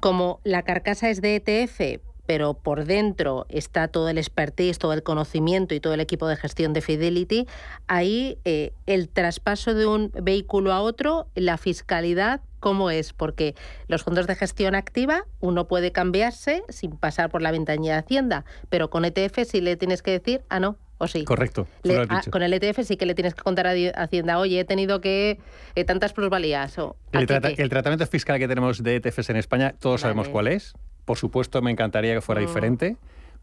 como 0.00 0.40
la 0.44 0.62
carcasa 0.62 1.10
es 1.10 1.20
de 1.20 1.36
ETF, 1.36 2.00
pero 2.30 2.54
por 2.54 2.84
dentro 2.84 3.44
está 3.48 3.88
todo 3.88 4.08
el 4.08 4.16
expertise, 4.16 4.78
todo 4.78 4.92
el 4.92 5.02
conocimiento 5.02 5.74
y 5.74 5.80
todo 5.80 5.94
el 5.94 6.00
equipo 6.00 6.28
de 6.28 6.36
gestión 6.36 6.72
de 6.72 6.80
Fidelity, 6.80 7.48
ahí 7.88 8.38
eh, 8.44 8.72
el 8.86 9.08
traspaso 9.08 9.74
de 9.74 9.84
un 9.84 10.12
vehículo 10.12 10.72
a 10.72 10.80
otro, 10.80 11.26
la 11.34 11.58
fiscalidad, 11.58 12.40
¿cómo 12.60 12.90
es? 12.90 13.12
Porque 13.12 13.54
los 13.88 14.04
fondos 14.04 14.26
de 14.26 14.36
gestión 14.36 14.74
activa, 14.74 15.24
uno 15.40 15.66
puede 15.66 15.92
cambiarse 15.92 16.62
sin 16.68 16.92
pasar 16.92 17.30
por 17.30 17.42
la 17.42 17.50
ventanilla 17.50 17.94
de 17.94 17.98
Hacienda, 18.00 18.44
pero 18.68 18.90
con 18.90 19.04
ETF 19.04 19.40
sí 19.46 19.60
le 19.60 19.76
tienes 19.76 20.02
que 20.02 20.12
decir, 20.12 20.42
ah, 20.48 20.60
no, 20.60 20.76
¿O 21.02 21.08
sí? 21.08 21.24
Correcto. 21.24 21.66
Ah, 22.10 22.20
con 22.30 22.42
el 22.42 22.52
ETF 22.52 22.80
sí 22.84 22.98
que 22.98 23.06
le 23.06 23.14
tienes 23.14 23.34
que 23.34 23.42
contar 23.42 23.66
a 23.66 23.72
Hacienda, 24.02 24.38
oye, 24.38 24.60
he 24.60 24.64
tenido 24.66 25.00
que 25.00 25.40
eh, 25.74 25.84
tantas 25.84 26.12
plusvalías. 26.12 26.78
O, 26.78 26.94
el, 27.12 27.26
tratamiento 27.26 28.06
fiscal 28.06 28.38
que 28.38 28.46
tenemos 28.46 28.82
de 28.82 28.96
ETFs 28.96 29.30
en 29.30 29.36
España, 29.36 29.74
todos 29.78 30.02
sabemos 30.02 30.28
cuál 30.28 30.48
es. 30.48 30.74
Por 31.06 31.16
supuesto, 31.16 31.62
me 31.62 31.70
encantaría 31.70 32.12
que 32.12 32.20
fuera 32.20 32.42
mm. 32.42 32.46
diferente, 32.46 32.96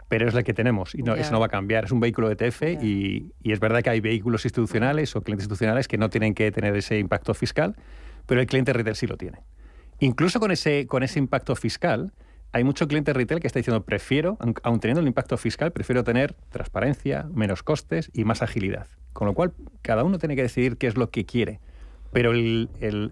pero 0.07 0.27
es 0.27 0.35
la 0.35 0.43
que 0.43 0.53
tenemos 0.53 0.93
y 0.93 1.01
no, 1.01 1.15
eso 1.15 1.31
no 1.31 1.39
va 1.39 1.47
a 1.47 1.49
cambiar. 1.49 1.85
Es 1.85 1.91
un 1.91 1.99
vehículo 1.99 2.29
ETF 2.29 2.61
y, 2.81 3.33
es 3.43 3.59
verdad 3.59 3.81
que 3.81 3.89
hay 3.89 4.01
vehículos 4.01 4.45
institucionales 4.45 5.15
o 5.15 5.21
clientes 5.21 5.45
institucionales 5.45 5.87
que 5.87 5.97
no 5.97 6.11
tienen 6.11 6.35
que 6.35 6.51
tener 6.51 6.75
ese 6.75 6.99
impacto 6.99 7.33
fiscal, 7.33 7.75
pero 8.27 8.39
el 8.39 8.47
cliente 8.47 8.71
retail 8.73 8.95
sí 8.95 9.07
lo 9.07 9.17
tiene. 9.17 9.39
Incluso 9.99 10.39
con 10.39 10.51
ese, 10.51 10.85
con 10.85 11.01
ese 11.01 11.17
impacto 11.17 11.55
fiscal, 11.55 12.13
hay 12.51 12.63
mucho 12.63 12.87
cliente 12.87 13.13
retail 13.13 13.39
que 13.39 13.47
está 13.47 13.59
diciendo, 13.59 13.83
prefiero, 13.83 14.37
aun 14.61 14.79
teniendo 14.79 15.01
el 15.01 15.07
impacto 15.07 15.37
fiscal, 15.37 15.71
prefiero 15.71 16.03
tener 16.03 16.33
transparencia, 16.49 17.27
menos 17.33 17.63
costes 17.63 18.11
y 18.13 18.23
más 18.23 18.43
agilidad. 18.43 18.87
Con 19.13 19.27
lo 19.27 19.33
cual, 19.33 19.53
cada 19.81 20.03
uno 20.03 20.19
tiene 20.19 20.35
que 20.35 20.43
decidir 20.43 20.77
qué 20.77 20.87
es 20.87 20.95
lo 20.95 21.09
que 21.09 21.25
quiere. 21.25 21.59
Pero 22.13 22.31
el, 22.31 22.69
el, 22.79 23.11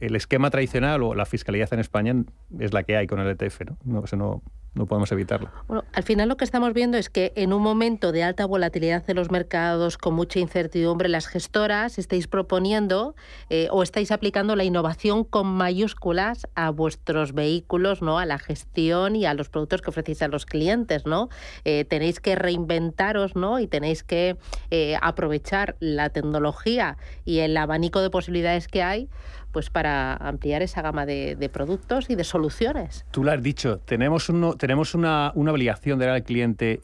el, 0.00 0.16
esquema 0.16 0.50
tradicional 0.50 1.02
o 1.02 1.14
la 1.14 1.26
fiscalidad 1.26 1.72
en 1.72 1.80
España 1.80 2.14
es 2.58 2.72
la 2.72 2.84
que 2.84 2.96
hay 2.96 3.06
con 3.06 3.18
el 3.18 3.28
ETF, 3.28 3.62
¿no? 3.62 3.76
no, 3.84 4.04
no 4.16 4.42
no 4.74 4.86
podemos 4.86 5.12
evitarlo. 5.12 5.50
Bueno, 5.68 5.84
al 5.92 6.02
final 6.02 6.28
lo 6.28 6.36
que 6.36 6.44
estamos 6.44 6.72
viendo 6.72 6.96
es 6.96 7.10
que 7.10 7.32
en 7.36 7.52
un 7.52 7.62
momento 7.62 8.10
de 8.10 8.22
alta 8.22 8.46
volatilidad 8.46 9.04
de 9.04 9.12
los 9.12 9.30
mercados, 9.30 9.98
con 9.98 10.14
mucha 10.14 10.38
incertidumbre, 10.38 11.10
las 11.10 11.26
gestoras 11.26 11.98
estáis 11.98 12.26
proponiendo 12.26 13.14
eh, 13.50 13.68
o 13.70 13.82
estáis 13.82 14.10
aplicando 14.10 14.56
la 14.56 14.64
innovación 14.64 15.24
con 15.24 15.46
mayúsculas 15.46 16.46
a 16.54 16.70
vuestros 16.70 17.34
vehículos, 17.34 18.00
¿no? 18.00 18.18
A 18.18 18.24
la 18.24 18.38
gestión 18.38 19.14
y 19.14 19.26
a 19.26 19.34
los 19.34 19.50
productos 19.50 19.82
que 19.82 19.90
ofrecéis 19.90 20.22
a 20.22 20.28
los 20.28 20.46
clientes, 20.46 21.04
¿no? 21.04 21.28
Eh, 21.64 21.84
tenéis 21.84 22.20
que 22.20 22.34
reinventaros, 22.34 23.36
¿no? 23.36 23.60
Y 23.60 23.66
tenéis 23.66 24.02
que 24.02 24.38
eh, 24.70 24.96
aprovechar 25.02 25.76
la 25.80 26.08
tecnología 26.08 26.96
y 27.26 27.40
el 27.40 27.56
abanico 27.58 28.00
de 28.00 28.08
posibilidades 28.08 28.68
que 28.68 28.82
hay 28.82 29.08
pues 29.52 29.70
para 29.70 30.14
ampliar 30.16 30.62
esa 30.62 30.82
gama 30.82 31.06
de, 31.06 31.50
productos 31.52 32.08
y 32.08 32.14
de 32.14 32.24
soluciones. 32.24 33.04
Tú 33.10 33.22
lo 33.22 33.30
has 33.30 33.42
dicho, 33.42 33.78
tenemos, 33.78 34.28
uno, 34.28 34.54
tenemos 34.54 34.94
una, 34.94 35.32
obligación 35.34 35.98
de 35.98 36.06
dar 36.06 36.14
al 36.14 36.24
cliente 36.24 36.80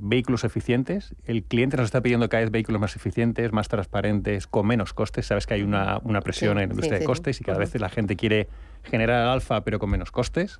vehículos 0.00 0.44
eficientes. 0.44 1.14
El 1.24 1.42
cliente 1.44 1.76
nos 1.76 1.84
está 1.84 2.00
pidiendo 2.00 2.28
cada 2.28 2.42
vez 2.42 2.50
vehículos 2.50 2.80
más 2.80 2.96
eficientes, 2.96 3.52
más 3.52 3.68
transparentes, 3.68 4.46
con 4.46 4.66
menos 4.66 4.94
costes. 4.94 5.26
Sabes 5.26 5.46
que 5.46 5.54
hay 5.54 5.62
una, 5.62 6.00
presión 6.22 6.52
en 6.52 6.68
la 6.68 6.74
industria 6.74 6.98
de 6.98 7.04
costes 7.04 7.40
y 7.40 7.44
cada 7.44 7.58
vez 7.58 7.78
la 7.78 7.90
gente 7.90 8.16
quiere 8.16 8.48
generar 8.84 9.28
alfa 9.28 9.62
pero 9.62 9.78
con 9.78 9.90
menos 9.90 10.10
costes. 10.10 10.58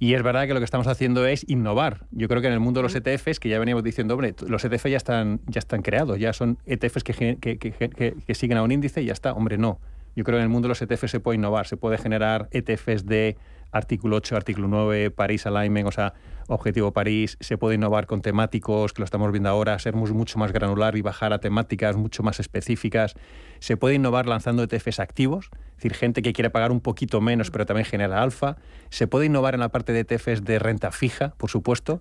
Y 0.00 0.14
es 0.14 0.22
verdad 0.22 0.46
que 0.46 0.54
lo 0.54 0.60
que 0.60 0.64
estamos 0.64 0.86
haciendo 0.86 1.26
es 1.26 1.44
innovar. 1.48 2.06
Yo 2.12 2.28
creo 2.28 2.40
que 2.40 2.46
en 2.46 2.52
el 2.52 2.60
mundo 2.60 2.78
de 2.78 2.82
los 2.84 2.94
ETFs, 2.94 3.40
que 3.40 3.48
ya 3.48 3.58
veníamos 3.58 3.82
diciendo, 3.82 4.14
hombre, 4.14 4.32
los 4.46 4.64
ETFs 4.64 4.90
ya 4.90 4.96
están, 4.96 5.40
ya 5.46 5.58
están 5.58 5.82
creados, 5.82 6.20
ya 6.20 6.32
son 6.32 6.58
ETFs 6.66 7.02
que, 7.02 7.36
que, 7.40 7.58
que 7.58 8.34
siguen 8.36 8.58
a 8.58 8.62
un 8.62 8.70
índice 8.70 9.02
y 9.02 9.06
ya 9.06 9.12
está. 9.12 9.32
Hombre, 9.32 9.58
no. 9.58 9.80
Yo 10.18 10.24
creo 10.24 10.38
que 10.38 10.40
en 10.40 10.46
el 10.46 10.48
mundo 10.48 10.66
de 10.66 10.70
los 10.70 10.82
ETFs 10.82 11.12
se 11.12 11.20
puede 11.20 11.36
innovar, 11.36 11.68
se 11.68 11.76
puede 11.76 11.96
generar 11.96 12.48
ETFs 12.50 13.06
de 13.06 13.36
artículo 13.70 14.16
8, 14.16 14.34
artículo 14.34 14.66
9, 14.66 15.12
París 15.12 15.46
Alignment, 15.46 15.86
o 15.86 15.92
sea, 15.92 16.12
Objetivo 16.48 16.92
París, 16.92 17.36
se 17.38 17.56
puede 17.56 17.76
innovar 17.76 18.06
con 18.06 18.20
temáticos, 18.20 18.92
que 18.92 19.00
lo 19.00 19.04
estamos 19.04 19.30
viendo 19.30 19.48
ahora, 19.48 19.78
ser 19.78 19.94
mucho 19.94 20.38
más 20.40 20.50
granular 20.50 20.96
y 20.96 21.02
bajar 21.02 21.32
a 21.32 21.38
temáticas 21.38 21.94
mucho 21.96 22.24
más 22.24 22.40
específicas. 22.40 23.14
Se 23.60 23.76
puede 23.76 23.94
innovar 23.94 24.26
lanzando 24.26 24.64
ETFs 24.64 24.98
activos, 24.98 25.50
es 25.52 25.76
decir, 25.76 25.94
gente 25.94 26.20
que 26.20 26.32
quiere 26.32 26.50
pagar 26.50 26.72
un 26.72 26.80
poquito 26.80 27.20
menos, 27.20 27.52
pero 27.52 27.64
también 27.64 27.84
genera 27.84 28.20
alfa. 28.20 28.56
Se 28.88 29.06
puede 29.06 29.26
innovar 29.26 29.54
en 29.54 29.60
la 29.60 29.68
parte 29.68 29.92
de 29.92 30.00
ETFs 30.00 30.42
de 30.42 30.58
renta 30.58 30.90
fija, 30.90 31.34
por 31.36 31.48
supuesto, 31.48 32.00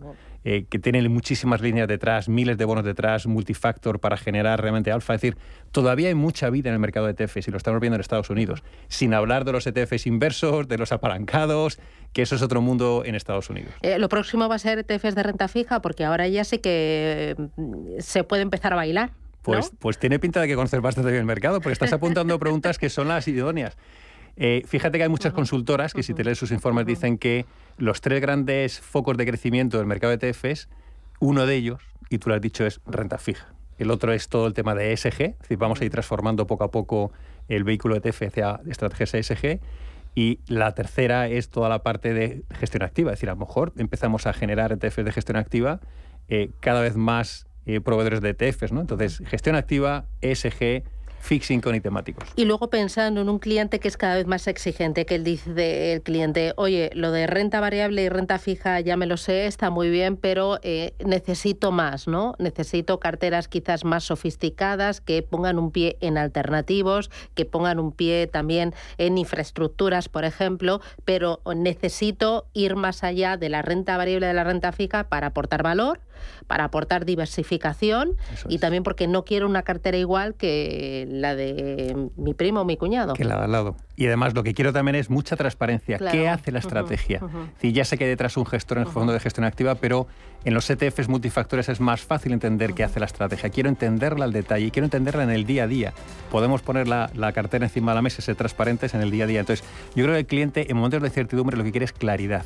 eh, 0.50 0.66
que 0.70 0.80
tienen 0.80 1.12
muchísimas 1.12 1.60
líneas 1.60 1.90
detrás, 1.90 2.30
miles 2.30 2.58
de 2.58 2.64
bonos 2.64 2.86
detrás, 2.86 3.28
multifactor 3.28 4.00
para 4.00 4.16
generar 4.16 4.62
realmente 4.62 4.94
alfa. 4.94 5.14
Es 5.14 5.20
decir, 5.20 5.38
todavía 5.74 6.08
hay 6.08 6.16
mucha 6.16 6.50
vida 6.50 6.70
en 6.70 6.74
el 6.74 6.80
mercado 6.80 7.06
de 7.06 7.22
ETFs 7.22 7.50
y 7.50 7.52
lo 7.52 7.58
estamos 7.58 7.82
viendo 7.82 7.96
en 7.96 8.00
Estados 8.00 8.30
Unidos, 8.30 8.64
sin 8.88 9.14
hablar 9.14 9.44
de 9.44 9.52
los 9.52 9.68
ETFs 9.68 10.08
inversos, 10.08 10.70
de 10.70 10.78
los 10.78 10.94
apalancados, 10.94 11.80
que 12.14 12.22
eso 12.22 12.36
es 12.36 12.42
otro 12.42 12.62
mundo 12.62 13.04
en 13.06 13.16
Estados 13.16 13.50
Unidos. 13.50 13.74
Eh, 13.82 14.00
lo 14.00 14.08
próximo 14.08 14.48
va 14.48 14.56
a 14.56 14.60
ser 14.60 14.80
ETFs 14.80 15.16
de 15.16 15.24
renta 15.24 15.50
fija, 15.50 15.82
porque 15.82 16.06
ahora 16.06 16.30
ya 16.30 16.46
sé 16.46 16.62
que 16.62 17.36
mm, 17.58 18.00
se 18.00 18.24
puede 18.24 18.44
empezar 18.44 18.72
a 18.72 18.78
bailar. 18.78 19.12
Pues, 19.42 19.74
pues 19.78 20.00
tiene 20.00 20.18
pinta 20.18 20.40
de 20.40 20.48
que 20.48 20.56
conoces 20.56 20.80
bastante 20.80 21.12
bien 21.12 21.20
el 21.20 21.26
mercado, 21.26 21.60
porque 21.60 21.74
estás 21.74 21.92
apuntando 21.92 22.40
preguntas 22.40 22.78
que 22.78 22.90
son 22.90 23.10
las 23.10 23.28
idóneas. 23.28 23.76
Eh, 24.38 24.64
fíjate 24.68 24.98
que 24.98 25.04
hay 25.04 25.10
muchas 25.10 25.34
consultoras 25.34 25.94
que 25.94 26.04
si 26.04 26.14
te 26.14 26.24
lees 26.24 26.38
sus 26.38 26.52
informes 26.52 26.86
dicen 26.86 27.18
que 27.18 27.46
los 27.78 28.02
tres 28.02 28.22
grandes 28.22 28.80
focos 28.80 29.18
de 29.18 29.26
crecimiento 29.26 29.78
del 29.78 29.88
mercado 29.88 30.16
de 30.16 30.30
ETFs, 30.30 30.70
uno 31.20 31.48
de 31.48 31.56
ellos, 31.56 31.82
y 32.10 32.20
tú 32.20 32.30
lo 32.30 32.36
has 32.36 32.42
dicho, 32.42 32.66
es 32.66 32.80
renta 32.86 33.18
fija. 33.18 33.48
El 33.80 33.92
otro 33.92 34.14
es 34.14 34.30
todo 34.30 34.48
el 34.48 34.54
tema 34.54 34.76
de 34.76 34.94
ESG, 34.94 35.22
es 35.22 35.40
decir, 35.40 35.58
vamos 35.58 35.82
a 35.82 35.86
ir 35.86 35.92
transformando 35.92 36.46
poco 36.48 36.64
a 36.64 36.72
poco 36.72 37.12
el 37.48 37.64
vehículo 37.64 37.96
ETF 37.96 38.24
hacia 38.24 38.60
estrategias 38.68 39.14
ESG. 39.14 39.60
Y 40.16 40.40
la 40.48 40.74
tercera 40.74 41.28
es 41.28 41.50
toda 41.50 41.70
la 41.70 41.84
parte 41.84 42.12
de 42.12 42.42
gestión 42.60 42.82
activa. 42.82 43.12
Es 43.12 43.18
decir, 43.18 43.30
a 43.30 43.34
lo 43.34 43.40
mejor 43.40 43.74
empezamos 43.78 44.26
a 44.26 44.34
generar 44.34 44.72
ETFs 44.72 45.06
de 45.06 45.12
gestión 45.12 45.38
activa 45.38 45.80
eh, 46.28 46.50
cada 46.60 46.82
vez 46.82 46.96
más 46.96 47.46
eh, 47.68 47.82
proveedores 47.82 48.22
de 48.22 48.30
ETFs. 48.30 48.72
¿no? 48.72 48.82
Entonces, 48.82 49.22
gestión 49.28 49.56
activa, 49.56 50.06
ESG, 50.22 50.84
fixing 51.28 51.60
con 51.60 51.76
y 51.76 51.82
temáticos. 51.82 52.30
Y 52.36 52.46
luego 52.46 52.70
pensando 52.70 53.22
en 53.22 53.30
un 53.30 53.38
cliente 53.38 53.80
que 53.80 53.90
es 53.90 53.98
cada 53.98 54.16
vez 54.16 54.26
más 54.28 54.48
exigente, 54.48 55.06
que 55.06 55.16
él 55.16 55.26
dice 55.26 55.94
el 55.94 56.02
cliente, 56.02 56.54
oye, 56.56 56.90
lo 56.94 57.12
de 57.12 57.28
renta 57.28 57.60
variable 57.60 58.04
y 58.04 58.10
renta 58.10 58.40
fija 58.40 58.80
ya 58.80 58.96
me 58.96 59.06
lo 59.06 59.18
sé, 59.18 59.46
está 59.46 59.70
muy 59.70 59.90
bien, 59.90 60.16
pero 60.16 60.60
eh, 60.64 60.94
necesito 61.06 61.72
más, 61.72 62.08
¿no? 62.08 62.34
Necesito 62.40 63.00
carteras 63.00 63.50
quizás 63.50 63.84
más 63.84 64.06
sofisticadas, 64.06 65.02
que 65.02 65.22
pongan 65.22 65.60
un 65.60 65.72
pie 65.72 65.98
en 66.00 66.18
alternativos, 66.18 67.12
que 67.36 67.44
pongan 67.46 67.80
un 67.80 67.92
pie 67.92 68.28
también 68.28 68.74
en 68.98 69.18
infraestructuras, 69.18 70.08
por 70.08 70.24
ejemplo, 70.24 70.80
pero 71.04 71.42
necesito 71.56 72.48
ir 72.54 72.78
más 72.78 73.04
allá 73.04 73.36
de 73.36 73.50
la 73.50 73.62
renta 73.62 73.98
variable 73.98 74.28
de 74.28 74.34
la 74.34 74.46
renta 74.46 74.72
fija 74.72 75.10
para 75.10 75.28
aportar 75.28 75.62
valor 75.62 76.00
para 76.48 76.66
aportar 76.66 77.06
diversificación 77.06 78.16
y 78.48 78.60
también 78.60 78.84
porque 78.84 79.08
no 79.08 79.26
quiero 79.26 79.48
una 79.48 79.64
cartera 79.64 79.98
igual 79.98 80.36
que 80.36 81.08
la 81.10 81.36
de 81.36 82.10
mi 82.16 82.34
primo 82.34 82.62
o 82.62 82.66
mi 82.66 82.78
cuñado. 82.78 83.14
Que 83.14 83.26
la 83.26 83.38
de 83.38 83.44
al 83.44 83.52
lado. 83.52 83.76
Y 83.96 84.06
además 84.06 84.36
lo 84.36 84.44
que 84.44 84.54
quiero 84.54 84.72
también 84.72 84.96
es 84.96 85.10
mucha 85.10 85.36
transparencia. 85.36 85.98
¿Qué 85.98 86.30
hace 86.30 86.52
la 86.52 86.60
estrategia? 86.60 87.22
ya 87.62 87.84
sé 87.84 87.98
que 87.98 88.08
detrás 88.08 88.38
un 88.38 88.46
gestor 88.46 88.78
en 88.78 88.86
el 88.86 88.90
fondo 88.90 89.14
de 89.14 89.20
gestión 89.20 89.46
activa, 89.46 89.76
pero 89.76 90.08
en 90.46 90.54
los 90.54 90.70
ETFs 90.70 91.10
multifactores 91.10 91.68
es 91.70 91.80
más 91.80 92.02
fácil 92.02 92.32
entender 92.32 92.74
qué 92.74 92.84
hace 92.84 93.00
la 93.00 93.08
estrategia. 93.08 93.50
Quiero 93.50 93.70
entenderla 93.70 94.26
al 94.26 94.34
detalle 94.34 94.68
y 94.68 94.72
quiero 94.72 94.86
entenderla 94.86 95.24
en 95.24 95.32
el 95.32 95.46
día 95.46 95.64
a 95.64 95.68
día. 95.68 95.94
Podemos 96.32 96.62
poner 96.62 96.88
la, 96.88 97.10
la 97.16 97.34
cartera 97.34 97.66
encima 97.66 97.92
de 97.92 97.96
la 97.96 98.02
mesa 98.02 98.18
y 98.20 98.22
ser 98.24 98.36
transparentes 98.36 98.94
en 98.94 99.02
el 99.02 99.12
día 99.12 99.26
a 99.26 99.28
día. 99.28 99.40
Entonces, 99.40 99.66
yo 99.96 100.04
creo 100.04 100.14
que 100.14 100.20
el 100.20 100.28
cliente 100.28 100.70
en 100.70 100.78
momentos 100.78 101.02
de 101.02 101.08
incertidumbre 101.08 101.58
lo 101.58 101.64
que 101.64 101.72
quiere 101.72 101.86
es 101.86 101.92
claridad 101.92 102.46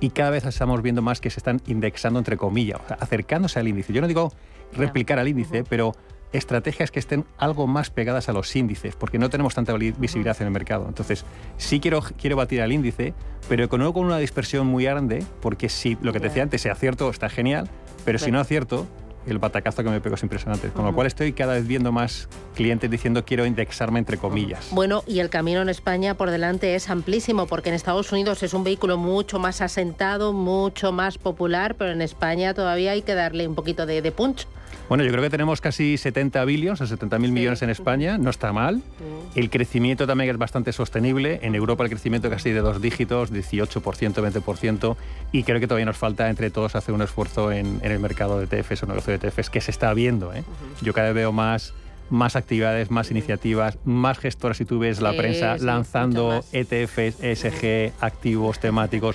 y 0.00 0.10
cada 0.10 0.30
vez 0.30 0.44
estamos 0.44 0.82
viendo 0.82 1.02
más 1.02 1.20
que 1.20 1.30
se 1.30 1.40
están 1.40 1.60
indexando 1.66 2.18
entre 2.18 2.36
comillas, 2.36 2.80
acercándose 2.98 3.58
al 3.58 3.68
índice. 3.68 3.92
Yo 3.92 4.00
no 4.00 4.08
digo 4.08 4.32
replicar 4.72 5.18
al 5.18 5.28
índice, 5.28 5.64
pero 5.68 5.94
estrategias 6.32 6.90
que 6.90 7.00
estén 7.00 7.24
algo 7.38 7.66
más 7.66 7.90
pegadas 7.90 8.28
a 8.28 8.32
los 8.32 8.54
índices, 8.54 8.94
porque 8.94 9.18
no 9.18 9.30
tenemos 9.30 9.54
tanta 9.54 9.74
visibilidad 9.74 10.36
en 10.40 10.46
el 10.46 10.52
mercado. 10.52 10.86
Entonces, 10.86 11.24
sí 11.56 11.80
quiero, 11.80 12.02
quiero 12.20 12.36
batir 12.36 12.62
al 12.62 12.72
índice, 12.72 13.14
pero 13.48 13.68
con 13.68 13.82
una 13.82 14.18
dispersión 14.18 14.66
muy 14.66 14.84
grande, 14.84 15.24
porque 15.40 15.68
si 15.68 15.96
lo 16.02 16.12
que 16.12 16.20
te 16.20 16.28
decía 16.28 16.42
antes 16.42 16.60
sea 16.60 16.74
cierto, 16.74 17.10
está 17.10 17.28
genial, 17.28 17.68
pero 18.04 18.18
si 18.18 18.30
no 18.30 18.38
acierto, 18.38 18.86
el 19.26 19.38
batacazo 19.38 19.82
que 19.82 19.90
me 19.90 20.00
pego 20.00 20.14
es 20.14 20.22
impresionante. 20.22 20.68
Con 20.68 20.84
lo 20.84 20.94
cual 20.94 21.06
estoy 21.06 21.32
cada 21.32 21.54
vez 21.54 21.66
viendo 21.66 21.92
más 21.92 22.28
clientes 22.54 22.90
diciendo 22.90 23.24
quiero 23.24 23.46
indexarme 23.46 23.98
entre 23.98 24.18
comillas. 24.18 24.68
Bueno, 24.72 25.02
y 25.06 25.20
el 25.20 25.30
camino 25.30 25.62
en 25.62 25.68
España 25.68 26.14
por 26.14 26.30
delante 26.30 26.74
es 26.74 26.90
amplísimo 26.90 27.46
porque 27.46 27.68
en 27.68 27.74
Estados 27.74 28.10
Unidos 28.12 28.42
es 28.42 28.54
un 28.54 28.64
vehículo 28.64 28.96
mucho 28.96 29.38
más 29.38 29.60
asentado, 29.60 30.32
mucho 30.32 30.92
más 30.92 31.18
popular, 31.18 31.74
pero 31.76 31.92
en 31.92 32.02
España 32.02 32.54
todavía 32.54 32.92
hay 32.92 33.02
que 33.02 33.14
darle 33.14 33.46
un 33.46 33.54
poquito 33.54 33.86
de, 33.86 34.02
de 34.02 34.12
punch. 34.12 34.46
Bueno, 34.90 35.04
yo 35.04 35.12
creo 35.12 35.22
que 35.22 35.30
tenemos 35.30 35.60
casi 35.60 35.96
70 35.96 36.44
billones, 36.46 36.80
o 36.80 36.86
70 36.86 37.20
mil 37.20 37.30
millones 37.30 37.62
en 37.62 37.70
España, 37.70 38.18
no 38.18 38.28
está 38.28 38.52
mal. 38.52 38.82
El 39.36 39.48
crecimiento 39.48 40.04
también 40.04 40.30
es 40.30 40.36
bastante 40.36 40.72
sostenible. 40.72 41.38
En 41.42 41.54
Europa 41.54 41.84
el 41.84 41.90
crecimiento 41.90 42.28
casi 42.28 42.50
de 42.50 42.58
dos 42.58 42.82
dígitos, 42.82 43.32
18%, 43.32 43.80
20%, 43.80 44.96
y 45.30 45.44
creo 45.44 45.60
que 45.60 45.68
todavía 45.68 45.86
nos 45.86 45.96
falta 45.96 46.28
entre 46.28 46.50
todos 46.50 46.74
hacer 46.74 46.92
un 46.92 47.02
esfuerzo 47.02 47.52
en, 47.52 47.78
el 47.84 48.00
mercado 48.00 48.40
de 48.40 48.46
ETFs 48.46 48.82
o 48.82 48.86
negocio 48.86 49.16
de 49.16 49.28
ETFs 49.28 49.48
que 49.48 49.60
se 49.60 49.70
está 49.70 49.94
viendo. 49.94 50.34
¿eh? 50.34 50.42
Yo 50.82 50.92
cada 50.92 51.06
vez 51.06 51.14
veo 51.14 51.30
más 51.30 51.72
más 52.08 52.34
actividades, 52.34 52.90
más 52.90 53.12
iniciativas, 53.12 53.78
más 53.84 54.18
gestoras, 54.18 54.56
si 54.56 54.64
tú 54.64 54.80
ves 54.80 55.00
la 55.00 55.12
prensa, 55.12 55.56
lanzando 55.58 56.44
ETFs, 56.50 57.22
ESG, 57.22 57.92
activos 58.00 58.58
temáticos. 58.58 59.14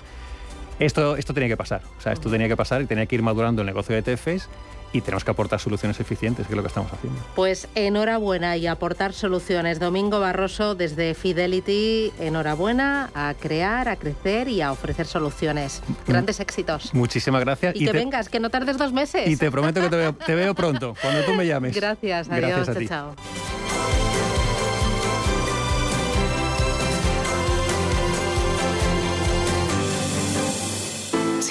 Esto, 0.79 1.17
esto 1.17 1.33
tenía 1.33 1.49
que 1.49 1.57
pasar, 1.57 1.81
o 1.97 2.01
sea, 2.01 2.13
esto 2.13 2.29
tenía 2.29 2.47
que 2.47 2.55
pasar 2.55 2.81
y 2.81 2.85
tenía 2.85 3.05
que 3.05 3.15
ir 3.15 3.21
madurando 3.21 3.61
el 3.61 3.65
negocio 3.65 3.93
de 3.93 4.13
ETFs 4.13 4.47
y 4.95 5.01
tenemos 5.01 5.25
que 5.25 5.31
aportar 5.31 5.59
soluciones 5.59 5.99
eficientes, 5.99 6.47
que 6.47 6.53
es 6.53 6.55
lo 6.55 6.63
que 6.63 6.69
estamos 6.69 6.91
haciendo. 6.91 7.19
Pues 7.35 7.67
enhorabuena 7.75 8.55
y 8.55 8.65
aportar 8.65 9.11
soluciones. 9.11 9.79
Domingo 9.79 10.21
Barroso 10.21 10.73
desde 10.73 11.13
Fidelity, 11.13 12.13
enhorabuena 12.17 13.11
a 13.13 13.33
crear, 13.37 13.89
a 13.89 13.97
crecer 13.97 14.47
y 14.47 14.61
a 14.61 14.71
ofrecer 14.71 15.05
soluciones. 15.05 15.81
Mm. 15.87 15.93
Grandes 16.11 16.39
éxitos. 16.39 16.93
Muchísimas 16.93 17.41
gracias. 17.41 17.75
Y, 17.75 17.85
que 17.85 17.91
vengas, 17.91 18.29
que 18.29 18.39
no 18.39 18.49
tardes 18.49 18.77
dos 18.77 18.93
meses. 18.93 19.27
Y 19.27 19.35
te 19.35 19.51
prometo 19.51 19.81
que 19.81 19.89
te 19.89 19.97
veo, 19.97 20.13
te 20.13 20.33
veo 20.33 20.55
pronto, 20.55 20.95
cuando 21.01 21.21
tú 21.23 21.33
me 21.33 21.45
llames. 21.45 21.75
Gracias, 21.85 22.29
adiós, 22.29 22.65
gracias 22.65 22.87
chao. 22.87 23.15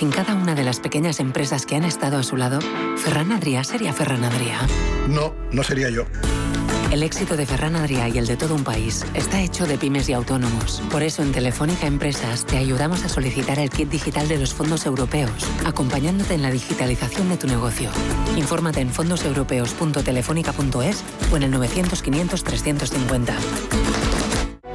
Sin 0.05 0.12
cada 0.12 0.35
una 0.35 0.55
de 0.55 0.64
las 0.64 0.81
pequeñas 0.81 1.19
empresas 1.19 1.64
que 1.64 1.77
han 1.77 1.85
estado 1.85 2.19
a 2.19 2.23
su 2.23 2.37
lado, 2.37 2.59
Ferran 2.99 3.33
Adrià 3.33 3.64
sería 3.64 3.95
Ferran 3.95 4.23
Adrià. 4.23 4.59
No, 5.09 5.35
no 5.51 5.62
sería 5.62 5.88
yo. 5.88 6.05
El 6.93 7.03
éxito 7.03 7.38
de 7.38 7.47
Ferran 7.47 7.75
Adrià 7.75 8.14
y 8.14 8.19
el 8.19 8.27
de 8.27 8.37
todo 8.37 8.55
un 8.55 8.64
país 8.64 9.07
está 9.14 9.40
hecho 9.40 9.67
de 9.67 9.79
pymes 9.79 10.11
y 10.11 10.12
autónomos. 10.12 10.83
Por 10.90 11.03
eso 11.03 11.23
en 11.23 11.33
Telefónica 11.33 11.87
Empresas 11.87 12.45
te 12.45 12.59
ayudamos 12.59 13.03
a 13.03 13.09
solicitar 13.09 13.59
el 13.59 13.71
kit 13.71 13.88
digital 13.88 14.29
de 14.29 14.37
los 14.37 14.53
fondos 14.53 14.85
europeos, 14.85 15.33
acompañándote 15.64 16.35
en 16.35 16.43
la 16.43 16.51
digitalización 16.51 17.31
de 17.31 17.38
tu 17.38 17.47
negocio. 17.47 17.88
Infórmate 18.37 18.83
en 18.83 18.90
fondoseuropeos.telefónica.es 18.90 21.03
o 21.33 21.37
en 21.38 21.45
el 21.45 21.51
900 21.51 22.03
500 22.03 22.45
350. 22.45 23.37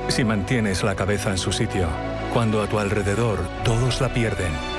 Si 0.07 0.23
mantienes 0.23 0.81
la 0.81 0.95
cabeza 0.95 1.29
en 1.29 1.37
su 1.37 1.51
sitio, 1.51 1.87
cuando 2.33 2.63
a 2.63 2.67
tu 2.67 2.79
alrededor 2.79 3.47
todos 3.63 4.01
la 4.01 4.11
pierden, 4.11 4.78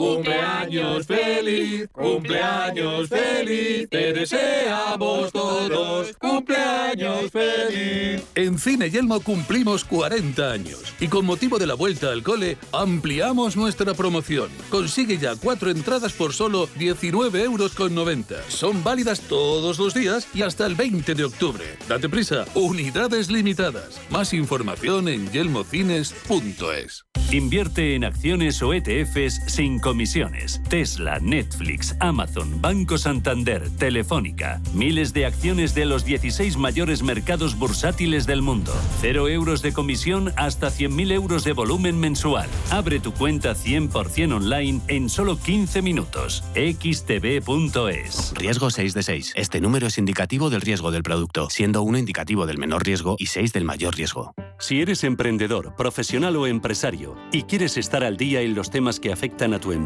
Cumpleaños 0.00 1.06
feliz, 1.06 1.86
cumpleaños 1.92 3.06
feliz, 3.06 3.86
te 3.90 4.14
deseamos 4.14 5.30
todos, 5.30 6.16
cumpleaños 6.16 7.30
feliz. 7.30 8.22
En 8.34 8.58
Cine 8.58 8.88
Yelmo 8.88 9.20
cumplimos 9.20 9.84
40 9.84 10.52
años 10.52 10.94
y 11.00 11.08
con 11.08 11.26
motivo 11.26 11.58
de 11.58 11.66
la 11.66 11.74
vuelta 11.74 12.12
al 12.12 12.22
cole 12.22 12.56
ampliamos 12.72 13.58
nuestra 13.58 13.92
promoción. 13.92 14.48
Consigue 14.70 15.18
ya 15.18 15.36
cuatro 15.36 15.70
entradas 15.70 16.14
por 16.14 16.32
solo 16.32 16.66
19,90 16.78 17.44
euros. 17.44 17.72
Son 18.48 18.82
válidas 18.82 19.20
todos 19.28 19.78
los 19.78 19.92
días 19.92 20.28
y 20.32 20.40
hasta 20.40 20.64
el 20.64 20.76
20 20.76 21.14
de 21.14 21.24
octubre. 21.24 21.76
Date 21.86 22.08
prisa, 22.08 22.46
unidades 22.54 23.30
limitadas. 23.30 24.00
Más 24.08 24.32
información 24.32 25.08
en 25.08 25.30
yelmocines.es. 25.30 27.04
Invierte 27.32 27.94
en 27.94 28.04
acciones 28.04 28.60
o 28.62 28.72
ETFs 28.72 29.40
sin 29.46 29.78
comisiones. 29.90 30.62
Tesla, 30.68 31.18
Netflix, 31.18 31.96
Amazon, 31.98 32.60
Banco 32.60 32.96
Santander, 32.96 33.68
Telefónica. 33.70 34.62
Miles 34.72 35.12
de 35.12 35.26
acciones 35.26 35.74
de 35.74 35.84
los 35.84 36.04
16 36.04 36.58
mayores 36.58 37.02
mercados 37.02 37.58
bursátiles 37.58 38.24
del 38.24 38.40
mundo. 38.40 38.72
Cero 39.00 39.26
euros 39.26 39.62
de 39.62 39.72
comisión 39.72 40.32
hasta 40.36 40.68
100.000 40.68 41.10
euros 41.10 41.42
de 41.42 41.54
volumen 41.54 41.98
mensual. 41.98 42.48
Abre 42.70 43.00
tu 43.00 43.12
cuenta 43.12 43.56
100% 43.56 44.32
online 44.32 44.80
en 44.86 45.08
solo 45.08 45.36
15 45.36 45.82
minutos. 45.82 46.44
xtb.es. 46.54 48.32
Riesgo 48.36 48.70
6 48.70 48.94
de 48.94 49.02
6. 49.02 49.32
Este 49.34 49.60
número 49.60 49.88
es 49.88 49.98
indicativo 49.98 50.50
del 50.50 50.60
riesgo 50.60 50.92
del 50.92 51.02
producto, 51.02 51.50
siendo 51.50 51.82
1 51.82 51.98
indicativo 51.98 52.46
del 52.46 52.58
menor 52.58 52.86
riesgo 52.86 53.16
y 53.18 53.26
6 53.26 53.52
del 53.52 53.64
mayor 53.64 53.96
riesgo. 53.96 54.34
Si 54.60 54.80
eres 54.82 55.02
emprendedor, 55.02 55.74
profesional 55.74 56.36
o 56.36 56.46
empresario 56.46 57.16
y 57.32 57.44
quieres 57.44 57.78
estar 57.78 58.04
al 58.04 58.18
día 58.18 58.42
en 58.42 58.54
los 58.54 58.70
temas 58.70 59.00
que 59.00 59.10
afectan 59.10 59.54
a 59.54 59.58
tu 59.58 59.72
empresa, 59.72 59.79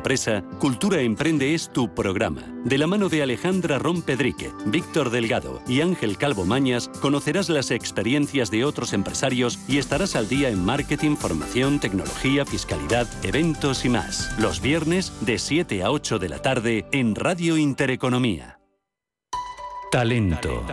Cultura 0.59 1.01
Emprende 1.01 1.55
es 1.55 1.73
tu 1.73 1.95
programa. 1.95 2.43
De 2.65 2.79
la 2.79 2.87
mano 2.87 3.09
de 3.09 3.23
Alejandra 3.23 3.79
Rompedrique, 3.79 4.51
Víctor 4.67 5.11
Delgado 5.11 5.63
y 5.67 5.81
Ángel 5.81 6.17
Calvo 6.17 6.45
Mañas, 6.45 6.89
conocerás 7.01 7.49
las 7.49 7.71
experiencias 7.71 8.51
de 8.51 8.65
otros 8.65 8.93
empresarios 8.93 9.59
y 9.67 9.79
estarás 9.79 10.15
al 10.17 10.29
día 10.29 10.51
en 10.51 10.65
marketing, 10.65 11.17
formación, 11.17 11.81
tecnología, 11.81 12.45
fiscalidad, 12.45 13.09
eventos 13.25 13.85
y 13.85 13.89
más. 13.89 14.35
Los 14.39 14.61
viernes 14.61 15.13
de 15.21 15.39
7 15.39 15.83
a 15.83 15.91
8 15.91 16.19
de 16.19 16.29
la 16.29 16.39
tarde 16.41 16.87
en 16.93 17.15
Radio 17.15 17.57
Intereconomía. 17.57 18.59
Talento. 19.91 20.67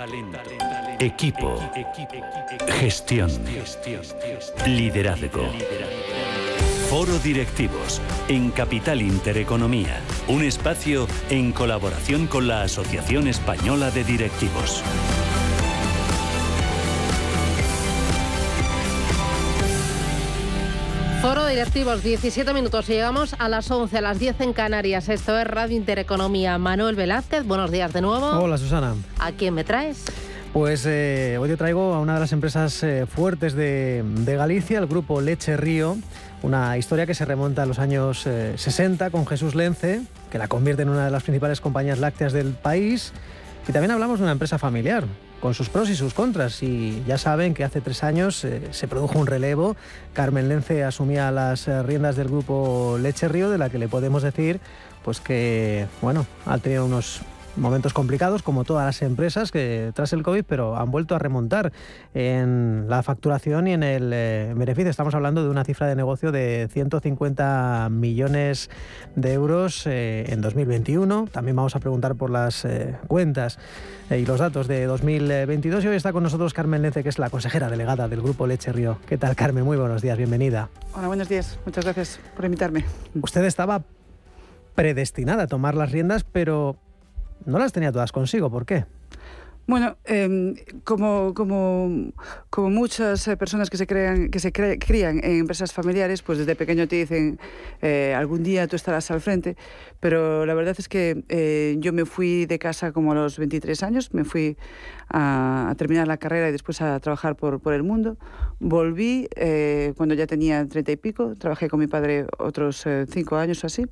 Equipo. 1.00 1.60
Gestión. 2.68 3.32
Liderazgo. 4.66 5.52
Foro 6.92 7.18
Directivos, 7.20 8.02
en 8.28 8.52
Capital 8.52 9.02
Intereconomía, 9.02 10.02
un 10.28 10.44
espacio 10.44 11.08
en 11.30 11.54
colaboración 11.54 12.28
con 12.28 12.50
la 12.50 12.64
Asociación 12.64 13.30
Española 13.30 13.92
de 13.92 14.04
Directivos. 14.04 14.84
Foro 21.22 21.46
Directivos, 21.46 22.04
17 22.04 22.54
minutos 22.54 22.90
y 22.90 22.92
llegamos 22.92 23.38
a 23.40 23.48
las 23.48 23.72
11, 23.72 23.98
a 23.98 24.02
las 24.02 24.20
10 24.20 24.42
en 24.42 24.52
Canarias. 24.52 25.08
Esto 25.08 25.40
es 25.40 25.48
Radio 25.48 25.78
Intereconomía. 25.78 26.58
Manuel 26.58 26.98
Velázquez, 26.98 27.46
buenos 27.46 27.72
días 27.72 27.94
de 27.94 28.02
nuevo. 28.02 28.32
Hola 28.32 28.58
Susana. 28.58 28.96
¿A 29.18 29.32
quién 29.32 29.54
me 29.54 29.64
traes? 29.64 30.04
Pues 30.52 30.86
eh, 30.86 31.38
hoy 31.40 31.48
te 31.48 31.56
traigo 31.56 31.94
a 31.94 32.02
una 32.02 32.16
de 32.16 32.20
las 32.20 32.34
empresas 32.34 32.84
eh, 32.84 33.06
fuertes 33.06 33.54
de, 33.54 34.04
de, 34.04 34.36
Galicia, 34.36 34.80
el 34.80 34.88
grupo 34.88 35.22
Leche 35.22 35.56
Río, 35.56 35.96
una 36.44 36.78
historia 36.78 37.06
que 37.06 37.14
se 37.14 37.26
remonta 37.26 37.64
a 37.64 37.66
los 37.66 37.80
años 37.80 38.26
eh, 38.26 38.54
60 38.58 39.10
con 39.10 39.28
Jesús 39.28 39.56
Lence, 39.56 40.02
que 40.30 40.38
la 40.38 40.48
convierte 40.48 40.84
en 40.84 40.90
una 40.90 41.06
de 41.06 41.12
las 41.12 41.24
principales 41.24 41.62
compañías 41.62 42.00
lácteas 42.00 42.34
del 42.34 42.54
país. 42.54 43.14
Y 43.68 43.72
también 43.72 43.92
hablamos 43.92 44.20
de 44.20 44.24
una 44.24 44.32
empresa 44.32 44.58
familiar, 44.58 45.04
con 45.40 45.54
sus 45.54 45.70
pros 45.70 45.90
y 45.90 45.96
sus 45.96 46.14
contras. 46.14 46.64
Y 46.64 47.04
ya 47.06 47.18
saben 47.18 47.54
que 47.54 47.64
hace 47.64 47.80
tres 47.80 48.04
años 48.04 48.44
eh, 48.44 48.62
se 48.72 48.88
produjo 48.88 49.20
un 49.20 49.28
relevo. 49.28 49.76
Carmen 50.14 50.50
Lence 50.50 50.84
asumía 50.84 51.30
las 51.32 51.68
eh, 51.68 51.84
riendas 51.84 52.16
del 52.16 52.28
grupo 52.28 52.98
Leche 53.00 53.28
Río, 53.28 53.50
de 53.50 53.58
la 53.58 53.70
que 53.70 53.78
le 53.78 53.88
podemos 53.88 54.24
decir 54.24 54.60
pues 55.04 55.20
que 55.20 55.88
bueno, 56.02 56.26
ha 56.46 56.58
tenido 56.58 56.86
unos 56.86 57.22
momentos 57.56 57.94
complicados 57.94 58.44
como 58.44 58.64
todas 58.64 58.86
las 58.86 59.02
empresas 59.02 59.52
que 59.52 59.92
tras 59.94 60.14
el 60.14 60.24
COVID, 60.24 60.44
pero 60.48 60.78
han 60.78 60.92
vuelto 60.92 61.16
a 61.16 61.20
remontar 61.20 61.72
en 62.14 62.86
la 62.88 63.04
facturación 63.04 63.68
y 63.68 63.74
en 63.74 63.84
el 63.84 64.12
eh, 64.14 64.54
beneficio. 64.56 64.90
Estamos 64.90 65.16
hablando 65.16 65.44
de 65.44 65.50
una 65.50 65.64
cifra 65.64 65.88
de 65.88 65.96
negocio 65.96 66.32
de 66.32 66.70
150 66.72 67.90
millones 67.92 68.70
de 69.16 69.34
euros 69.34 69.86
eh, 69.86 70.26
en 70.30 70.42
2021. 70.42 71.28
También 71.32 71.56
vamos 71.56 71.76
a 71.76 71.80
preguntar 71.80 72.16
por 72.16 72.30
las 72.30 72.66
eh, 72.66 72.96
cuentas 73.08 73.60
eh, 74.10 74.20
y 74.20 74.26
los 74.26 74.40
datos 74.40 74.68
de 74.68 74.86
2022. 74.86 75.84
Y 75.84 75.88
hoy 75.88 75.96
está 75.96 76.12
con 76.14 76.24
nosotros 76.24 76.54
Carmen 76.54 76.82
Lence, 76.82 77.04
que 77.04 77.10
es 77.10 77.20
la 77.20 77.30
consejera 77.30 77.70
delegada 77.70 78.08
del 78.08 78.22
Grupo 78.22 78.48
Leche 78.48 78.72
Río. 78.72 78.98
¿Qué 79.08 79.18
tal, 79.18 79.36
Carmen? 79.36 79.64
Muy 79.64 79.78
buenos 79.78 80.02
días, 80.02 80.18
bienvenida. 80.18 80.70
Hola, 80.94 81.08
buenos 81.08 81.30
días. 81.30 81.60
Muchas 81.66 81.86
gracias 81.86 82.20
por 82.36 82.46
invitarme. 82.46 82.86
Usted 83.22 83.46
estaba 83.46 83.84
predestinada 84.76 85.44
a 85.44 85.48
tomar 85.48 85.76
las 85.76 85.92
riendas, 85.92 86.24
pero 86.24 86.78
no 87.46 87.60
las 87.60 87.72
tenía 87.72 87.92
todas 87.92 88.12
consigo. 88.12 88.50
¿Por 88.50 88.66
qué? 88.66 88.86
Bueno, 89.68 89.96
eh, 90.06 90.56
como, 90.84 91.34
como, 91.34 92.12
como, 92.50 92.70
muchas 92.70 93.28
eh, 93.28 93.38
personas 93.38 93.70
que 93.70 93.78
se, 93.78 93.86
crean, 93.86 94.30
que 94.30 94.40
se 94.40 94.52
cre 94.52 94.80
crían 94.80 95.24
en 95.24 95.40
empresas 95.40 95.72
familiares, 95.72 96.24
pues 96.24 96.40
desde 96.40 96.56
pequeño 96.56 96.88
te 96.88 96.98
dicen, 96.98 97.40
eh, 97.82 98.14
algún 98.18 98.44
día 98.44 98.68
tú 98.68 98.76
estarás 98.76 99.12
al 99.12 99.22
frente, 99.22 99.56
pero 100.00 100.46
la 100.48 100.56
verdad 100.56 100.76
es 100.78 100.90
que 100.90 101.24
eh, 101.30 101.78
yo 101.80 101.94
me 101.94 102.06
fui 102.06 102.48
de 102.48 102.58
casa 102.58 102.92
como 102.92 103.12
a 103.12 103.16
los 103.16 103.38
23 103.38 103.84
años, 103.84 104.14
me 104.14 104.26
fui 104.26 104.58
a, 105.10 105.74
terminar 105.78 106.08
la 106.08 106.18
carrera 106.18 106.50
y 106.50 106.52
después 106.52 106.82
a 106.82 107.00
trabajar 107.00 107.36
por, 107.36 107.62
por 107.62 107.74
el 107.74 107.84
mundo. 107.84 108.18
Volví 108.60 109.30
cuando 109.96 110.16
ya 110.16 110.28
tenía 110.28 110.68
30 110.68 110.92
y 110.92 110.96
pico, 110.98 111.36
trabajé 111.38 111.70
con 111.70 111.80
mi 111.80 111.88
padre 111.88 112.26
otros 112.40 112.86
5 113.10 113.38
años 113.38 113.64
o 113.64 113.68
así, 113.68 113.86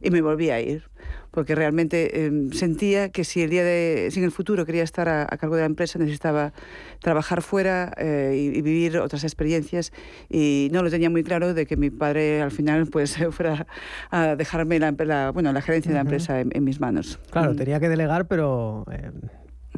y 0.00 0.10
me 0.10 0.20
volví 0.20 0.50
a 0.50 0.60
ir 0.60 0.90
porque 1.32 1.54
realmente 1.54 2.26
eh, 2.26 2.30
sentía 2.52 3.08
que 3.08 3.24
si 3.24 3.42
el 3.42 3.50
día 3.50 3.64
de, 3.64 4.08
si 4.12 4.20
en 4.20 4.24
el 4.24 4.30
futuro 4.30 4.64
quería 4.64 4.84
estar 4.84 5.08
a, 5.08 5.22
a 5.22 5.36
cargo 5.38 5.56
de 5.56 5.62
la 5.62 5.66
empresa 5.66 5.98
necesitaba 5.98 6.52
trabajar 7.00 7.42
fuera 7.42 7.92
eh, 7.96 8.34
y, 8.36 8.58
y, 8.58 8.62
vivir 8.62 8.98
otras 8.98 9.24
experiencias 9.24 9.92
y 10.28 10.68
no 10.72 10.82
lo 10.82 10.90
tenía 10.90 11.10
muy 11.10 11.24
claro 11.24 11.54
de 11.54 11.66
que 11.66 11.76
mi 11.76 11.90
padre 11.90 12.40
al 12.42 12.50
final 12.50 12.86
pues 12.86 13.16
fuera 13.30 13.66
a 14.10 14.36
dejarme 14.36 14.78
la, 14.78 14.92
la 14.92 15.32
bueno 15.32 15.52
la 15.52 15.62
gerencia 15.62 15.90
de 15.90 15.94
la 15.94 16.02
empresa 16.02 16.40
en, 16.40 16.50
en 16.52 16.64
mis 16.64 16.80
manos. 16.80 17.18
Claro, 17.30 17.54
mm. 17.54 17.56
tenía 17.56 17.80
que 17.80 17.88
delegar, 17.88 18.26
pero 18.28 18.84
eh, 18.92 19.10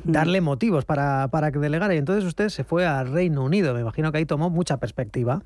darle 0.03 0.41
motivos 0.41 0.85
para, 0.85 1.29
para 1.29 1.53
que 1.53 1.59
delegara. 1.59 1.95
Y 1.95 1.99
entonces 1.99 2.25
usted 2.25 2.49
se 2.49 2.65
fue 2.65 2.87
al 2.87 3.13
Reino 3.13 3.45
Unido. 3.45 3.75
Me 3.75 3.81
imagino 3.81 4.11
que 4.11 4.19
ahí 4.19 4.27
tomó 4.27 4.51
mucha 4.51 4.79
perspectiva. 4.79 5.43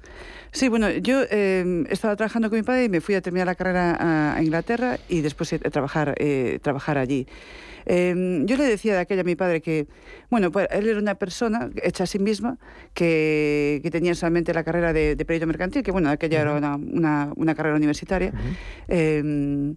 Sí, 0.52 0.68
bueno, 0.68 0.90
yo 0.90 1.22
eh, 1.30 1.84
estaba 1.90 2.16
trabajando 2.16 2.48
con 2.48 2.58
mi 2.58 2.62
padre 2.62 2.84
y 2.84 2.88
me 2.88 3.00
fui 3.00 3.14
a 3.14 3.20
terminar 3.20 3.46
la 3.46 3.54
carrera 3.54 4.36
a 4.36 4.42
Inglaterra 4.42 4.98
y 5.08 5.20
después 5.20 5.52
a 5.52 5.58
trabajar, 5.58 6.14
eh, 6.18 6.58
trabajar 6.62 6.98
allí. 6.98 7.26
Eh, 7.90 8.42
yo 8.44 8.56
le 8.58 8.64
decía 8.64 8.92
de 8.94 9.00
aquella 9.00 9.22
a 9.22 9.24
mi 9.24 9.34
padre 9.34 9.62
que, 9.62 9.86
bueno, 10.30 10.52
pues 10.52 10.68
él 10.70 10.86
era 10.86 10.98
una 10.98 11.14
persona 11.14 11.70
hecha 11.82 12.04
a 12.04 12.06
sí 12.06 12.18
misma, 12.18 12.58
que, 12.92 13.80
que 13.82 13.90
tenía 13.90 14.14
solamente 14.14 14.52
la 14.52 14.62
carrera 14.62 14.92
de, 14.92 15.16
de 15.16 15.24
perito 15.24 15.46
mercantil, 15.46 15.82
que 15.82 15.90
bueno, 15.90 16.10
aquella 16.10 16.38
uh 16.38 16.40
-huh. 16.40 16.42
era 16.42 16.54
una, 16.58 16.76
una, 16.76 17.32
una, 17.34 17.54
carrera 17.54 17.76
universitaria, 17.76 18.32
uh 18.34 18.86
-huh. 18.88 19.76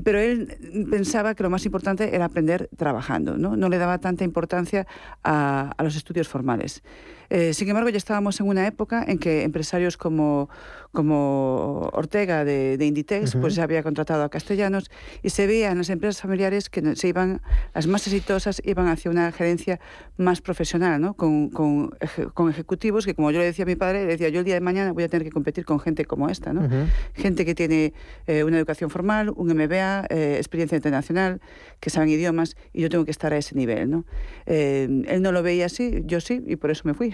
Pero 0.00 0.18
él 0.18 0.86
pensaba 0.90 1.34
que 1.34 1.42
lo 1.42 1.50
más 1.50 1.64
importante 1.66 2.14
era 2.14 2.24
aprender 2.24 2.68
trabajando, 2.76 3.36
no, 3.36 3.56
no 3.56 3.68
le 3.68 3.78
daba 3.78 3.98
tanta 3.98 4.24
importancia 4.24 4.86
a, 5.22 5.72
a 5.76 5.82
los 5.82 5.96
estudios 5.96 6.28
formales. 6.28 6.82
Eh, 7.30 7.52
sin 7.54 7.68
embargo, 7.68 7.88
ya 7.90 7.98
estábamos 7.98 8.40
en 8.40 8.48
una 8.48 8.66
época 8.66 9.04
en 9.06 9.18
que 9.18 9.42
empresarios 9.42 9.96
como, 9.96 10.48
como 10.92 11.90
Ortega 11.92 12.44
de, 12.44 12.78
de 12.78 12.86
Inditex 12.86 13.34
uh 13.34 13.38
-huh. 13.38 13.40
pues 13.40 13.54
ya 13.54 13.64
había 13.64 13.82
contratado 13.82 14.22
a 14.22 14.28
castellanos 14.28 14.90
y 15.22 15.30
se 15.30 15.46
veía 15.46 15.70
en 15.72 15.78
las 15.78 15.90
empresas 15.90 16.22
familiares 16.22 16.70
que 16.70 16.96
se 16.96 17.08
iban, 17.08 17.42
las 17.74 17.86
más 17.86 18.06
exitosas 18.06 18.62
iban 18.64 18.88
hacia 18.88 19.10
una 19.10 19.32
gerencia 19.32 19.80
más 20.16 20.40
profesional, 20.40 21.00
¿no? 21.00 21.14
con, 21.14 21.50
con, 21.50 21.90
con 22.32 22.50
ejecutivos 22.50 23.04
que, 23.04 23.14
como 23.14 23.30
yo 23.32 23.40
le 23.40 23.46
decía 23.46 23.64
a 23.64 23.66
mi 23.66 23.76
padre, 23.76 24.04
le 24.04 24.12
decía, 24.12 24.28
yo 24.28 24.38
el 24.40 24.44
día 24.44 24.54
de 24.54 24.60
mañana 24.60 24.92
voy 24.92 25.04
a 25.04 25.08
tener 25.08 25.24
que 25.24 25.32
competir 25.32 25.64
con 25.64 25.80
gente 25.80 26.04
como 26.04 26.28
esta, 26.28 26.52
¿no? 26.52 26.62
Uh 26.62 26.68
-huh. 26.68 26.86
gente 27.14 27.44
que 27.44 27.54
tiene 27.54 27.92
eh, 28.26 28.44
una 28.44 28.56
educación 28.56 28.90
formal, 28.90 29.30
un 29.34 29.48
MBA, 29.48 29.64
MBA, 29.64 30.06
eh, 30.10 30.36
experiencia 30.36 30.76
internacional, 30.76 31.40
que 31.80 31.90
saben 31.90 32.08
idiomas, 32.08 32.56
y 32.72 32.82
yo 32.82 32.88
tengo 32.88 33.04
que 33.04 33.10
estar 33.10 33.32
a 33.32 33.36
ese 33.36 33.54
nivel. 33.54 33.90
¿no? 33.90 34.04
Eh, 34.46 35.04
él 35.08 35.22
no 35.22 35.32
lo 35.32 35.42
veía 35.42 35.66
así, 35.66 36.02
yo 36.04 36.20
sí, 36.20 36.42
y 36.46 36.56
por 36.56 36.70
eso 36.70 36.82
me 36.84 36.94
fui. 36.94 37.12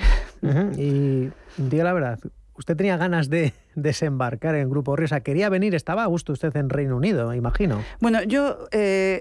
Y 0.76 1.30
diga 1.56 1.84
la 1.84 1.92
verdad, 1.92 2.18
usted 2.54 2.76
tenía 2.76 2.96
ganas 2.96 3.28
de 3.28 3.52
desembarcar 3.74 4.54
en 4.54 4.70
Grupo 4.70 4.96
Riosa, 4.96 5.20
quería 5.20 5.48
venir, 5.48 5.74
estaba 5.74 6.02
a 6.02 6.06
gusto 6.06 6.32
usted 6.32 6.54
en 6.56 6.70
Reino 6.70 6.96
Unido, 6.96 7.34
imagino. 7.34 7.82
Bueno, 8.00 8.22
yo... 8.22 8.68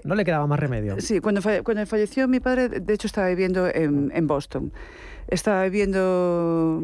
no 0.04 0.14
le 0.14 0.24
quedaba 0.24 0.46
más 0.46 0.58
remedio. 0.58 1.00
Sí, 1.00 1.20
cuando, 1.20 1.40
cuando 1.64 1.86
falleció 1.86 2.26
mi 2.28 2.40
padre, 2.40 2.68
de 2.68 2.94
hecho 2.94 3.06
estaba 3.06 3.28
viviendo 3.28 3.68
en, 3.68 4.10
en 4.14 4.26
Boston 4.26 4.72
estaba 5.28 5.64
viviendo 5.64 6.80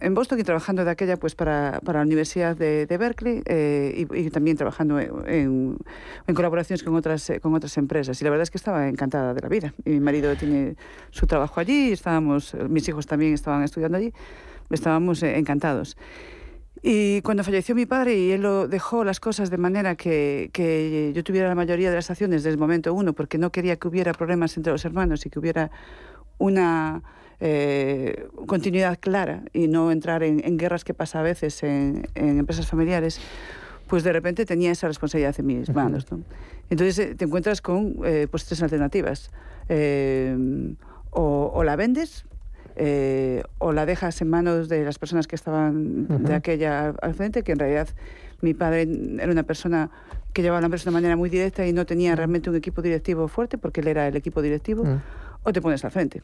en 0.00 0.14
Boston 0.14 0.40
y 0.40 0.42
trabajando 0.42 0.84
de 0.84 0.90
aquella 0.90 1.16
pues 1.16 1.34
para, 1.34 1.80
para 1.84 2.00
la 2.00 2.04
Universidad 2.04 2.56
de, 2.56 2.86
Berkeley 2.98 3.42
eh, 3.46 4.06
y, 4.12 4.30
también 4.30 4.56
trabajando 4.56 4.98
en, 4.98 5.78
en, 6.26 6.34
colaboraciones 6.34 6.82
con 6.82 6.94
otras, 6.94 7.32
con 7.40 7.54
otras 7.54 7.76
empresas. 7.78 8.20
Y 8.20 8.24
la 8.24 8.30
verdad 8.30 8.42
es 8.42 8.50
que 8.50 8.58
estaba 8.58 8.88
encantada 8.88 9.34
de 9.34 9.40
la 9.40 9.48
vida. 9.48 9.74
Y 9.84 9.90
mi 9.90 10.00
marido 10.00 10.34
tiene 10.36 10.76
su 11.10 11.26
trabajo 11.26 11.60
allí, 11.60 11.92
estábamos, 11.92 12.54
mis 12.68 12.88
hijos 12.88 13.06
también 13.06 13.34
estaban 13.34 13.62
estudiando 13.62 13.98
allí, 13.98 14.12
estábamos 14.70 15.22
eh, 15.22 15.38
encantados. 15.38 15.96
Y 16.82 17.22
cuando 17.22 17.42
falleció 17.42 17.74
mi 17.74 17.86
padre 17.86 18.16
y 18.16 18.32
él 18.32 18.42
lo 18.42 18.68
dejó 18.68 19.02
las 19.02 19.18
cosas 19.18 19.50
de 19.50 19.56
manera 19.56 19.96
que, 19.96 20.50
que, 20.52 21.12
yo 21.14 21.24
tuviera 21.24 21.48
la 21.48 21.54
mayoría 21.54 21.90
de 21.90 21.96
las 21.96 22.10
acciones 22.10 22.42
desde 22.42 22.50
el 22.52 22.58
momento 22.58 22.92
uno, 22.94 23.12
porque 23.12 23.38
no 23.38 23.50
quería 23.50 23.76
que 23.76 23.88
hubiera 23.88 24.12
problemas 24.12 24.56
entre 24.56 24.72
los 24.72 24.84
hermanos 24.84 25.24
y 25.26 25.30
que 25.30 25.38
hubiera 25.38 25.70
una 26.38 27.02
eh, 27.38 28.28
continuidad 28.46 28.98
clara 28.98 29.42
y 29.52 29.68
no 29.68 29.92
entrar 29.92 30.22
en, 30.22 30.56
guerras 30.56 30.84
que 30.84 30.94
pasa 30.94 31.20
a 31.20 31.22
veces 31.22 31.62
en, 31.62 32.06
empresas 32.14 32.66
familiares, 32.66 33.20
pues 33.86 34.04
de 34.04 34.12
repente 34.12 34.46
tenía 34.46 34.72
esa 34.72 34.88
responsabilidad 34.88 35.34
en 35.38 35.46
mis 35.46 35.74
manos. 35.74 36.06
Entonces 36.70 36.98
eh, 36.98 37.14
te 37.14 37.26
encuentras 37.26 37.60
con 37.60 37.96
eh, 38.04 38.26
pues 38.30 38.44
tres 38.46 38.62
alternativas. 38.62 39.30
O, 41.18 41.62
la 41.64 41.76
vendes, 41.76 42.26
o 43.58 43.72
la 43.72 43.86
dejas 43.86 44.20
en 44.20 44.28
manos 44.28 44.68
de 44.68 44.84
las 44.84 44.98
personas 44.98 45.26
que 45.26 45.34
estaban 45.34 46.24
de 46.24 46.34
aquella 46.34 46.94
al 47.00 47.14
frente, 47.14 47.42
que 47.42 47.52
en 47.52 47.58
realidad 47.58 47.88
mi 48.42 48.54
padre 48.54 48.86
era 49.18 49.32
una 49.32 49.42
persona 49.44 49.90
que 50.32 50.42
llevaba 50.42 50.60
la 50.60 50.66
empresa 50.66 50.84
de 50.84 50.90
una 50.90 50.98
manera 50.98 51.16
muy 51.16 51.30
directa 51.30 51.66
y 51.66 51.72
no 51.72 51.86
tenía 51.86 52.14
realmente 52.14 52.50
un 52.50 52.56
equipo 52.56 52.82
directivo 52.82 53.26
fuerte, 53.28 53.56
porque 53.56 53.80
él 53.80 53.88
era 53.88 54.06
el 54.06 54.16
equipo 54.16 54.42
directivo, 54.42 54.84
o 55.46 55.52
te 55.52 55.62
pones 55.62 55.84
al 55.84 55.92
frente. 55.92 56.22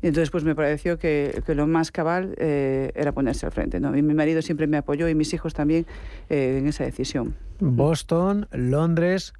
Y 0.00 0.06
entonces 0.06 0.30
pues 0.30 0.44
me 0.44 0.54
pareció 0.54 0.96
que, 0.96 1.42
que 1.44 1.54
lo 1.56 1.66
más 1.66 1.90
cabal 1.90 2.34
eh, 2.38 2.92
era 2.94 3.12
ponerse 3.12 3.46
al 3.46 3.52
frente. 3.52 3.80
¿no? 3.80 3.96
Y 3.96 4.02
mi 4.02 4.14
marido 4.14 4.40
siempre 4.42 4.68
me 4.68 4.76
apoyó 4.76 5.08
y 5.08 5.14
mis 5.14 5.34
hijos 5.34 5.54
también 5.54 5.86
eh, 6.28 6.58
en 6.58 6.68
esa 6.68 6.84
decisión. 6.84 7.34
Boston, 7.58 8.46
Londres, 8.52 9.34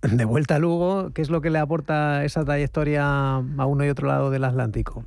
de 0.00 0.24
vuelta 0.24 0.56
a 0.56 0.58
Lugo, 0.60 1.10
¿qué 1.12 1.22
es 1.22 1.28
lo 1.28 1.40
que 1.40 1.50
le 1.50 1.58
aporta 1.58 2.24
esa 2.24 2.44
trayectoria 2.44 3.34
a 3.34 3.66
uno 3.66 3.84
y 3.84 3.88
otro 3.88 4.06
lado 4.06 4.30
del 4.30 4.44
Atlántico? 4.44 5.04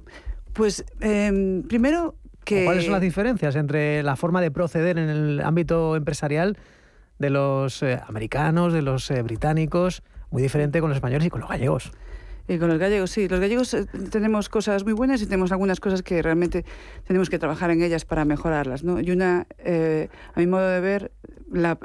Pues 0.52 0.84
em, 1.00 1.64
primero 1.64 2.16
que... 2.44 2.66
¿Cuáles 2.66 2.84
son 2.84 2.92
las 2.92 3.02
diferencias 3.02 3.56
entre 3.56 4.04
la 4.04 4.18
forma 4.18 4.42
de 4.42 4.52
proceder 4.52 5.00
en 5.00 5.10
el 5.10 5.42
ámbito 5.42 5.96
empresarial 5.96 6.58
de 7.20 7.30
los 7.30 7.82
eh, 7.84 8.02
americanos, 8.06 8.74
de 8.74 8.82
los 8.82 9.12
británicos, 9.24 10.04
muy 10.30 10.42
diferente 10.42 10.82
con 10.82 10.90
los 10.90 10.98
españoles 10.98 11.26
y 11.26 11.30
con 11.30 11.40
los 11.40 11.50
gallegos? 11.50 11.94
Y 12.52 12.60
con 12.60 12.68
los 12.68 12.80
gallegos, 12.80 13.12
sí. 13.12 13.30
Los 13.30 13.40
gallegos 13.40 13.74
eh, 13.74 13.86
tenemos 14.12 14.50
cosas 14.50 14.84
muy 14.84 14.92
buenas 14.92 15.22
y 15.22 15.26
tenemos 15.26 15.54
algunas 15.54 15.80
cosas 15.80 16.04
que 16.04 16.22
realmente 16.22 16.66
tenemos 17.08 17.30
que 17.30 17.40
trabajar 17.40 17.72
en 17.72 17.82
ellas 17.82 18.04
para 18.04 18.26
mejorarlas. 18.26 18.84
¿no? 18.84 19.00
Y 19.00 19.10
una, 19.12 19.48
eh, 19.60 20.10
a 20.36 20.40
mi 20.42 20.48
modo 20.48 20.68
de 20.68 20.82
ver, 20.82 21.12
la, 21.50 21.78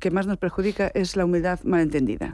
que 0.00 0.10
más 0.10 0.26
nos 0.26 0.36
perjudica 0.36 0.90
es 0.92 1.14
la 1.14 1.24
humildad 1.24 1.60
malentendida. 1.62 2.32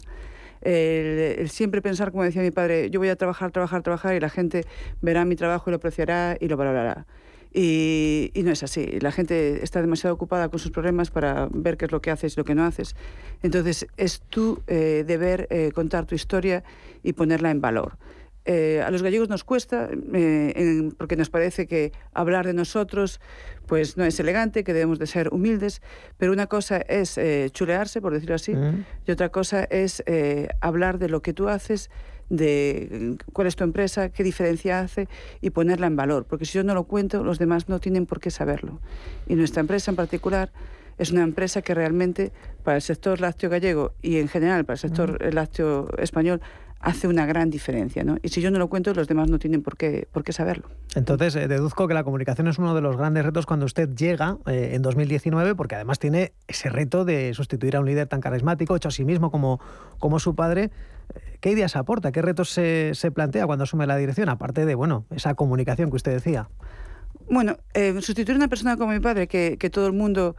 El, 0.63 1.37
el, 1.41 1.51
siempre 1.51 1.83
pensar, 1.83 2.11
como 2.11 2.25
decía 2.25 2.41
mi 2.41 2.51
padre, 2.51 2.89
yo 2.89 3.01
voy 3.01 3.11
a 3.11 3.17
trabajar, 3.17 3.51
trabajar, 3.51 3.83
trabajar 3.83 4.15
y 4.15 4.21
la 4.21 4.31
gente 4.31 4.65
verá 5.03 5.27
mi 5.27 5.37
trabajo 5.37 5.69
y 5.69 5.73
lo 5.73 5.77
apreciará 5.77 6.39
y 6.41 6.49
lo 6.49 6.57
valorará. 6.57 7.07
Y, 7.57 8.33
no 8.45 8.51
es 8.51 8.65
así. 8.65 8.99
La 9.01 9.13
gente 9.13 9.63
está 9.63 9.81
demasiado 9.81 10.13
ocupada 10.13 10.49
con 10.49 10.59
sus 10.59 10.73
problemas 10.73 11.13
para 11.13 11.49
ver 11.53 11.77
qué 11.77 11.85
es 11.85 11.93
lo 11.93 12.03
que 12.03 12.11
haces 12.11 12.37
y 12.37 12.41
lo 12.41 12.45
que 12.45 12.57
no 12.57 12.65
haces. 12.65 12.97
Entonces, 13.45 13.87
es 13.97 14.23
tu 14.23 14.61
eh, 14.67 15.05
deber 15.07 15.47
eh, 15.51 15.71
contar 15.73 16.05
tu 16.05 16.17
historia 16.17 16.65
y 17.05 17.13
ponerla 17.13 17.53
en 17.53 17.61
valor. 17.61 17.97
Eh, 18.45 18.83
a 18.85 18.91
los 18.91 19.03
gallegos 19.03 19.29
nos 19.31 19.45
cuesta, 19.45 19.89
porque 20.99 21.17
nos 21.17 21.31
parece 21.31 21.67
que 21.67 21.93
hablar 22.13 22.45
de 22.45 22.53
nosotros 22.53 23.21
pues 23.67 23.97
no 23.97 24.05
es 24.05 24.21
elegante, 24.21 24.65
que 24.65 24.75
debemos 24.75 24.99
de 24.99 25.07
ser 25.07 25.33
humildes, 25.33 25.81
pero 26.19 26.31
una 26.31 26.47
cosa 26.47 26.77
es 26.77 27.19
chulearse, 27.53 28.03
por 28.03 28.13
decirlo 28.13 28.35
así, 28.35 28.53
y 29.07 29.11
otra 29.11 29.31
cosa 29.31 29.65
es 29.65 30.05
hablar 30.61 30.99
de 30.99 31.09
lo 31.09 31.23
que 31.23 31.33
tú 31.33 31.49
haces 31.49 31.89
de 32.31 33.17
cuál 33.33 33.47
es 33.47 33.57
tu 33.57 33.65
empresa, 33.65 34.09
qué 34.09 34.23
diferencia 34.23 34.81
hace 34.81 35.09
y 35.41 35.51
ponerla 35.51 35.87
en 35.87 35.97
valor, 35.97 36.25
porque 36.25 36.45
si 36.45 36.55
yo 36.55 36.65
no 36.65 36.75
lo 36.75 36.85
cuento, 36.85 37.23
los 37.23 37.39
demás 37.39 37.69
no 37.69 37.79
tienen 37.79 38.07
por 38.07 38.21
qué 38.21 38.31
saberlo. 38.31 38.81
Y 39.29 39.35
nuestra 39.35 39.61
empresa 39.61 39.91
en 39.91 39.97
particular 39.97 40.53
es 40.99 41.11
una 41.11 41.23
empresa 41.23 41.63
que 41.63 41.75
realmente 41.75 42.33
para 42.63 42.77
el 42.77 42.83
sector 42.83 43.21
lácteo 43.21 43.51
gallego 43.51 43.93
y 44.03 44.19
en 44.19 44.29
general 44.29 44.65
para 44.65 44.75
el 44.75 44.79
sector 44.79 45.35
lácteo 45.35 45.89
español 45.99 46.41
hace 46.85 47.09
una 47.09 47.25
gran 47.27 47.51
diferencia. 47.51 48.05
¿no? 48.05 48.19
Y 48.23 48.29
si 48.29 48.41
yo 48.41 48.51
no 48.51 48.59
lo 48.59 48.69
cuento, 48.69 48.93
los 48.93 49.09
demás 49.09 49.31
no 49.31 49.39
tienen 49.39 49.63
por 49.63 49.77
qué, 49.77 50.07
por 50.13 50.23
qué 50.23 50.33
saberlo. 50.33 50.69
Entonces, 50.95 51.35
eh, 51.35 51.49
deduzco 51.49 51.89
que 51.89 51.95
la 51.95 52.05
comunicación 52.05 52.47
es 52.47 52.59
uno 52.59 52.75
de 52.75 52.83
los 52.83 52.97
grandes 52.97 53.25
retos 53.25 53.47
cuando 53.47 53.67
usted 53.67 53.95
llega 53.95 54.37
eh, 54.47 54.73
en 54.75 54.83
2019, 54.83 55.55
porque 55.55 55.75
además 55.75 55.99
tiene 55.99 56.33
ese 56.47 56.69
reto 56.69 57.05
de 57.05 57.33
sustituir 57.33 57.77
a 57.77 57.81
un 57.81 57.87
líder 57.87 58.07
tan 58.07 58.21
carismático, 58.21 58.77
hecho 58.77 58.89
a 58.89 58.93
sí 58.93 59.05
mismo 59.05 59.31
como, 59.31 59.61
como 59.99 60.19
su 60.19 60.35
padre. 60.35 60.71
Eh, 61.15 61.39
¿Qué 61.41 61.51
ideas 61.51 61.77
aporta? 61.77 62.13
¿Qué 62.13 62.23
retos 62.23 62.51
se, 62.51 62.93
se 62.95 63.11
plantea 63.11 63.47
cuando 63.47 63.65
asume 63.65 63.87
la 63.87 63.97
dirección? 63.97 64.29
Aparte 64.29 64.65
de, 64.65 64.75
bueno, 64.75 65.05
esa 65.11 65.35
comunicación 65.35 65.91
que 65.91 65.97
usted 65.97 66.13
decía. 66.13 66.49
Bueno, 67.29 67.57
sustituir 68.01 68.33
a 68.33 68.37
una 68.37 68.49
persona 68.49 68.77
como 68.77 68.93
mi 68.93 69.01
padre, 69.01 69.29
que, 69.29 69.57
que 69.59 69.71
todo 69.71 69.87
el 69.87 69.95
mundo 69.95 70.37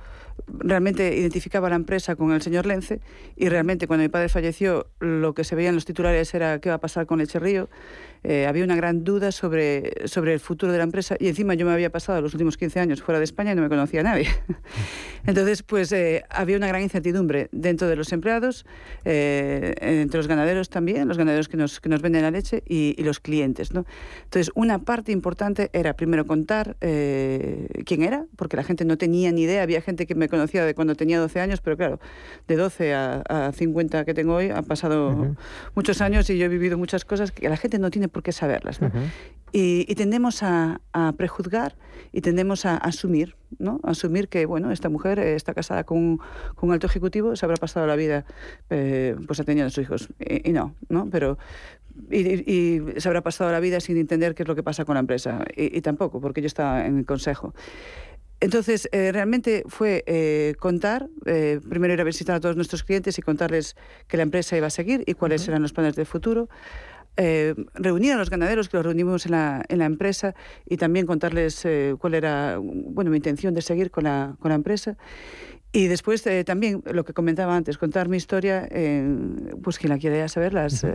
realmente 0.48 1.16
identificaba 1.16 1.70
la 1.70 1.76
empresa 1.76 2.16
con 2.16 2.32
el 2.32 2.42
señor 2.42 2.66
Lence 2.66 3.02
y 3.36 3.50
realmente 3.50 3.88
cuando 3.88 4.04
mi 4.04 4.10
padre 4.10 4.30
falleció 4.30 4.88
lo 5.00 5.34
que 5.34 5.44
se 5.44 5.56
veía 5.56 5.70
en 5.70 5.76
los 5.76 5.86
titulares 5.86 6.34
era 6.34 6.60
qué 6.60 6.70
va 6.70 6.76
a 6.76 6.80
pasar 6.80 7.06
con 7.06 7.20
Leche 7.20 7.40
Río 7.40 7.70
eh, 8.28 8.48
había 8.48 8.64
una 8.64 8.76
gran 8.76 9.04
duda 9.04 9.32
sobre, 9.32 10.08
sobre 10.08 10.34
el 10.34 10.40
futuro 10.40 10.72
de 10.72 10.80
la 10.80 10.84
empresa 10.84 11.16
y 11.20 11.28
encima 11.28 11.54
yo 11.54 11.68
me 11.68 11.74
había 11.74 11.92
pasado 11.92 12.22
los 12.22 12.34
últimos 12.34 12.58
15 12.58 12.80
años 12.80 13.04
fuera 13.04 13.20
de 13.20 13.24
España 13.24 13.52
y 13.52 13.56
no 13.56 13.62
me 13.62 13.70
conocía 13.70 14.00
a 14.00 14.04
nadie. 14.04 14.28
Entonces, 15.28 15.62
pues 15.62 15.92
eh, 15.92 16.24
había 16.30 16.58
una 16.58 16.68
gran 16.68 16.82
incertidumbre 16.82 17.50
dentro 17.52 17.88
de 17.88 17.96
los 17.96 18.12
empleados, 18.14 18.66
eh, 19.04 19.76
entre 19.80 20.18
los 20.18 20.28
ganaderos 20.28 20.70
también, 20.70 21.08
los 21.08 21.20
ganaderos 21.20 21.48
que 21.48 21.58
nos, 21.58 21.80
que 21.80 21.88
nos 21.88 22.02
venden 22.02 22.24
la 22.24 22.32
leche 22.32 22.64
y, 22.68 22.96
los 23.04 23.20
clientes. 23.20 23.72
¿no? 23.72 23.86
Entonces, 24.24 24.52
una 24.56 24.80
parte 24.80 25.12
importante 25.12 25.70
era 25.74 25.94
primero 25.94 26.26
contar 26.26 26.76
quién 26.80 28.02
era, 28.02 28.26
porque 28.36 28.58
la 28.58 28.64
gente 28.64 28.84
no 28.86 28.98
tenía 28.98 29.32
ni 29.32 29.44
idea, 29.44 29.62
había 29.62 29.82
gente 29.82 30.08
que 30.08 30.16
me 30.16 30.25
conocía 30.30 30.66
de 30.66 30.76
cuando 30.76 30.96
tenía 30.96 31.20
12 31.20 31.40
años, 31.40 31.62
pero 31.62 31.78
claro, 31.78 32.00
de 32.48 32.56
12 32.56 32.94
a, 32.94 33.52
50 33.54 34.06
que 34.06 34.14
tengo 34.14 34.36
hoy 34.36 34.50
han 34.50 34.66
pasado 34.66 35.36
muchos 35.76 36.02
años 36.02 36.30
y 36.30 36.38
yo 36.38 36.46
he 36.46 36.50
vivido 36.50 36.78
muchas 36.78 37.06
cosas 37.06 37.32
que 37.32 37.48
la 37.50 37.58
gente 37.58 37.80
no 37.80 37.90
tiene 37.92 38.08
por 38.08 38.24
qué 38.24 38.32
saberlas. 38.32 38.80
y, 39.52 39.94
tendemos 39.96 40.44
a, 40.44 40.80
prejuzgar 41.18 41.76
y 42.12 42.22
tendemos 42.22 42.66
a 42.66 42.78
asumir, 42.78 43.36
¿no? 43.60 43.80
asumir 43.84 44.28
que 44.28 44.46
bueno, 44.46 44.72
esta 44.72 44.90
mujer 44.90 45.20
está 45.20 45.54
casada 45.54 45.84
con, 45.84 46.18
con 46.56 46.70
un 46.70 46.74
alto 46.74 46.88
ejecutivo, 46.88 47.36
se 47.36 47.46
habrá 47.46 47.58
pasado 47.58 47.88
la 47.88 47.96
vida 47.96 48.26
eh, 48.70 49.16
pues 49.28 49.40
atendiendo 49.40 49.68
a 49.68 49.70
sus 49.70 49.84
hijos. 49.84 50.10
Y, 50.20 50.52
no, 50.52 50.76
¿no? 50.90 51.08
Pero, 51.10 51.38
y, 52.12 52.82
se 52.98 53.08
habrá 53.08 53.22
pasado 53.22 53.52
la 53.52 53.60
vida 53.60 53.80
sin 53.80 53.98
entender 53.98 54.36
qué 54.36 54.44
es 54.44 54.48
lo 54.48 54.56
que 54.56 54.64
pasa 54.64 54.86
con 54.86 54.96
la 54.96 55.00
empresa. 55.00 55.46
Y, 55.56 55.82
tampoco, 55.82 56.22
porque 56.22 56.42
yo 56.42 56.48
estaba 56.48 56.86
en 56.86 57.00
el 57.00 57.06
consejo. 57.06 57.54
Entonces, 58.40 58.90
eh, 58.92 59.12
realmente 59.12 59.64
fue 59.68 60.04
eh, 60.08 60.56
contar, 60.60 61.08
primero 61.24 61.94
ir 61.94 62.02
a 62.02 62.04
visitar 62.04 62.36
a 62.36 62.40
todos 62.40 62.56
nuestros 62.56 62.84
clientes 62.84 63.18
y 63.18 63.22
contarles 63.22 63.76
que 64.08 64.18
la 64.18 64.24
empresa 64.24 64.58
iba 64.58 64.68
a 64.68 64.72
seguir 64.72 65.04
y 65.08 65.14
cuáles 65.14 65.48
eran 65.48 65.62
los 65.62 65.74
planes 65.74 65.96
de 65.96 66.06
futuro 66.06 66.50
eh, 67.18 67.56
reunir 67.76 68.12
a 68.12 68.18
los 68.18 68.30
ganaderos 68.30 68.68
que 68.68 68.76
los 68.76 68.86
reunimos 68.86 69.26
en 69.26 69.32
la, 69.32 69.64
en 69.70 69.80
la 69.80 69.86
empresa 69.86 70.36
y 70.66 70.76
también 70.76 71.06
contarles 71.06 71.64
eh, 71.64 71.96
cuál 71.98 72.14
era 72.14 72.58
bueno, 72.58 73.10
mi 73.10 73.18
intención 73.18 73.54
de 73.54 73.62
seguir 73.62 73.90
con 73.90 74.04
la, 74.04 74.36
con 74.40 74.50
la 74.50 74.56
empresa. 74.56 74.98
Y 75.76 75.88
después 75.88 76.26
eh, 76.26 76.44
también 76.44 76.82
lo 76.86 77.04
que 77.04 77.14
comentaba 77.14 77.56
antes, 77.56 77.78
contar 77.78 78.08
mi 78.08 78.18
historia, 78.18 78.68
pues 79.62 79.78
quien 79.78 79.92
la 79.92 80.00
quiera 80.00 80.28
saber, 80.28 80.54
las, 80.54 80.86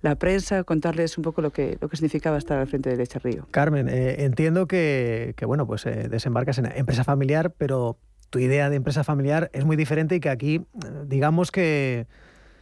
la 0.00 0.14
prensa, 0.14 0.64
contarles 0.64 1.18
un 1.18 1.24
poco 1.24 1.42
lo 1.42 1.50
que, 1.50 1.76
lo 1.80 1.88
que 1.88 1.96
significaba 1.96 2.38
estar 2.38 2.58
al 2.58 2.68
frente 2.68 2.88
de 2.88 2.96
Leche 2.96 3.18
Río. 3.18 3.46
Carmen, 3.50 3.88
entiendo 3.88 4.66
que, 4.66 5.34
que, 5.36 5.44
bueno, 5.44 5.66
pues 5.66 5.84
desembarcas 5.84 6.58
en 6.58 6.66
empresa 6.66 7.04
familiar, 7.04 7.52
pero 7.58 7.98
tu 8.30 8.38
idea 8.38 8.70
de 8.70 8.76
empresa 8.76 9.04
familiar 9.04 9.50
es 9.52 9.64
muy 9.64 9.76
diferente 9.76 10.14
y 10.14 10.20
que 10.20 10.30
aquí, 10.30 10.64
digamos 11.06 11.50
que 11.50 12.06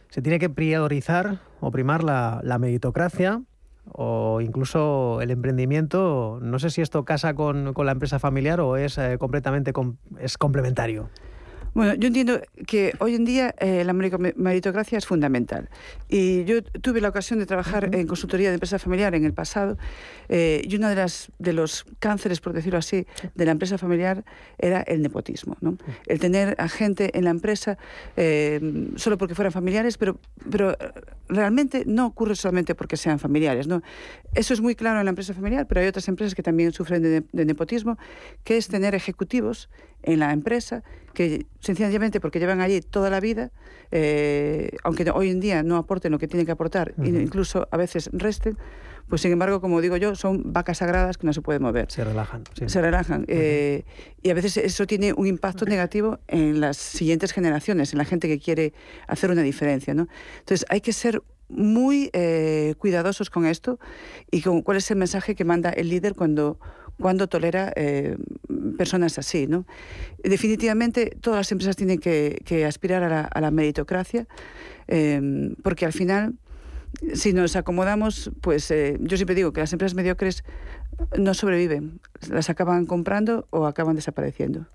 se 0.09 0.21
tiene 0.21 0.39
que 0.39 0.49
priorizar 0.49 1.39
o 1.59 1.71
primar 1.71 2.03
la, 2.03 2.57
meritocracia 2.59 3.41
o 3.85 4.41
incluso 4.41 5.21
el 5.21 5.31
emprendimiento. 5.31 6.39
No 6.41 6.59
sé 6.59 6.69
si 6.69 6.81
esto 6.81 7.05
casa 7.05 7.33
con, 7.33 7.73
la 7.75 7.91
empresa 7.91 8.19
familiar 8.19 8.59
o 8.61 8.77
es 8.77 8.97
eh, 8.97 9.17
completamente 9.17 9.73
es 10.19 10.37
complementario. 10.37 11.09
Bueno, 11.73 11.93
yo 11.93 12.07
entiendo 12.07 12.41
que 12.65 12.93
hoy 12.99 13.15
en 13.15 13.25
día 13.25 13.53
eh, 13.59 13.83
la 13.83 13.93
meritocracia 13.93 14.97
es 14.97 15.05
fundamental. 15.05 15.69
Y 16.09 16.43
yo 16.45 16.63
tuve 16.63 17.01
la 17.01 17.09
ocasión 17.09 17.39
de 17.39 17.45
trabajar 17.45 17.93
en 17.93 18.07
consultoría 18.07 18.49
de 18.49 18.55
empresa 18.55 18.79
familiar 18.79 19.13
en 19.15 19.25
el 19.25 19.33
pasado 19.33 19.77
eh, 20.29 20.61
y 20.63 20.75
uno 20.75 20.89
de, 20.89 20.95
las, 20.95 21.31
de 21.39 21.53
los 21.53 21.85
cánceres, 21.99 22.41
por 22.41 22.53
decirlo 22.53 22.79
así, 22.79 23.05
de 23.35 23.45
la 23.45 23.51
empresa 23.51 23.77
familiar 23.77 24.25
era 24.57 24.81
el 24.81 25.01
nepotismo. 25.01 25.57
¿no? 25.61 25.77
El 26.07 26.19
tener 26.19 26.55
a 26.57 26.67
gente 26.67 27.17
en 27.17 27.25
la 27.25 27.29
empresa 27.29 27.77
eh, 28.15 28.89
solo 28.95 29.17
porque 29.17 29.35
fueran 29.35 29.51
familiares, 29.51 29.97
pero, 29.97 30.19
pero 30.49 30.75
realmente 31.29 31.83
no 31.85 32.07
ocurre 32.07 32.35
solamente 32.35 32.75
porque 32.75 32.97
sean 32.97 33.19
familiares. 33.19 33.67
¿no? 33.67 33.81
Eso 34.33 34.53
es 34.53 34.61
muy 34.61 34.75
claro 34.75 34.99
en 34.99 35.05
la 35.05 35.09
empresa 35.09 35.33
familiar, 35.33 35.67
pero 35.67 35.81
hay 35.81 35.87
otras 35.87 36.07
empresas 36.07 36.33
que 36.33 36.43
también 36.43 36.71
sufren 36.73 37.03
de, 37.03 37.23
de 37.31 37.45
nepotismo, 37.45 37.97
que 38.43 38.57
es 38.57 38.67
tener 38.67 38.95
ejecutivos 38.95 39.69
en 40.03 40.19
la 40.19 40.31
empresa 40.31 40.83
que 41.13 41.47
sencillamente 41.59 42.19
porque 42.19 42.39
llevan 42.39 42.61
allí 42.61 42.81
toda 42.81 43.09
la 43.09 43.19
vida, 43.19 43.51
eh, 43.91 44.71
aunque 44.83 45.09
hoy 45.11 45.29
en 45.29 45.39
día 45.39 45.63
no 45.63 45.77
aporten 45.77 46.11
lo 46.11 46.19
que 46.19 46.27
tienen 46.27 46.45
que 46.45 46.51
aportar, 46.51 46.93
e 47.01 47.07
incluso 47.07 47.67
a 47.71 47.77
veces 47.77 48.09
resten, 48.13 48.57
pues 49.07 49.21
sin 49.21 49.31
embargo, 49.31 49.61
como 49.61 49.79
digo 49.79 49.95
yo, 49.95 50.15
son 50.15 50.51
vacas 50.51 50.79
sagradas 50.79 51.17
que 51.17 51.25
no 51.25 51.33
se 51.33 51.41
pueden 51.41 51.61
mover. 51.61 51.89
Se 51.89 52.03
relajan. 52.03 52.43
Se 52.65 52.81
relajan. 52.81 53.25
Eh, 53.27 53.85
y 54.21 54.29
a 54.29 54.33
veces 54.33 54.57
eso 54.57 54.85
tiene 54.85 55.13
un 55.13 55.27
impacto 55.27 55.65
negativo 55.65 56.19
en 56.27 56.59
las 56.59 56.75
siguientes 56.75 57.31
generaciones, 57.31 57.93
en 57.93 57.99
la 57.99 58.05
gente 58.05 58.27
que 58.27 58.37
quiere 58.37 58.73
hacer 59.07 59.31
una 59.31 59.43
diferencia. 59.43 59.93
¿no? 59.93 60.07
Entonces 60.39 60.65
hay 60.69 60.81
que 60.81 60.91
ser 60.91 61.21
muy 61.49 62.09
eh, 62.11 62.75
cuidadosos 62.77 63.29
con 63.29 63.45
esto 63.45 63.79
y 64.29 64.41
con 64.41 64.61
cuál 64.61 64.77
es 64.77 64.91
el 64.91 64.97
mensaje 64.97 65.35
que 65.35 65.45
manda 65.45 65.69
el 65.69 65.89
líder 65.89 66.13
cuando 66.13 66.59
cuando 66.99 67.27
tolera 67.27 67.71
eh, 67.75 68.17
personas 68.77 69.17
así. 69.17 69.47
¿no? 69.47 69.65
Definitivamente 70.23 71.17
todas 71.21 71.39
las 71.39 71.51
empresas 71.51 71.75
tienen 71.75 71.99
que, 71.99 72.65
aspirar 72.65 73.03
a 73.03 73.41
la, 73.41 73.51
meritocracia, 73.51 74.27
eh, 74.87 75.53
porque 75.63 75.85
al 75.85 75.93
final, 75.93 76.35
si 77.13 77.33
nos 77.33 77.55
acomodamos, 77.55 78.31
pues 78.41 78.69
eh, 78.71 78.97
yo 78.99 79.17
siempre 79.17 79.35
digo 79.35 79.53
que 79.53 79.61
las 79.61 79.73
empresas 79.73 79.95
mediocres 79.95 80.43
no 81.17 81.33
sobreviven, 81.33 81.99
las 82.29 82.49
acaban 82.49 82.85
comprando 82.85 83.47
o 83.51 83.65
acaban 83.65 83.95
desapareciendo. 83.95 84.67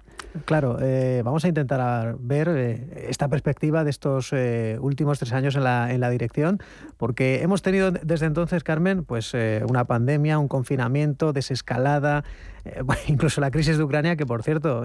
Claro, 0.46 0.78
eh, 0.80 1.20
vamos 1.24 1.44
a 1.44 1.48
intentar 1.48 2.16
ver 2.18 2.48
eh, 2.48 3.06
esta 3.10 3.28
perspectiva 3.28 3.84
de 3.84 3.90
estos 3.90 4.32
eh, 4.32 4.78
últimos 4.80 5.18
tres 5.18 5.32
años 5.32 5.56
en 5.56 5.64
la, 5.64 5.92
en 5.92 6.00
la, 6.00 6.08
dirección, 6.08 6.58
porque 6.96 7.42
hemos 7.42 7.60
tenido 7.60 7.90
desde 7.90 8.26
entonces, 8.26 8.64
Carmen, 8.64 9.04
pues 9.04 9.34
una 9.68 9.84
pandemia, 9.84 10.38
un 10.38 10.48
confinamiento, 10.48 11.34
desescalada, 11.34 12.24
incluso 13.08 13.42
la 13.42 13.50
crisis 13.50 13.76
de 13.76 13.84
Ucrania, 13.84 14.16
que 14.16 14.24
por 14.24 14.42
cierto, 14.42 14.84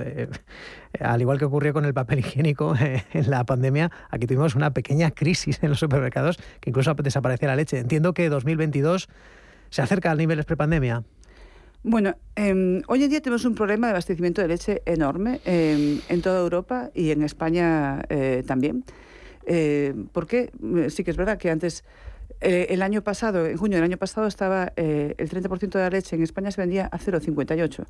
al 0.99 1.21
igual 1.21 1.39
que 1.39 1.45
ocurrió 1.45 1.73
con 1.73 1.85
el 1.85 1.93
papel 1.93 2.19
higiénico 2.19 2.75
en 3.13 3.29
la 3.29 3.45
pandemia, 3.45 3.89
aquí 4.09 4.27
tuvimos 4.27 4.55
una 4.55 4.71
pequeña 4.71 5.11
crisis 5.11 5.63
en 5.63 5.69
los 5.69 5.79
supermercados 5.79 6.37
que 6.59 6.71
incluso 6.71 6.93
desapareció 6.95 7.47
la 7.47 7.55
leche. 7.55 7.79
Entiendo 7.79 8.13
que 8.13 8.29
2022 8.29 9.07
se 9.69 9.81
acerca 9.81 10.11
al 10.11 10.17
niveles 10.17 10.45
prepandemia. 10.45 11.03
Bueno, 11.89 12.17
em, 12.35 12.81
hoy 12.89 13.01
en 13.01 13.09
día 13.09 13.21
tenemos 13.21 13.45
un 13.45 13.55
problema 13.55 13.87
de 13.87 13.91
abastecimiento 13.91 14.41
de 14.41 14.49
leche 14.49 14.81
enorme 14.85 15.39
em, 15.45 16.01
en 16.09 16.21
toda 16.21 16.41
Europa 16.41 16.91
y 16.93 17.11
en 17.11 17.23
España 17.23 18.01
eh, 18.09 18.43
también. 18.45 18.83
Eh, 19.45 19.93
porque 20.11 20.51
eh, 20.61 20.89
sí 20.89 21.05
que 21.05 21.11
es 21.11 21.15
verdad 21.15 21.37
que 21.37 21.49
antes, 21.49 21.85
el 22.41 22.81
año 22.81 23.03
pasado, 23.03 23.45
en 23.45 23.55
junio 23.55 23.77
del 23.77 23.85
año 23.85 23.95
pasado, 23.95 24.27
estaba 24.27 24.73
el 24.75 25.15
30% 25.15 25.69
de 25.69 25.79
la 25.79 25.89
leche 25.89 26.17
en 26.17 26.23
España 26.23 26.51
se 26.51 26.59
vendía 26.59 26.87
a 26.87 26.99
0,58. 26.99 27.85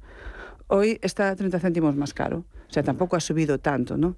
Hoy 0.68 1.00
está 1.02 1.36
30 1.36 1.60
céntimos 1.60 1.95
más 1.95 2.14
caro. 2.14 2.45
O 2.70 2.72
sea, 2.72 2.84
tampoco 2.84 3.16
ha 3.16 3.20
subido 3.20 3.58
tanto, 3.58 3.98
¿no? 3.98 4.16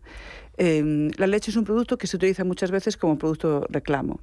Em, 0.61 1.09
la 1.15 1.25
leche 1.25 1.51
es 1.51 1.57
un 1.57 1.63
producto 1.63 1.97
que 1.97 2.05
se 2.05 2.17
utiliza 2.17 2.43
muchas 2.43 2.69
veces 2.69 2.97
como 2.97 3.17
producto 3.17 3.65
reclamo. 3.69 4.19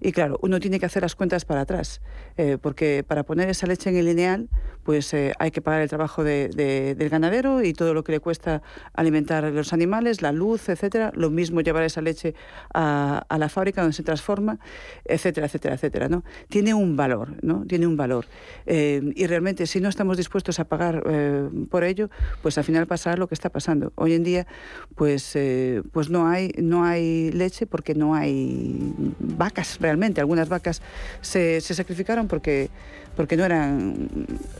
Y 0.00 0.12
claro, 0.12 0.38
uno 0.42 0.60
tiene 0.60 0.78
que 0.78 0.84
hacer 0.84 1.02
las 1.02 1.14
cuentas 1.14 1.46
para 1.46 1.62
atrás, 1.62 2.02
eh, 2.36 2.58
porque 2.60 3.02
para 3.08 3.22
poner 3.22 3.48
esa 3.48 3.66
leche 3.66 3.88
en 3.88 3.96
el 3.96 4.04
lineal, 4.04 4.50
pues 4.84 5.14
eh, 5.14 5.32
hay 5.38 5.50
que 5.50 5.62
pagar 5.62 5.80
el 5.80 5.88
trabajo 5.88 6.24
de, 6.24 6.48
del 6.94 7.08
ganadero 7.08 7.62
y 7.62 7.72
todo 7.72 7.94
lo 7.94 8.04
que 8.04 8.12
le 8.12 8.20
cuesta 8.20 8.62
alimentar 8.92 9.46
a 9.46 9.50
los 9.50 9.72
animales, 9.72 10.20
la 10.20 10.32
luz, 10.32 10.68
etcétera. 10.68 11.10
Lo 11.14 11.30
mismo 11.30 11.62
llevar 11.62 11.84
esa 11.84 12.02
leche 12.02 12.34
a, 12.74 13.24
a 13.26 13.38
la 13.38 13.48
fábrica 13.48 13.80
donde 13.80 13.96
se 13.96 14.02
transforma, 14.02 14.58
etcétera, 15.06 15.46
etcétera, 15.46 15.76
etcétera. 15.76 16.08
¿no? 16.10 16.22
Tiene 16.50 16.74
un 16.74 16.96
valor, 16.96 17.36
¿no? 17.42 17.64
Tiene 17.66 17.86
un 17.86 17.96
valor. 17.96 18.26
Em, 18.66 19.12
y 19.16 19.26
realmente, 19.26 19.66
si 19.66 19.80
no 19.80 19.88
estamos 19.88 20.18
dispuestos 20.18 20.60
a 20.60 20.64
pagar 20.64 21.02
eh, 21.06 21.48
por 21.70 21.84
ello, 21.84 22.10
pues 22.42 22.58
al 22.58 22.64
final 22.64 22.86
pasará 22.86 23.16
lo 23.16 23.26
que 23.26 23.34
está 23.34 23.48
pasando. 23.48 23.92
Hoy 23.94 24.12
en 24.12 24.22
día, 24.22 24.46
pues 24.96 25.34
pues 25.92 26.10
no 26.10 26.28
hay, 26.28 26.52
no 26.58 26.84
hay 26.84 27.30
leche 27.32 27.66
porque 27.66 27.94
no 27.94 28.14
hay 28.14 28.92
vacas 29.18 29.78
realmente. 29.80 30.20
Algunas 30.20 30.48
vacas 30.48 30.82
se, 31.20 31.60
sacrificaron 31.60 32.28
porque, 32.28 32.70
porque 33.16 33.36
no, 33.36 33.44
eran, 33.44 34.08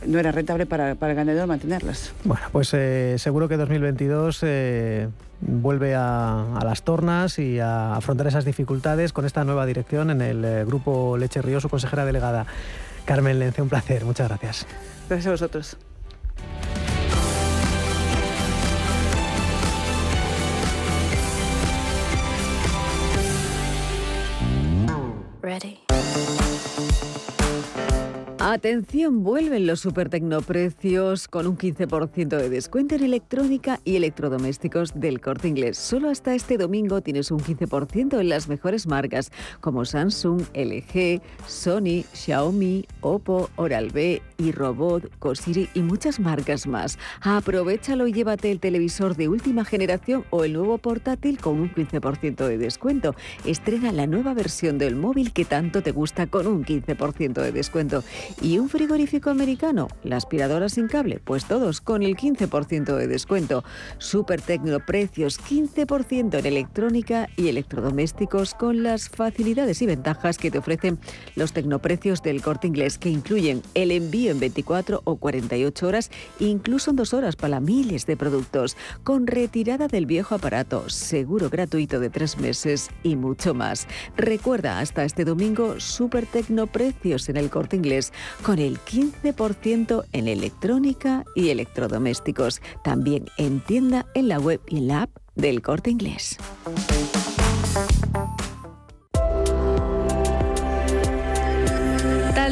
no 0.05 0.19
era 0.19 0.31
rentable 0.31 0.65
para, 0.65 0.91
el 0.91 0.97
ganadero 1.15 1.47
mantenerlas. 1.47 2.13
Bueno, 2.23 2.45
pues 2.51 2.73
eh, 2.73 3.15
seguro 3.17 3.47
que 3.47 3.57
2022 3.57 4.39
eh, 4.43 5.09
vuelve 5.41 5.95
a, 5.95 6.59
las 6.63 6.83
tornas 6.83 7.39
y 7.39 7.59
a 7.59 7.95
afrontar 7.95 8.27
esas 8.27 8.45
dificultades 8.45 9.13
con 9.13 9.25
esta 9.25 9.43
nueva 9.43 9.65
dirección 9.65 10.09
en 10.09 10.21
el 10.21 10.45
eh, 10.45 10.65
Grupo 10.65 11.17
Leche 11.17 11.41
Río, 11.41 11.59
su 11.59 11.69
consejera 11.69 12.05
delegada. 12.05 12.45
Carmen 13.05 13.39
Lence, 13.39 13.61
un 13.61 13.69
placer. 13.69 14.05
Muchas 14.05 14.29
gracias. 14.29 14.65
Gracias 15.09 15.27
a 15.27 15.31
vosotros. 15.31 15.77
Atención, 28.45 29.23
vuelven 29.23 29.65
los 29.65 29.79
supertecnoprecios 29.79 31.29
con 31.29 31.47
un 31.47 31.57
15% 31.57 32.27
de 32.27 32.49
descuento 32.49 32.93
en 32.93 33.05
electrónica 33.05 33.79
y 33.85 33.95
electrodomésticos 33.95 34.99
del 34.99 35.21
corte 35.21 35.47
inglés. 35.47 35.77
Solo 35.77 36.09
hasta 36.09 36.35
este 36.35 36.57
domingo 36.57 36.99
tienes 36.99 37.31
un 37.31 37.39
15% 37.39 38.19
en 38.19 38.27
las 38.27 38.49
mejores 38.49 38.85
marcas 38.85 39.31
como 39.61 39.85
Samsung, 39.85 40.41
LG, 40.53 41.21
Sony, 41.47 42.03
Xiaomi, 42.11 42.85
Oppo, 42.99 43.49
Oral-B 43.55 44.21
y 44.37 44.51
Robot, 44.51 45.11
Cosiri 45.19 45.69
y 45.73 45.81
muchas 45.81 46.19
marcas 46.19 46.67
más. 46.67 46.97
Aprovechalo 47.21 48.07
y 48.07 48.13
llévate 48.13 48.51
el 48.51 48.59
televisor 48.59 49.15
de 49.15 49.27
última 49.27 49.65
generación 49.65 50.25
o 50.29 50.43
el 50.43 50.53
nuevo 50.53 50.77
portátil 50.77 51.39
con 51.39 51.59
un 51.59 51.73
15% 51.73 52.47
de 52.47 52.57
descuento. 52.57 53.15
Estrena 53.45 53.91
la 53.91 54.07
nueva 54.07 54.33
versión 54.33 54.77
del 54.77 54.95
móvil 54.95 55.33
que 55.33 55.45
tanto 55.45 55.81
te 55.81 55.91
gusta 55.91 56.27
con 56.27 56.47
un 56.47 56.65
15% 56.65 57.41
de 57.41 57.51
descuento. 57.51 58.03
¿Y 58.41 58.57
un 58.57 58.69
frigorífico 58.69 59.29
americano? 59.29 59.87
¿La 60.03 60.17
aspiradora 60.17 60.69
sin 60.69 60.87
cable? 60.87 61.21
Pues 61.23 61.45
todos 61.45 61.81
con 61.81 62.03
el 62.03 62.15
15% 62.15 62.95
de 62.95 63.07
descuento. 63.07 63.63
Super 63.97 64.41
Tecno 64.41 64.79
Precios 64.79 65.39
15% 65.39 66.39
en 66.39 66.45
electrónica 66.45 67.29
y 67.37 67.47
electrodomésticos 67.47 68.53
con 68.53 68.83
las 68.83 69.09
facilidades 69.09 69.81
y 69.81 69.85
ventajas 69.85 70.37
que 70.37 70.51
te 70.51 70.57
ofrecen 70.57 70.99
los 71.35 71.53
tecnoprecios 71.53 72.21
del 72.21 72.41
corte 72.41 72.67
inglés, 72.67 72.97
que 72.97 73.09
incluyen 73.09 73.61
el 73.73 73.91
envío 73.91 74.32
en 74.33 74.39
24 74.39 75.01
o 75.05 75.15
48 75.15 75.87
horas, 75.87 76.11
incluso 76.39 76.91
en 76.91 76.97
dos 76.97 77.13
horas 77.13 77.37
para 77.37 77.61
miles 77.61 78.05
de 78.05 78.17
productos, 78.17 78.75
con 79.05 79.27
retirada 79.27 79.87
del 79.87 80.05
viejo 80.05 80.35
aparato, 80.35 80.89
seguro 80.89 81.49
gratuito 81.49 82.01
de 82.01 82.09
tres 82.09 82.37
meses 82.37 82.89
y 83.03 83.15
mucho 83.15 83.53
más. 83.53 83.87
Recuerda 84.17 84.79
hasta 84.79 85.05
este 85.05 85.23
domingo 85.23 85.79
Super 85.79 86.25
Tecno 86.25 86.67
Precios 86.67 87.29
en 87.29 87.37
el 87.37 87.49
corte 87.49 87.77
inglés 87.77 88.11
con 88.43 88.59
el 88.59 88.79
15% 88.79 90.05
en 90.11 90.27
electrónica 90.27 91.23
y 91.35 91.49
electrodomésticos. 91.49 92.61
También 92.83 93.25
en 93.37 93.59
tienda, 93.61 94.05
en 94.13 94.27
la 94.27 94.39
web 94.39 94.59
y 94.67 94.77
en 94.79 94.87
la 94.87 95.03
app 95.03 95.11
del 95.35 95.61
corte 95.61 95.89
inglés. 95.89 96.37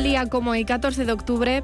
Día 0.03 0.25
como 0.25 0.55
el 0.55 0.65
14 0.65 1.05
de 1.05 1.11
octubre. 1.11 1.63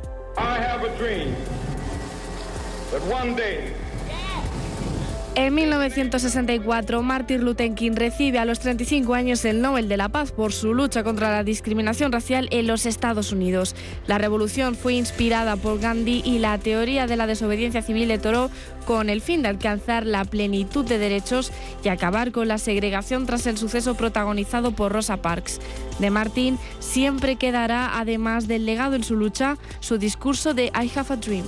En 5.39 5.53
1964, 5.53 7.03
Martin 7.03 7.45
Luther 7.45 7.75
King 7.75 7.91
recibe 7.93 8.39
a 8.39 8.45
los 8.45 8.59
35 8.59 9.13
años 9.13 9.45
el 9.45 9.61
Nobel 9.61 9.87
de 9.87 9.95
la 9.95 10.09
Paz 10.09 10.31
por 10.31 10.51
su 10.51 10.73
lucha 10.73 11.03
contra 11.03 11.29
la 11.29 11.43
discriminación 11.43 12.11
racial 12.11 12.47
en 12.49 12.65
los 12.65 12.87
Estados 12.87 13.31
Unidos. 13.31 13.75
La 14.07 14.17
revolución 14.17 14.73
fue 14.73 14.95
inspirada 14.95 15.55
por 15.55 15.79
Gandhi 15.79 16.23
y 16.25 16.39
la 16.39 16.57
teoría 16.57 17.05
de 17.05 17.17
la 17.17 17.27
desobediencia 17.27 17.83
civil 17.83 18.07
de 18.07 18.17
Thoreau 18.17 18.49
con 18.87 19.11
el 19.11 19.21
fin 19.21 19.43
de 19.43 19.49
alcanzar 19.49 20.07
la 20.07 20.25
plenitud 20.25 20.85
de 20.85 20.97
derechos 20.97 21.51
y 21.83 21.89
acabar 21.89 22.31
con 22.31 22.47
la 22.47 22.57
segregación 22.57 23.27
tras 23.27 23.45
el 23.45 23.59
suceso 23.59 23.93
protagonizado 23.93 24.71
por 24.71 24.91
Rosa 24.91 25.17
Parks. 25.17 25.59
De 25.99 26.09
Martin 26.09 26.57
siempre 26.79 27.35
quedará, 27.35 27.99
además 27.99 28.47
del 28.47 28.65
legado 28.65 28.95
en 28.95 29.03
su 29.03 29.15
lucha, 29.15 29.59
su 29.81 29.99
discurso 29.99 30.55
de 30.55 30.71
I 30.73 30.91
Have 30.95 31.13
a 31.13 31.17
Dream. 31.17 31.45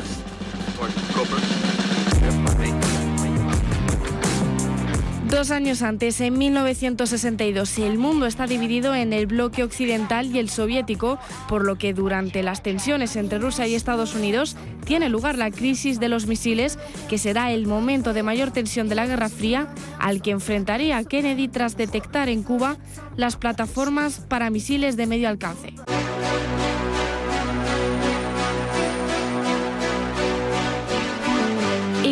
Dos 5.30 5.52
años 5.52 5.84
antes, 5.84 6.20
en 6.22 6.40
1962, 6.40 7.78
el 7.78 8.00
mundo 8.00 8.26
está 8.26 8.48
dividido 8.48 8.96
en 8.96 9.14
el 9.14 9.28
bloque 9.28 9.64
occidental 9.64 10.26
y 10.36 10.40
el 10.40 10.50
soviético, 10.50 11.20
por 11.48 11.66
lo 11.66 11.78
que 11.78 11.94
durante 11.94 12.42
las 12.42 12.64
tensiones 12.64 13.16
entre 13.16 13.38
Rusia 13.38 13.68
y 13.68 13.76
Estados 13.76 14.16
Unidos 14.16 14.58
tiene 14.86 15.08
lugar 15.08 15.38
la 15.38 15.52
crisis 15.52 16.00
de 16.00 16.10
los 16.10 16.26
misiles, 16.26 16.80
que 17.08 17.20
será 17.20 17.52
el 17.52 17.68
momento 17.68 18.14
de 18.14 18.24
mayor 18.24 18.50
tensión 18.50 18.90
de 18.90 18.96
la 18.96 19.06
Guerra 19.06 19.30
Fría, 19.30 19.68
al 20.00 20.24
que 20.24 20.32
enfrentaría 20.32 21.04
Kennedy 21.04 21.48
tras 21.48 21.78
detectar 21.78 22.28
en 22.28 22.42
Cuba 22.42 22.78
las 23.16 23.36
plataformas 23.36 24.22
para 24.28 24.50
misiles 24.50 24.98
de 24.98 25.06
medio 25.06 25.30
alcance. 25.30 25.76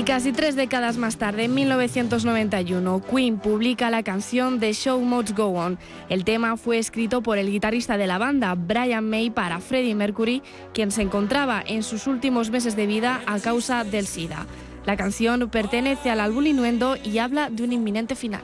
Casi 0.07 0.31
tres 0.31 0.55
décadas 0.55 0.95
más 0.95 1.17
tarde, 1.17 1.43
en 1.43 1.53
1991, 1.53 3.03
Queen 3.11 3.39
publica 3.39 3.89
la 3.89 4.03
canción 4.03 4.57
The 4.57 4.71
Show 4.71 5.01
Must 5.01 5.31
Go 5.35 5.47
On. 5.47 5.77
El 6.07 6.23
tema 6.23 6.55
fue 6.55 6.77
escrito 6.77 7.21
por 7.21 7.37
el 7.37 7.51
guitarrista 7.51 7.97
de 7.97 8.07
la 8.07 8.17
banda, 8.17 8.55
Brian 8.55 9.09
May, 9.09 9.29
para 9.29 9.59
Freddie 9.59 9.95
Mercury, 9.95 10.41
quien 10.73 10.91
se 10.91 11.01
encontraba 11.01 11.61
en 11.65 11.83
sus 11.83 12.07
últimos 12.07 12.49
meses 12.49 12.77
de 12.77 12.87
vida 12.87 13.21
a 13.25 13.41
causa 13.41 13.83
del 13.83 14.07
SIDA. 14.07 14.45
La 14.85 14.95
canción 14.95 15.49
pertenece 15.49 16.09
al 16.09 16.21
álbum 16.21 16.45
Innuendo 16.45 16.95
y 17.03 17.17
habla 17.17 17.49
de 17.49 17.63
un 17.65 17.73
inminente 17.73 18.15
final. 18.15 18.43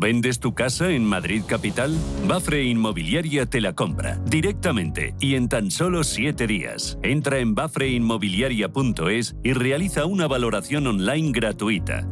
¿Vendes 0.00 0.40
tu 0.40 0.54
casa 0.54 0.88
en 0.92 1.04
Madrid 1.04 1.42
Capital? 1.46 1.94
Bafre 2.26 2.64
Inmobiliaria 2.64 3.44
te 3.44 3.60
la 3.60 3.74
compra 3.74 4.18
directamente 4.24 5.14
y 5.20 5.34
en 5.34 5.46
tan 5.50 5.70
solo 5.70 6.04
7 6.04 6.46
días. 6.46 6.98
Entra 7.02 7.38
en 7.38 7.54
bafreinmobiliaria.es 7.54 9.36
y 9.42 9.52
realiza 9.52 10.06
una 10.06 10.26
valoración 10.26 10.86
online 10.86 11.32
gratuita. 11.32 12.06